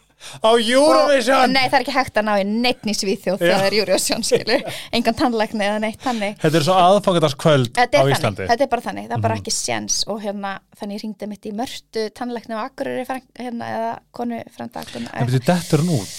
[0.45, 1.41] á Eurovision!
[1.45, 3.77] Og, nei, það er ekki hægt að ná í neitt í Svíþjóð þegar það er
[3.81, 4.65] Eurovision, skilur.
[4.99, 6.37] Engan tannlækni eða neitt þannig.
[6.43, 8.43] Þetta er svo aðfangadarskvöld Þetta á er, Íslandi.
[8.43, 9.43] Þannig, þetta er bara þannig, það er bara Mhm.
[9.45, 10.01] ekki séns.
[10.13, 12.07] Og hérna, þannig ég ringdi mitt í mörtu
[12.61, 14.85] á Akureyri frænk- hérna, eða konu frænda
[15.15, 16.15] En betur dettur hún út?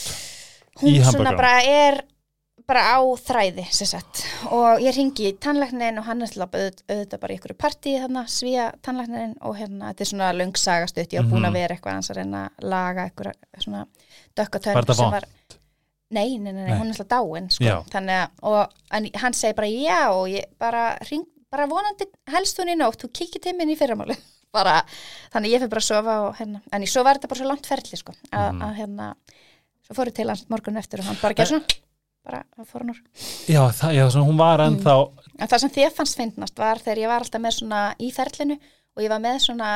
[0.82, 2.02] hún í svona bara er
[2.72, 6.84] bara á þræði sem sagt og ég ringi í tannlæknin og hann er alltaf auðvitað,
[6.94, 11.20] auðvitað bara í ykkur partí þarna, svíja tannlæknin og hérna þetta er svona löngsagastutt, ég
[11.22, 11.50] var búin Mhm.
[11.52, 13.86] að vera eitthvað hans að reyna að laga ykkur svona
[14.38, 15.26] dökka Var þetta tönn sem var
[16.12, 17.86] Nei, nei, nei, nei, hún er alltaf dáin sko.
[17.88, 22.68] Þannig að, og hann segi bara já og ég bara ring, bara vonandi helst hún
[22.68, 24.18] í nótt, þú kikið til minn í fyrramáli
[24.54, 24.82] bara,
[25.32, 27.40] þannig að ég fyrir bara að sofa og hérna, en ég svo var þetta bara
[27.40, 28.62] svo langt ferli sko, að, Mhm.
[28.68, 29.08] að hérna
[29.88, 31.80] svo fór ég til hans morgun eftir og hann bara gerði svona
[32.28, 33.02] bara, það fór hann úr
[33.50, 34.96] Já, það, já hún var ennþá
[35.38, 38.58] en það sem þér fannst fyndnast var þegar ég var alltaf með svona í ferlinu
[38.96, 39.72] og ég var með svona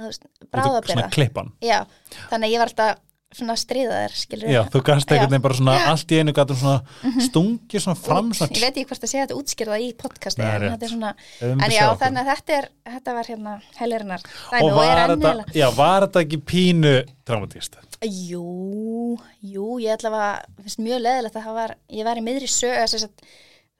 [0.00, 1.52] veist, Svona klippan.
[1.64, 1.82] Já,
[2.30, 3.00] þannig að ég var alltaf
[3.30, 4.80] svona stríðaðir skilur Já, þú.
[4.80, 4.86] Mhm.
[4.90, 6.78] einhvern veginn bara svona allt í einu gætum svona
[7.26, 10.66] stungið svona fram ég svona veit ekki hvort að segja þetta útskýrða í podcasti en
[10.72, 14.26] þetta er svona En já, þannig að þetta, er, þetta var hérna helgirinar
[14.60, 16.96] Og var þetta, já, var þetta ekki pínu
[17.28, 17.78] traumatist?
[18.00, 22.48] Jú, jú, ég ætla að finnst mjög leðilegt að það var, ég var í miðri
[22.50, 23.38] sög, þess að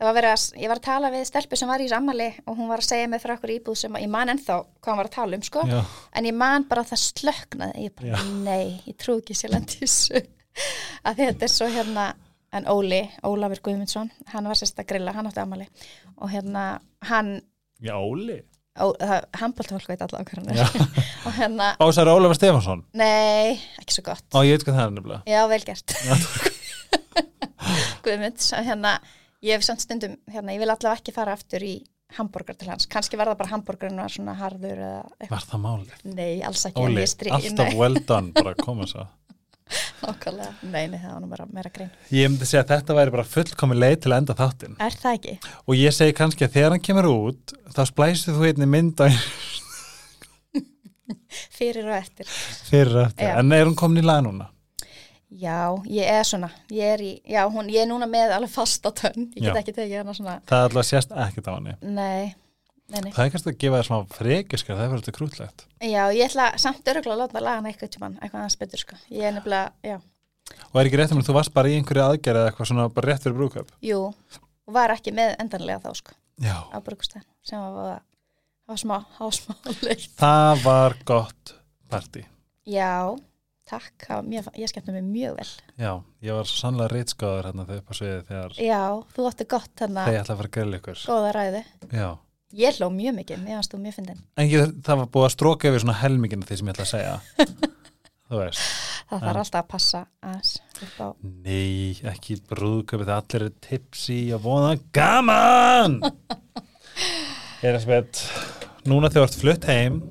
[0.08, 2.54] var verið að, ég var að tala við stelpu sem var í þessu ammali og
[2.56, 5.10] hún var að segja mig frá okkur íbúð sem ég man ennþá hvað hún var
[5.10, 5.80] að tala um, sko, Já,
[6.16, 8.30] en ég man bara að það slöknaði, ég bara, Já.
[8.46, 10.30] nei, ég trú ekki sér lendi í sög,
[11.04, 12.06] að þetta er svo hérna,
[12.56, 15.68] en Óli, Ólafur Guðmundsson, hann var sérst að grilla, hann átti ammali
[16.16, 16.64] og hérna,
[17.10, 17.36] hann,
[17.84, 18.40] já, Óli.
[18.80, 20.88] Handbóltafólk veit allavega er,
[21.28, 24.24] og hérna, Ásar Ólafur Stefansson nei, ekki svo gott.
[24.32, 25.22] Ó, ég veit hvað það er nefnilega.
[25.28, 25.96] Já, vel gert.
[28.06, 28.94] Guðmund, að hérna
[29.46, 31.74] ég hef samt stundum, hérna, ég vil allavega ekki fara aftur í
[32.18, 35.60] hambúrgar til hans, kannski var það bara hambúrgarinn var svona harður eða eitthvað, Var það
[35.64, 35.92] málið?
[36.16, 37.04] nei, alls ekki Óli,
[37.38, 39.06] alltaf well done bara að koma svo
[40.02, 43.14] nákvæmlega, nei, nei, það var nú bara meira grein Ég myndi segja að þetta væri
[43.14, 44.74] bara fullkomi leið til að enda þáttinn.
[44.82, 45.34] Er það ekki?
[45.70, 49.06] og ég segi kannski að þegar hann kemur út þá splæsir þú einni mynd á
[51.60, 52.26] Fyrir og eftir.
[52.70, 53.36] Fyrir og eftir, Já.
[53.38, 54.48] en er hún komin í lag núna?
[55.30, 58.90] Já, ég er svona, ég er í já, hún, ég er núna með alveg fasta
[58.90, 59.58] tönn ég get Já.
[59.62, 60.38] ekki tekið hana svona.
[60.50, 61.74] Það er alltaf sést ekkert á henni.
[61.86, 62.32] Nei,
[62.90, 63.12] nei, nei.
[63.14, 65.66] Það er kannski að gefa þér smá frekiskar, það er verið þetta krútlegt.
[65.86, 68.98] Já, ég ætla samt öruglega að láta laga hana eitthvað tímann, eitthvað aðeins betur sko.
[69.14, 70.00] Ég er nefnilega, já,
[70.70, 72.86] Og er ekki rétt um að þú varst bara í einhverju aðgerð eða eitthvað svona
[72.94, 74.00] bara rétt fyrir brúköp jú
[74.70, 76.16] var ekki með endanlega þá sko.
[76.40, 78.02] Já, á brugustæðin sem var,
[83.70, 85.50] takk, mjög, ég skemmti mig mjög vel.
[85.80, 85.92] Já,
[86.26, 88.82] ég var sannlega reitskóður hérna þegar upp á sviði þegar Já,
[89.14, 91.62] þú átti gott þarna, þegar ég ætla að fara að grilla ykkur góða ræði.
[91.94, 92.08] Já,
[92.50, 94.22] Ég hló mjög mikið, mér fannst þú mjög fyndin.
[94.34, 96.94] en ég, það var búið að stróka yfir svona helmingina því sem ég ætla að
[96.96, 97.14] segja
[98.30, 98.64] Þú veist
[99.10, 100.00] Það þarf alltaf að passa
[100.86, 101.08] upp á,
[101.46, 105.96] Nei, ekki brúðköpi þegar allir er tipsi og voða gaman
[108.90, 110.02] Núna þegar þú ert flutt heim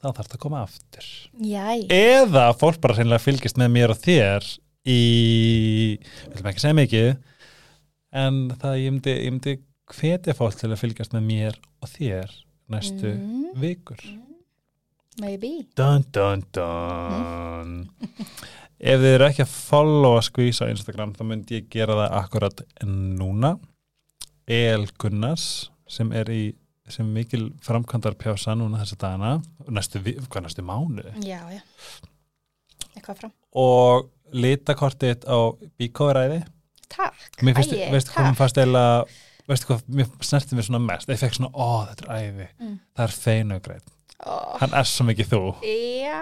[0.00, 1.08] þá þarf það að koma aftur.
[1.44, 4.46] Jæ, eða fólk bara reynilega fylgist með mér og þér
[4.88, 5.00] í
[6.00, 7.10] við viljum ekki segja mikið
[8.20, 9.56] en það ég myndi, ég myndi
[9.90, 12.32] hvetja fólk til að fylgjast með mér og þér
[12.70, 13.46] næstu Mm.
[13.60, 14.00] vikur.
[15.20, 15.66] Maybe.
[15.76, 17.90] dun dun dun.
[18.80, 22.62] Ef þið eru ekki að followa skvís á Instagram þá myndi ég gera það akkurat
[22.86, 23.58] núna.
[24.48, 26.54] El Gunnars sem er í
[26.90, 29.32] sem mikil framkvæmdar pjása núna þessa dagana
[29.68, 31.60] næstu, vi- hvað næstu mánu Já, já.
[32.96, 33.32] Eitthvað fram.
[33.54, 35.38] og litakortið á
[35.78, 36.40] bíkóðræði
[36.90, 38.38] Takk, finnst, æi, veistu hvað mér takk.
[38.40, 38.84] fannst eða
[39.50, 42.76] veistu hvað, mér snerti mér svona mest ég fekk svona, ó þetta er æði Mm.
[42.96, 43.86] það er feinugreið,
[44.26, 46.20] Ó, hann er svo mikið þú Já,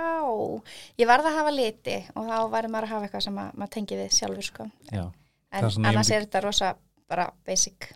[0.99, 3.71] ég varð að hafa liti og þá varði maður að hafa eitthvað sem að, maður
[3.71, 4.71] tengi við sjálfur sko.
[4.93, 5.05] já,
[5.51, 6.75] En annars er þetta rosa
[7.09, 7.93] bara basic.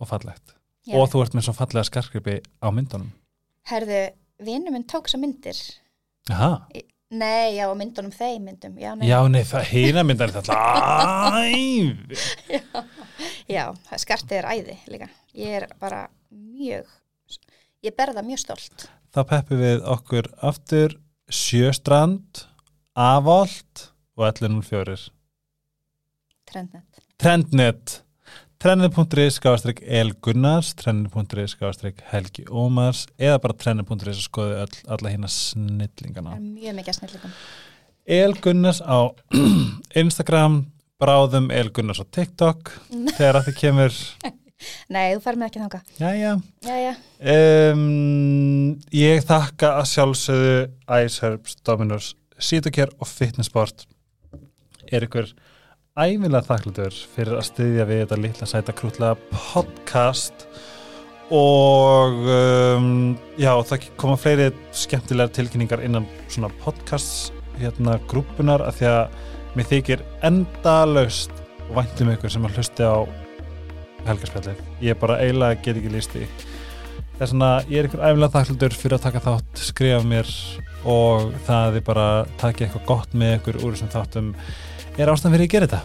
[0.00, 0.54] og fallegt
[0.86, 0.94] Já.
[1.00, 3.10] og þú ert með svo fallega skarkripi á myndunum
[3.66, 4.02] Herðu,
[4.46, 5.58] vinnu minn tók þessar myndir.
[6.30, 6.50] Aha.
[7.10, 8.76] Nei, já, myndunum þeim myndum.
[8.78, 10.58] Já, nei, já, nei, það hýna myndar er þetta
[11.42, 12.18] æði
[13.56, 15.08] já það- skartið er æði líka.
[15.34, 16.86] Ég er bara mjög,
[17.82, 18.86] ég berða mjög stolt.
[19.14, 20.94] þá peppum við okkur aftur
[21.32, 22.46] sjöstrand
[22.96, 25.10] Avolt og 1104
[26.46, 27.00] Trendnet.
[27.18, 27.96] Trendnet
[28.62, 35.30] trennir.is skástrík elgunnars trennir.is skástrík helgi ómars eða bara trennir.is og skoðu all, alla hérna
[35.30, 36.38] snillingana.
[36.40, 37.36] Mjög mikið snillingum.
[38.06, 38.98] Elgunnars á
[40.02, 40.62] Instagram
[41.02, 42.72] bráðum elgunnars á TikTok
[43.18, 43.98] þegar að þið kemur.
[44.88, 45.80] Nei, þú fær mig ekki þanga
[46.64, 46.94] Jæja.
[47.20, 50.54] Um, Ég þakka að sjálfsögðu
[51.04, 53.84] Ice Herbs, Dominos, Sítokjær og Fitnessport
[54.88, 55.28] er ykkur
[55.96, 60.42] æfinlega þakklætur fyrir að styðja við þetta litla sæta krútlega podcast
[61.32, 62.90] og um,
[63.40, 69.16] já, það koma fleiri skemmtilegar tilkynningar innan svona podcasts hérna grúpunar að því að
[69.56, 71.32] mér þykir endalaust
[71.72, 72.96] væntum ykkur sem að hlusti á
[74.06, 74.60] helgarspjallið.
[74.84, 76.28] Ég bara eiginlega get ekki líst því.
[77.16, 80.36] Það er svona, ég er ykkur æfilega þakklætur fyrir að taka þátt, skrifa mér
[80.86, 84.32] og það er bara takja eitthvað gott með ykkur úr þessum þáttum
[84.98, 85.80] er ástan fyrir að gera þetta.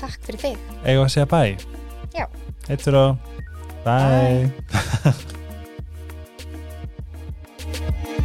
[0.00, 0.56] Takk fyrir þig.
[0.84, 1.42] Ego að segja bæ.
[2.16, 2.26] Já.
[2.68, 3.10] Eittur og
[3.86, 3.96] bæ.
[4.72, 5.34] Bæ.